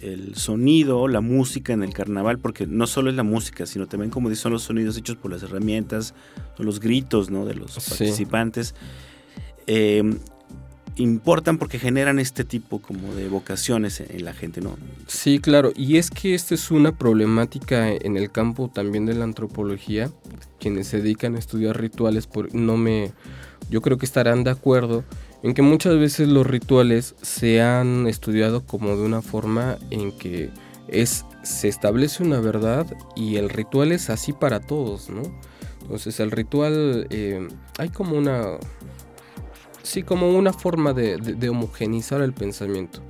el 0.00 0.36
sonido, 0.36 1.08
la 1.08 1.20
música 1.20 1.72
en 1.72 1.82
el 1.82 1.92
carnaval, 1.92 2.38
porque 2.38 2.66
no 2.66 2.86
solo 2.86 3.10
es 3.10 3.16
la 3.16 3.22
música, 3.22 3.66
sino 3.66 3.86
también, 3.86 4.10
como 4.10 4.28
dicen, 4.28 4.44
son 4.44 4.52
los 4.52 4.62
sonidos 4.62 4.96
hechos 4.96 5.16
por 5.16 5.30
las 5.30 5.42
herramientas, 5.42 6.14
son 6.56 6.66
los 6.66 6.80
gritos 6.80 7.30
¿no? 7.30 7.44
de 7.44 7.54
los 7.54 7.74
participantes. 7.74 8.74
Eh, 9.66 10.18
importan 10.98 11.58
porque 11.58 11.78
generan 11.78 12.18
este 12.18 12.44
tipo 12.44 12.80
como 12.80 13.14
de 13.14 13.28
vocaciones 13.28 14.00
en 14.00 14.24
la 14.24 14.34
gente, 14.34 14.60
¿no? 14.60 14.76
Sí, 15.06 15.38
claro, 15.38 15.72
y 15.74 15.96
es 15.96 16.10
que 16.10 16.34
esta 16.34 16.54
es 16.54 16.70
una 16.70 16.92
problemática 16.92 17.90
en 17.90 18.16
el 18.16 18.30
campo 18.30 18.68
también 18.68 19.06
de 19.06 19.14
la 19.14 19.24
antropología, 19.24 20.10
quienes 20.58 20.88
se 20.88 21.00
dedican 21.00 21.36
a 21.36 21.38
estudiar 21.38 21.80
rituales, 21.80 22.26
por, 22.26 22.54
no 22.54 22.76
me, 22.76 23.12
yo 23.70 23.80
creo 23.80 23.96
que 23.96 24.06
estarán 24.06 24.44
de 24.44 24.50
acuerdo 24.50 25.04
en 25.42 25.54
que 25.54 25.62
muchas 25.62 25.96
veces 25.98 26.28
los 26.28 26.46
rituales 26.46 27.14
se 27.22 27.62
han 27.62 28.06
estudiado 28.06 28.66
como 28.66 28.96
de 28.96 29.02
una 29.02 29.22
forma 29.22 29.78
en 29.90 30.12
que 30.12 30.50
es 30.88 31.24
se 31.42 31.68
establece 31.68 32.22
una 32.22 32.40
verdad 32.40 32.86
y 33.14 33.36
el 33.36 33.48
ritual 33.48 33.92
es 33.92 34.10
así 34.10 34.32
para 34.32 34.60
todos, 34.60 35.08
¿no? 35.08 35.22
Entonces 35.82 36.18
el 36.20 36.30
ritual 36.30 37.06
eh, 37.10 37.46
hay 37.78 37.88
como 37.90 38.16
una 38.16 38.58
sí 39.88 40.02
como 40.02 40.30
una 40.36 40.52
forma 40.52 40.92
de, 40.92 41.48
homogenizar 41.48 42.20
el 42.20 42.32
pensamiento. 42.32 43.00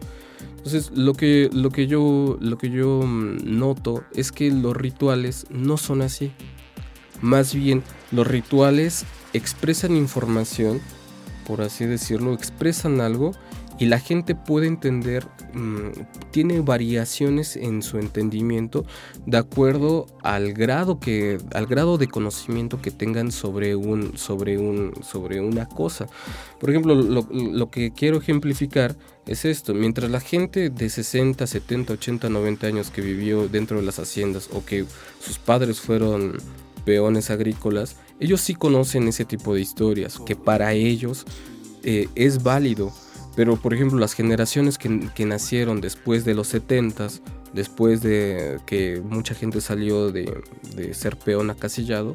Entonces 0.57 0.91
lo 0.95 1.15
que 1.15 1.49
lo 1.53 1.71
que 1.71 1.87
yo 1.87 2.37
lo 2.41 2.59
que 2.59 2.71
yo 2.71 3.03
mm, 3.03 3.59
noto 3.59 4.05
es 4.15 4.33
que 4.33 4.51
los 4.51 4.77
rituales 4.77 5.47
no 5.51 5.77
son 5.77 6.03
así. 6.03 6.33
Más 7.21 7.55
bien 7.55 7.83
los 8.13 8.27
rituales 8.27 9.05
expresan 9.33 9.97
información 9.97 10.81
por 11.49 11.63
así 11.63 11.87
decirlo, 11.87 12.35
expresan 12.35 13.01
algo 13.01 13.33
y 13.79 13.87
la 13.87 14.01
gente 14.01 14.35
puede 14.35 14.67
entender, 14.67 15.27
mm, 15.55 16.31
tiene 16.33 16.61
variaciones 16.61 17.57
en 17.57 17.83
su 17.83 17.99
entendimiento 17.99 18.85
de 19.25 19.39
acuerdo 19.39 20.07
al 20.23 20.53
grado 20.53 20.99
que, 20.99 21.39
al 21.55 21.67
grado 21.67 21.97
de 21.97 22.09
conocimiento 22.09 22.83
que 22.83 22.91
tengan 22.91 23.31
sobre 23.31 23.77
un, 23.77 24.19
sobre 24.19 24.59
un, 24.59 24.93
sobre 25.03 25.41
una 25.41 25.67
cosa. 25.67 26.07
Por 26.59 26.71
ejemplo, 26.71 26.95
lo, 26.95 27.71
que 27.71 27.93
quiero 27.93 28.19
ejemplificar 28.19 28.97
es 29.27 29.45
esto, 29.45 29.75
mientras 29.75 30.11
la 30.11 30.21
gente 30.21 30.71
de 30.71 30.91
60, 30.91 31.47
70, 31.47 31.93
80, 31.93 32.29
90 32.29 32.67
años 32.67 32.91
que 32.91 33.01
vivió 33.01 33.49
dentro 33.49 33.79
de 33.79 33.85
las 33.85 33.99
haciendas 34.01 34.49
o 34.53 34.65
que 34.65 34.87
sus 35.21 35.39
padres 35.39 35.81
fueron 35.81 36.39
peones 36.85 37.31
agrícolas, 37.31 37.97
ellos 38.19 38.41
sí 38.41 38.55
conocen 38.55 39.07
ese 39.07 39.25
tipo 39.25 39.55
de 39.55 39.61
historias, 39.61 40.19
que 40.19 40.35
para 40.35 40.73
ellos 40.73 41.27
eh, 41.85 42.09
es 42.17 42.43
válido. 42.43 42.93
Pero 43.39 43.55
por 43.55 43.73
ejemplo 43.73 44.01
las 44.01 44.15
generaciones 44.15 44.79
que, 44.79 45.25
nacieron 45.25 45.81
después 45.81 46.25
de 46.25 46.35
los 46.35 46.49
70 46.49 47.07
después 47.53 48.03
de 48.03 48.59
que 48.67 49.01
mucha 49.01 49.33
gente 49.33 49.61
salió 49.61 50.11
de, 50.11 50.43
ser 50.93 51.17
peón 51.17 51.49
acasillado, 51.49 52.15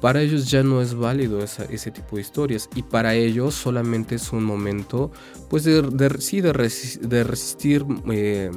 para 0.00 0.20
ellos 0.20 0.50
ya 0.50 0.64
no 0.64 0.82
es 0.82 0.94
válido 0.94 1.44
ese 1.44 1.90
tipo 1.92 2.16
de 2.16 2.22
historias. 2.22 2.68
Y 2.74 2.82
para 2.82 3.14
ellos 3.14 3.54
solamente 3.54 4.16
es 4.16 4.32
un 4.32 4.42
momento 4.42 5.12
pues 5.48 5.62
de, 5.62 6.16
sí 6.18 6.40
de, 6.40 6.52
resistir 6.52 7.86
eh, 8.10 8.50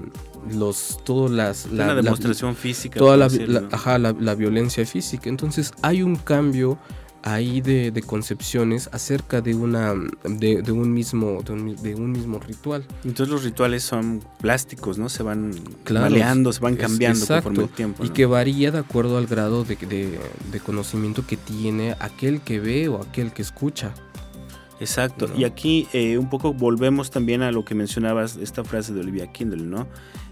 los 0.50 0.98
todas 1.04 1.30
las 1.30 1.72
la, 1.72 1.94
demostración 1.94 2.56
física 2.56 2.98
toda 2.98 3.16
la, 3.16 3.30
ajá, 3.72 4.00
la, 4.00 4.34
violencia 4.34 4.88
física. 4.88 5.30
Entonces 5.30 5.72
hay 5.84 6.02
un 6.02 6.16
cambio 6.16 6.80
ahí 7.24 7.62
de, 7.62 8.02
concepciones 8.06 8.90
acerca 8.92 9.42
de 9.42 9.56
una 9.56 9.94
de, 10.24 10.72
un 10.72 10.94
mismo 10.94 11.42
de 11.44 11.96
un, 11.96 12.12
mismo 12.12 12.40
ritual. 12.40 12.86
Entonces 13.04 13.30
los 13.30 13.44
rituales 13.44 13.84
son 13.84 14.24
plásticos 14.40 14.98
no 14.98 15.10
se 15.10 15.24
van 15.24 15.54
claro, 15.84 16.16
se 16.52 16.60
van 16.60 16.76
cambiando 16.76 17.26
conforme 17.26 17.64
el 17.64 17.70
tiempo 17.70 18.04
y 18.04 18.10
que 18.10 18.26
varía 18.26 18.72
de 18.72 18.80
acuerdo 18.80 19.18
al 19.18 19.28
grado 19.28 19.64
de, 19.64 20.20
conocimiento 20.66 21.26
que 21.26 21.38
tiene 21.38 21.96
aquel 22.00 22.42
que 22.42 22.60
ve 22.60 22.88
o 22.88 23.02
aquel 23.02 23.32
que 23.32 23.42
escucha. 23.42 23.94
Exacto. 24.80 25.30
Y 25.38 25.44
aquí 25.44 25.88
eh, 25.94 26.18
un 26.18 26.30
poco 26.30 26.54
volvemos 26.54 27.12
también 27.12 27.44
a 27.44 27.52
lo 27.52 27.64
que 27.64 27.76
mencionabas, 27.76 28.38
esta 28.38 28.64
frase 28.64 28.94
de 28.94 29.02
Olivia 29.02 29.32
Kindle, 29.32 29.62
¿no? 29.62 29.88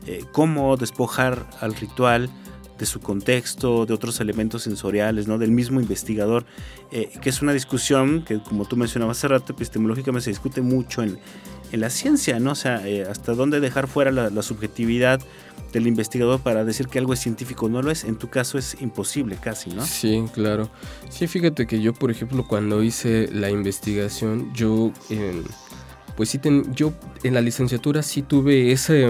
Eh, 0.07 0.25
cómo 0.31 0.75
despojar 0.75 1.47
al 1.61 1.75
ritual 1.75 2.31
de 2.80 2.86
su 2.86 3.01
contexto, 3.01 3.86
de 3.86 3.93
otros 3.93 4.19
elementos 4.21 4.63
sensoriales, 4.63 5.27
¿no? 5.27 5.38
del 5.38 5.51
mismo 5.51 5.82
investigador, 5.82 6.45
eh, 6.91 7.11
que 7.21 7.30
es 7.30 7.41
una 7.41 7.53
discusión 7.53 8.23
que, 8.23 8.41
como 8.41 8.65
tú 8.65 8.77
mencionabas 8.77 9.17
hace 9.17 9.27
rato, 9.27 9.51
epistemológicamente 9.53 10.25
se 10.25 10.30
discute 10.32 10.61
mucho 10.61 11.03
en, 11.03 11.19
la 11.71 11.91
ciencia, 11.91 12.39
¿no? 12.39 12.53
O 12.53 12.55
sea, 12.55 12.82
hasta 13.11 13.36
dónde 13.36 13.59
dejar 13.59 13.88
fuera 13.88 14.09
la, 14.11 14.41
subjetividad 14.41 15.21
del 15.71 15.86
investigador 15.86 16.39
para 16.39 16.65
decir 16.65 16.88
que 16.88 16.97
algo 16.97 17.13
es 17.13 17.19
científico 17.19 17.69
no 17.69 17.84
lo 17.84 17.91
es. 17.91 18.05
En 18.05 18.17
tu 18.17 18.27
caso 18.27 18.57
es 18.57 18.75
imposible 18.82 19.38
casi, 19.39 19.69
¿no? 19.69 19.86
Sí, 19.86 20.25
claro. 20.34 20.71
Sí, 21.11 21.27
fíjate 21.27 21.67
que 21.67 21.80
yo, 21.80 21.93
por 21.93 22.09
ejemplo, 22.09 22.47
cuando 22.47 22.82
hice 22.82 23.30
la 23.32 23.51
investigación, 23.51 24.51
yo, 24.55 24.91
pues 26.17 26.30
sí, 26.30 26.39
yo 26.73 26.91
en 27.21 27.36
la 27.36 27.41
licenciatura 27.41 28.01
sí 28.01 28.23
tuve 28.23 28.71
ese 28.71 29.07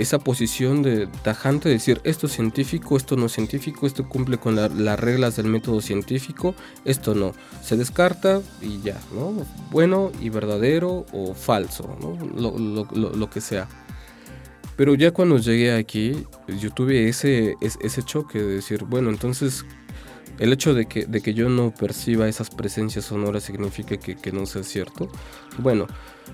esa 0.00 0.18
posición 0.18 0.82
de 0.82 1.06
tajante 1.22 1.68
de 1.68 1.74
decir 1.74 2.00
esto 2.04 2.26
es 2.26 2.32
científico, 2.32 2.96
esto 2.96 3.16
no 3.16 3.26
es 3.26 3.32
científico, 3.32 3.86
esto 3.86 4.08
cumple 4.08 4.38
con 4.38 4.56
las 4.56 4.98
reglas 4.98 5.36
del 5.36 5.46
método 5.46 5.82
científico, 5.82 6.54
esto 6.86 7.14
no. 7.14 7.34
Se 7.62 7.76
descarta 7.76 8.40
y 8.62 8.80
ya, 8.80 8.98
¿no? 9.14 9.46
Bueno 9.70 10.10
y 10.20 10.30
verdadero 10.30 11.04
o 11.12 11.34
falso, 11.34 11.98
¿no? 12.00 12.16
Lo, 12.94 13.30
que 13.30 13.42
sea. 13.42 13.68
Pero 14.74 14.94
ya 14.94 15.10
cuando 15.10 15.36
llegué 15.36 15.76
aquí, 15.76 16.26
yo 16.58 16.70
tuve 16.70 17.08
ese, 17.08 17.56
ese 17.60 18.02
choque 18.02 18.38
de 18.38 18.54
decir, 18.54 18.84
bueno, 18.84 19.10
entonces 19.10 19.66
el 20.40 20.52
hecho 20.52 20.74
de 20.74 20.86
que, 20.86 21.06
de 21.06 21.20
que 21.20 21.34
yo 21.34 21.48
no 21.48 21.72
perciba 21.72 22.28
esas 22.28 22.50
presencias 22.50 23.04
sonoras 23.04 23.44
significa 23.44 23.96
que, 23.96 24.16
que 24.16 24.32
no 24.32 24.46
sea 24.46 24.64
cierto. 24.64 25.08
Bueno, 25.58 25.86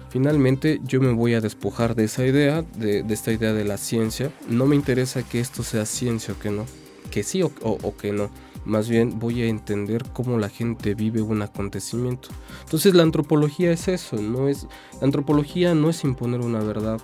Finalmente 0.08 0.80
yo 0.84 1.00
me 1.00 1.12
voy 1.12 1.34
a 1.34 1.40
despojar 1.40 1.94
de 1.94 2.04
esa 2.04 2.24
idea, 2.24 2.62
de, 2.76 3.04
esta 3.10 3.32
idea 3.32 3.52
de 3.52 3.64
la 3.64 3.76
ciencia. 3.76 4.30
No 4.48 4.66
me 4.66 4.76
interesa 4.76 5.22
que 5.22 5.40
esto 5.40 5.62
sea 5.62 5.84
ciencia 5.84 6.34
o 6.34 6.38
que 6.38 6.50
no, 6.50 6.64
que 7.10 7.22
sí 7.22 7.42
o, 7.42 7.96
que 7.96 8.12
no. 8.12 8.30
Más 8.64 8.88
bien 8.88 9.18
voy 9.18 9.42
a 9.42 9.46
entender 9.46 10.04
cómo 10.12 10.38
la 10.38 10.48
gente 10.48 10.94
vive 10.94 11.22
un 11.22 11.42
acontecimiento. 11.42 12.28
Entonces 12.64 12.94
la 12.94 13.02
antropología 13.02 13.70
es 13.70 13.88
eso, 13.88 14.16
no 14.16 14.48
es 14.48 14.66
la 15.00 15.06
antropología 15.06 15.74
no 15.74 15.90
es 15.90 16.02
imponer 16.02 16.40
una 16.40 16.60
verdad, 16.60 17.00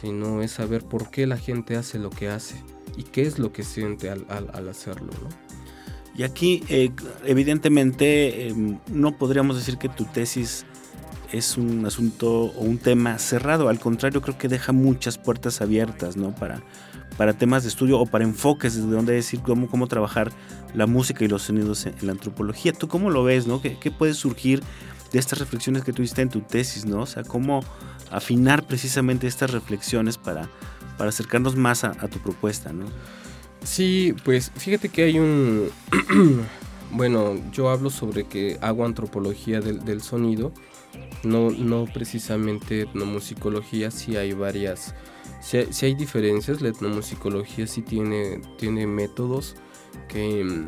sino 0.00 0.42
es 0.42 0.52
saber 0.52 0.84
por 0.84 1.10
qué 1.10 1.26
la 1.26 1.36
gente 1.36 1.76
hace 1.76 1.98
lo 1.98 2.10
que 2.10 2.28
hace 2.28 2.56
y 2.96 3.04
qué 3.04 3.22
es 3.22 3.38
lo 3.38 3.52
que 3.52 3.62
siente 3.62 4.10
al, 4.10 4.26
al 4.28 4.68
hacerlo, 4.68 5.12
¿no? 5.22 5.28
Y 6.16 6.24
aquí, 6.24 6.64
eh, 6.68 6.90
evidentemente, 7.24 8.48
em, 8.48 8.78
no 8.88 9.16
podríamos 9.16 9.56
decir 9.56 9.78
que 9.78 9.88
tu 9.88 10.04
tesis 10.04 10.64
es 11.32 11.56
un 11.56 11.84
asunto 11.86 12.44
o 12.44 12.60
un 12.60 12.78
tema 12.78 13.18
cerrado. 13.18 13.68
Al 13.68 13.78
contrario, 13.78 14.20
creo 14.22 14.38
que 14.38 14.48
deja 14.48 14.72
muchas 14.72 15.18
puertas 15.18 15.60
abiertas, 15.60 16.16
¿no? 16.16 16.34
Para, 16.34 16.62
para 17.16 17.34
temas 17.34 17.62
de 17.62 17.68
estudio 17.68 17.98
o 17.98 18.06
para 18.06 18.24
enfoques 18.24 18.76
desde 18.76 18.88
donde 18.88 19.12
decir 19.12 19.40
cómo, 19.40 19.68
cómo 19.68 19.86
trabajar 19.86 20.32
la 20.74 20.86
música 20.86 21.24
y 21.24 21.28
los 21.28 21.42
sonidos 21.42 21.86
en, 21.86 21.94
la 22.02 22.12
antropología. 22.12 22.72
¿Tú 22.72 22.88
cómo 22.88 23.10
lo 23.10 23.24
ves, 23.24 23.46
no? 23.46 23.60
¿Qué, 23.60 23.78
¿Qué, 23.78 23.90
puede 23.90 24.14
surgir 24.14 24.62
de 25.12 25.18
estas 25.18 25.38
reflexiones 25.38 25.84
que 25.84 25.92
tuviste 25.92 26.22
en 26.22 26.30
tu 26.30 26.40
tesis, 26.40 26.84
no? 26.86 27.02
O 27.02 27.06
sea, 27.06 27.22
cómo 27.22 27.62
afinar 28.10 28.66
precisamente 28.66 29.26
estas 29.26 29.50
reflexiones 29.50 30.16
para, 30.16 30.48
para 30.96 31.10
acercarnos 31.10 31.56
más 31.56 31.84
a, 31.84 31.88
a 31.90 32.08
tu 32.08 32.18
propuesta, 32.20 32.72
¿no? 32.72 32.86
Sí, 33.68 34.14
pues 34.24 34.50
fíjate 34.56 34.88
que 34.88 35.04
hay 35.04 35.18
un... 35.18 35.70
bueno, 36.90 37.38
yo 37.52 37.68
hablo 37.68 37.90
sobre 37.90 38.24
que 38.24 38.56
hago 38.62 38.86
antropología 38.86 39.60
del, 39.60 39.84
del 39.84 40.00
sonido, 40.00 40.52
no, 41.22 41.50
no 41.50 41.84
precisamente 41.84 42.82
etnomusicología, 42.82 43.90
sí 43.90 44.16
hay 44.16 44.32
varias... 44.32 44.94
Sí, 45.42 45.58
hay 45.84 45.94
diferencias, 45.94 46.62
la 46.62 46.70
etnomusicología 46.70 47.66
sí 47.66 47.82
tiene, 47.82 48.40
tiene 48.56 48.86
métodos 48.86 49.54
que 50.08 50.66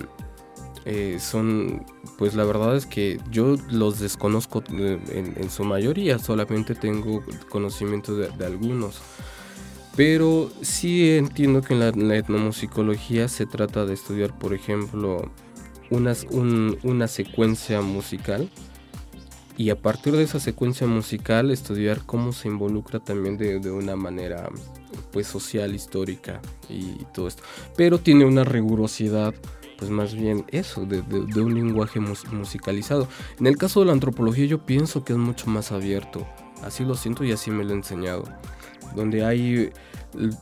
eh, 0.84 1.16
son, 1.18 1.86
pues 2.18 2.34
la 2.34 2.44
verdad 2.44 2.76
es 2.76 2.84
que 2.84 3.18
yo 3.30 3.57
los 3.70 3.98
desconozco 3.98 4.62
eh, 4.74 5.01
en, 5.36 5.51
su 5.51 5.64
mayoría, 5.64 6.18
solamente 6.18 6.74
tengo 6.74 7.24
conocimiento 7.48 8.14
de, 8.14 8.28
de 8.28 8.46
algunos. 8.46 9.01
Pero 10.01 10.51
sí 10.62 11.11
entiendo 11.11 11.61
que 11.61 11.74
en 11.74 12.09
la, 12.09 12.16
etnomusicología 12.16 13.28
se 13.28 13.44
trata 13.44 13.84
de 13.84 13.92
estudiar, 13.92 14.38
por 14.38 14.55
ejemplo, 14.55 15.30
una, 15.90 16.14
una 16.84 17.07
secuencia 17.07 17.82
musical 17.82 18.48
y 19.59 19.68
a 19.68 19.76
partir 19.76 20.16
de 20.16 20.22
esa 20.22 20.40
secuencia 20.40 20.86
musical 20.86 21.51
estudiar 21.51 22.01
cómo 22.07 22.32
se 22.32 22.48
involucra 22.48 22.98
también 22.98 23.36
de, 23.36 23.70
una 23.70 23.94
manera 23.94 24.48
pues 25.12 25.26
social, 25.26 25.74
histórica 25.74 26.40
y, 26.70 27.05
todo 27.12 27.28
esto. 27.28 27.42
Pero 27.76 27.98
tiene 27.98 28.24
una 28.24 28.42
rigurosidad 28.42 29.34
pues 29.76 29.90
más 29.90 30.14
bien 30.14 30.46
eso, 30.48 30.86
de, 30.86 31.03
un 31.42 31.55
lenguaje 31.55 32.01
musicalizado. 32.01 33.07
En 33.38 33.48
el 33.48 33.59
caso 33.59 33.80
de 33.80 33.86
la 33.86 33.92
antropología 33.92 34.46
yo 34.46 34.64
pienso 34.64 35.05
que 35.05 35.12
es 35.12 35.18
mucho 35.18 35.46
más 35.48 35.72
abierto, 35.72 36.26
así 36.62 36.86
lo 36.86 36.94
siento 36.94 37.22
y 37.22 37.32
así 37.32 37.51
me 37.51 37.64
lo 37.64 37.72
he 37.72 37.76
enseñado, 37.76 38.24
donde 38.96 39.26
hay 39.26 39.70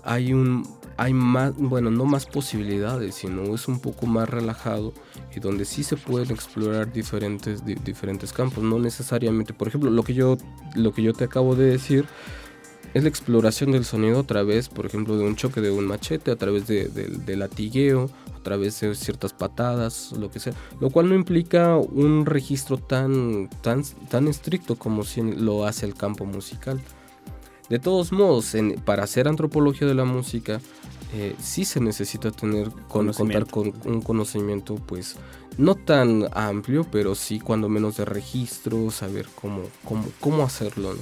hay 0.04 0.32
un 0.32 0.62
hay 0.98 1.14
más, 1.14 1.54
bueno, 1.56 1.92
no 1.92 2.04
más 2.06 2.26
posibilidades, 2.26 3.14
sino 3.14 3.54
es 3.54 3.68
un 3.68 3.78
poco 3.78 4.06
más 4.06 4.28
relajado 4.28 4.92
y 5.34 5.38
donde 5.38 5.64
sí 5.64 5.84
se 5.84 5.96
pueden 5.96 6.32
explorar 6.32 6.92
diferentes, 6.92 7.64
diferentes 7.64 8.32
campos, 8.32 8.64
no 8.64 8.80
necesariamente, 8.80 9.54
por 9.54 9.68
ejemplo, 9.68 9.90
lo 9.90 10.02
que 10.02 10.12
yo 10.12 10.36
lo 10.74 10.92
que 10.92 11.04
yo 11.04 11.12
te 11.12 11.22
acabo 11.22 11.54
de 11.54 11.66
decir 11.66 12.04
es 12.94 13.02
la 13.04 13.08
exploración 13.08 13.70
del 13.70 13.84
sonido 13.84 14.20
a 14.20 14.24
través, 14.24 14.68
por 14.68 14.86
ejemplo, 14.86 15.16
de 15.16 15.24
un 15.24 15.36
choque 15.36 15.60
de 15.60 15.70
un 15.70 15.86
machete, 15.86 16.32
a 16.32 16.36
través 16.36 16.66
de, 16.66 16.88
de, 16.88 17.36
latigueo, 17.36 18.10
a 18.34 18.42
través 18.42 18.80
de 18.80 18.94
ciertas 18.94 19.32
patadas, 19.32 20.12
lo 20.12 20.30
que 20.30 20.40
sea, 20.40 20.54
lo 20.80 20.90
cual 20.90 21.08
no 21.08 21.14
implica 21.14 21.76
un 21.76 22.26
registro 22.26 22.78
tan, 22.78 23.50
tan, 23.62 23.82
tan 24.08 24.26
estricto 24.26 24.76
como 24.76 25.04
si 25.04 25.22
lo 25.22 25.64
hace 25.66 25.86
el 25.86 25.94
campo 25.94 26.24
musical. 26.24 26.80
De 27.68 27.78
todos 27.78 28.12
modos, 28.12 28.56
para 28.84 29.04
hacer 29.04 29.28
antropología 29.28 29.86
de 29.86 29.94
la 29.94 30.04
música, 30.04 30.60
eh, 31.14 31.34
sí 31.38 31.64
se 31.64 31.80
necesita 31.80 32.30
tener 32.30 32.70
contar 32.88 33.46
con 33.46 33.72
un 33.84 34.00
conocimiento, 34.00 34.76
pues, 34.76 35.16
no 35.56 35.74
tan 35.74 36.28
amplio, 36.32 36.84
pero 36.90 37.14
sí 37.14 37.40
cuando 37.40 37.68
menos 37.68 37.96
de 37.96 38.04
registro, 38.04 38.90
saber 38.90 39.26
cómo, 39.34 39.62
cómo, 39.84 40.04
cómo 40.20 40.42
hacerlo, 40.44 40.94
¿no? 40.94 41.00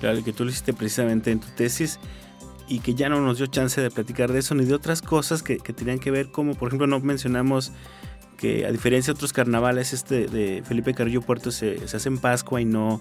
Claro, 0.00 0.22
que 0.22 0.32
tú 0.32 0.44
lo 0.44 0.50
hiciste 0.50 0.72
precisamente 0.72 1.30
en 1.30 1.40
tu 1.40 1.48
tesis 1.48 1.98
y 2.68 2.80
que 2.80 2.94
ya 2.94 3.08
no 3.08 3.20
nos 3.20 3.38
dio 3.38 3.46
chance 3.46 3.80
de 3.80 3.90
platicar 3.90 4.32
de 4.32 4.40
eso 4.40 4.54
ni 4.54 4.64
de 4.64 4.74
otras 4.74 5.02
cosas 5.02 5.42
que, 5.42 5.58
tenían 5.58 5.98
que 5.98 6.10
ver, 6.10 6.30
como 6.30 6.54
por 6.54 6.68
ejemplo 6.68 6.86
no 6.86 7.00
mencionamos 7.00 7.72
que 8.36 8.66
a 8.66 8.72
diferencia 8.72 9.12
de 9.12 9.16
otros 9.16 9.32
carnavales, 9.32 9.92
este 9.92 10.26
de 10.26 10.62
Felipe 10.64 10.94
Carrillo 10.94 11.22
Puerto 11.22 11.50
se, 11.50 11.86
se 11.86 11.96
hace 11.96 12.08
en 12.08 12.18
Pascua 12.18 12.60
y 12.60 12.64
no 12.64 13.00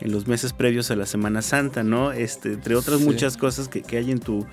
en 0.00 0.12
los 0.12 0.26
meses 0.26 0.52
previos 0.52 0.90
a 0.90 0.96
la 0.96 1.06
Semana 1.06 1.42
Santa, 1.42 1.82
¿no? 1.82 2.12
Este, 2.12 2.52
entre 2.52 2.76
otras 2.76 3.00
muchas 3.00 3.36
cosas 3.36 3.68
que, 3.68 3.96
hay 3.96 4.10
en 4.10 4.20
tu, 4.20 4.46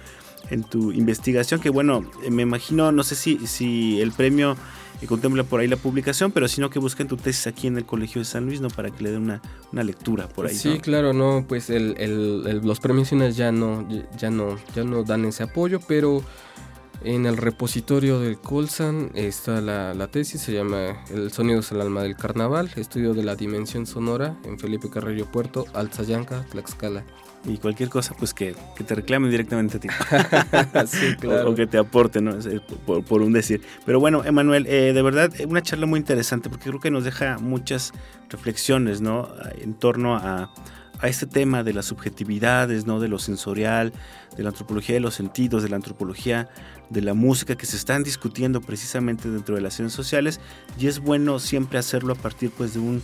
en 0.49 0.63
tu 0.63 0.91
investigación, 0.91 1.59
que 1.59 1.69
bueno, 1.69 2.09
me 2.29 2.43
imagino, 2.43 2.91
no 2.91 3.03
sé 3.03 3.15
si, 3.15 3.45
si 3.47 4.01
el 4.01 4.11
premio 4.11 4.57
contempla 5.07 5.43
por 5.43 5.59
ahí 5.59 5.67
la 5.67 5.77
publicación, 5.77 6.31
pero 6.31 6.47
sino 6.47 6.69
que 6.69 6.79
busquen 6.79 7.07
tu 7.07 7.17
tesis 7.17 7.47
aquí 7.47 7.67
en 7.67 7.77
el 7.77 7.85
Colegio 7.85 8.19
de 8.19 8.25
San 8.25 8.45
Luis, 8.45 8.61
¿no? 8.61 8.69
Para 8.69 8.91
que 8.91 9.03
le 9.03 9.11
den 9.11 9.23
una, 9.23 9.41
una 9.71 9.83
lectura 9.83 10.27
por 10.27 10.47
ahí. 10.47 10.55
Sí, 10.55 10.79
claro, 10.79 11.13
no, 11.13 11.45
pues 11.47 11.69
el, 11.69 12.61
los 12.63 12.79
premios 12.79 13.09
ya 13.35 13.51
no, 13.51 13.87
ya 14.17 14.29
no, 14.29 14.57
ya 14.75 14.83
no 14.83 15.03
dan 15.03 15.25
ese 15.25 15.43
apoyo, 15.43 15.79
pero 15.87 16.23
en 17.03 17.25
el 17.25 17.37
repositorio 17.37 18.19
del 18.19 18.37
Colsan 18.37 19.11
está 19.13 19.61
la, 19.61 20.07
tesis, 20.07 20.41
se 20.41 20.53
llama 20.53 21.03
El 21.09 21.31
sonido 21.31 21.59
es 21.59 21.71
el 21.71 21.81
alma 21.81 22.03
del 22.03 22.15
carnaval, 22.15 22.71
estudio 22.75 23.13
de 23.13 23.23
la 23.23 23.35
dimensión 23.35 23.85
sonora 23.85 24.35
en 24.43 24.59
Felipe 24.59 24.89
Carrillo 24.89 25.25
Puerto, 25.31 25.65
Alzayanca, 25.73 26.43
Tlaxcala. 26.51 27.03
Y 27.47 27.57
cualquier 27.57 27.89
cosa, 27.89 28.15
pues 28.17 28.33
que, 28.33 28.55
te 28.87 28.95
reclamen 28.95 29.29
directamente 29.29 29.77
a 29.77 29.79
ti. 29.79 29.87
sí, 30.87 31.15
claro. 31.19 31.51
O, 31.51 31.55
que 31.55 31.67
te 31.67 31.77
aporte, 31.77 32.19
¿no? 32.19 32.37
Por, 32.85 33.21
un 33.21 33.33
decir. 33.33 33.61
Pero 33.85 33.99
bueno, 33.99 34.23
Emanuel, 34.25 34.65
eh, 34.65 34.93
de 34.93 35.01
verdad, 35.03 35.31
una 35.47 35.61
charla 35.61 35.85
muy 35.85 35.99
interesante 35.99 36.49
porque 36.49 36.69
creo 36.69 36.79
que 36.79 36.89
nos 36.89 37.03
deja 37.03 37.37
muchas 37.37 37.93
reflexiones, 38.29 39.01
¿no? 39.01 39.29
En 39.59 39.75
torno 39.75 40.15
a 40.15 40.51
a 41.05 41.09
este 41.09 41.27
tema 41.27 41.63
de 41.63 41.73
las 41.73 41.85
subjetividades, 41.85 42.85
¿no? 42.85 42.99
de 42.99 43.07
lo 43.07 43.19
sensorial, 43.19 43.93
de 44.35 44.43
la 44.43 44.49
antropología 44.49 44.95
de 44.95 45.01
los 45.01 45.15
sentidos, 45.15 45.63
de 45.63 45.69
la 45.69 45.75
antropología 45.75 46.49
de 46.89 47.01
la 47.01 47.13
música 47.13 47.55
que 47.55 47.65
se 47.65 47.77
están 47.77 48.03
discutiendo 48.03 48.61
precisamente 48.61 49.29
dentro 49.29 49.55
de 49.55 49.61
las 49.61 49.75
ciencias 49.75 49.95
sociales 49.95 50.39
y 50.79 50.87
es 50.87 50.99
bueno 50.99 51.39
siempre 51.39 51.79
hacerlo 51.79 52.13
a 52.13 52.15
partir 52.15 52.51
pues 52.51 52.73
de 52.73 52.79
un 52.79 53.01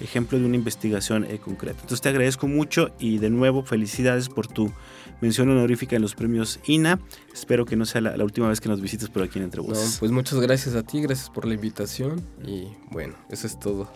ejemplo 0.00 0.38
de 0.38 0.44
una 0.44 0.56
investigación 0.56 1.24
eh, 1.24 1.38
concreta. 1.38 1.78
Entonces 1.80 2.00
te 2.00 2.08
agradezco 2.08 2.48
mucho 2.48 2.90
y 2.98 3.18
de 3.18 3.30
nuevo 3.30 3.62
felicidades 3.62 4.28
por 4.28 4.46
tu 4.46 4.72
mención 5.20 5.48
honorífica 5.48 5.96
en 5.96 6.02
los 6.02 6.14
premios 6.14 6.60
INA. 6.66 7.00
Espero 7.32 7.64
que 7.64 7.76
no 7.76 7.86
sea 7.86 8.00
la, 8.00 8.24
última 8.24 8.48
vez 8.48 8.60
que 8.60 8.68
nos 8.68 8.80
visites 8.80 9.08
por 9.08 9.22
aquí 9.22 9.38
en 9.38 9.44
Entre 9.44 9.60
Voces. 9.60 9.96
pues 9.98 10.10
muchas 10.10 10.40
gracias 10.40 10.74
a 10.74 10.82
ti, 10.82 11.00
gracias 11.00 11.30
por 11.30 11.46
la 11.46 11.54
invitación 11.54 12.20
y 12.46 12.68
bueno, 12.90 13.14
eso 13.30 13.46
es 13.46 13.58
todo. 13.58 13.88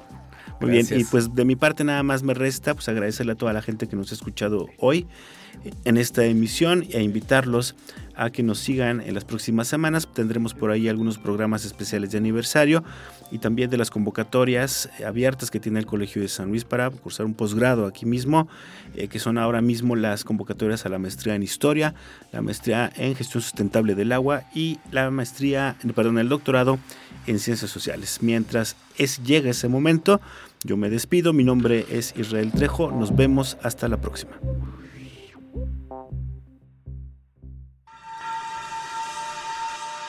Muy 0.61 0.71
bien, 0.71 0.87
y 0.91 1.05
pues 1.05 1.35
de 1.35 1.45
mi 1.45 1.57
parte 1.57 1.85
nada 1.85 2.03
más 2.03 2.23
me 2.23 2.35
resta 2.35 2.75
pues 2.75 2.89
agradecerle 2.89 3.33
a 3.33 3.37
toda 3.37 3.53
la 3.53 3.63
gente 3.63 3.87
que 3.87 3.97
nos 3.97 4.11
ha 4.11 4.15
escuchado 4.15 4.69
hoy 4.79 5.07
en 5.85 5.97
esta 5.97 6.25
emisión 6.25 6.85
e 6.91 7.03
invitarlos 7.03 7.75
a 8.15 8.31
que 8.31 8.43
nos 8.43 8.59
sigan 8.59 9.01
en 9.01 9.15
las 9.15 9.25
próximas 9.25 9.69
semanas. 9.69 10.09
Tendremos 10.13 10.53
por 10.53 10.73
ahí 10.73 10.89
algunos 10.89 11.19
programas 11.19 11.65
especiales 11.65 12.11
de 12.11 12.19
aniversario 12.19 12.83
y 13.31 13.39
también 13.39 13.71
de 13.71 13.77
las 13.77 13.91
convocatorias 13.91 14.91
abiertas 15.07 15.51
que 15.51 15.61
tiene 15.61 15.79
el 15.79 15.87
Colegio 15.87 16.23
de 16.23 16.29
San 16.29 16.49
Luis 16.49 16.65
para 16.65 16.91
cursar 16.91 17.27
un 17.27 17.35
posgrado 17.35 17.87
aquí 17.87 18.07
mismo, 18.07 18.49
eh, 18.97 19.07
que 19.07 19.21
son 19.21 19.39
ahora 19.39 19.61
mismo 19.61 19.95
las 19.95 20.25
convocatorias 20.25 20.85
a 20.85 20.89
la 20.89 20.99
maestría 20.99 21.37
en 21.37 21.43
historia, 21.45 21.95
la 22.33 22.43
maestría 22.43 22.91
en 22.97 23.15
gestión 23.15 23.43
sustentable 23.43 23.95
del 23.95 24.11
agua 24.11 24.45
y 24.53 24.79
la 24.91 25.11
maestría, 25.11 25.77
perdón, 25.95 26.19
el 26.19 26.29
doctorado 26.29 26.79
en 27.27 27.39
ciencias 27.39 27.71
sociales. 27.71 28.19
Mientras 28.21 28.75
es, 28.97 29.23
llega 29.23 29.51
ese 29.51 29.69
momento, 29.69 30.21
yo 30.65 30.77
me 30.77 30.91
despido. 30.91 31.33
Mi 31.33 31.45
nombre 31.45 31.87
es 31.91 32.15
Israel 32.17 32.53
Trejo. 32.53 32.91
Nos 32.91 33.15
vemos 33.15 33.59
hasta 33.63 33.89
la 33.89 34.01
próxima. 34.01 34.39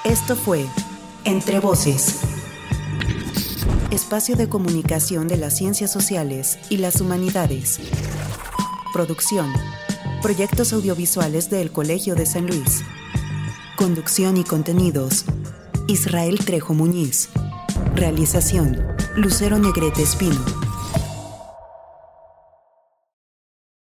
Esto 0.06 0.36
fue 0.36 0.66
Entre 1.26 1.60
Voces, 1.60 2.22
espacio 3.92 4.36
de 4.36 4.48
comunicación 4.48 5.28
de 5.28 5.38
las 5.38 5.58
ciencias 5.58 5.92
sociales 5.92 6.58
y 6.70 6.78
las 6.78 7.02
humanidades. 7.02 7.80
Producción, 8.94 9.52
proyectos 10.22 10.74
audiovisuales 10.74 11.50
del 11.50 11.72
Colegio 11.72 12.16
de 12.16 12.26
San 12.26 12.48
Luis. 12.48 12.82
Conducción 13.76 14.38
y 14.38 14.44
contenidos, 14.44 15.26
Israel 15.88 16.40
Trejo 16.40 16.74
Muñiz. 16.74 17.30
Realización, 17.96 18.78
Lucero 19.16 19.58
Negrete 19.60 20.04
Espino. 20.04 20.69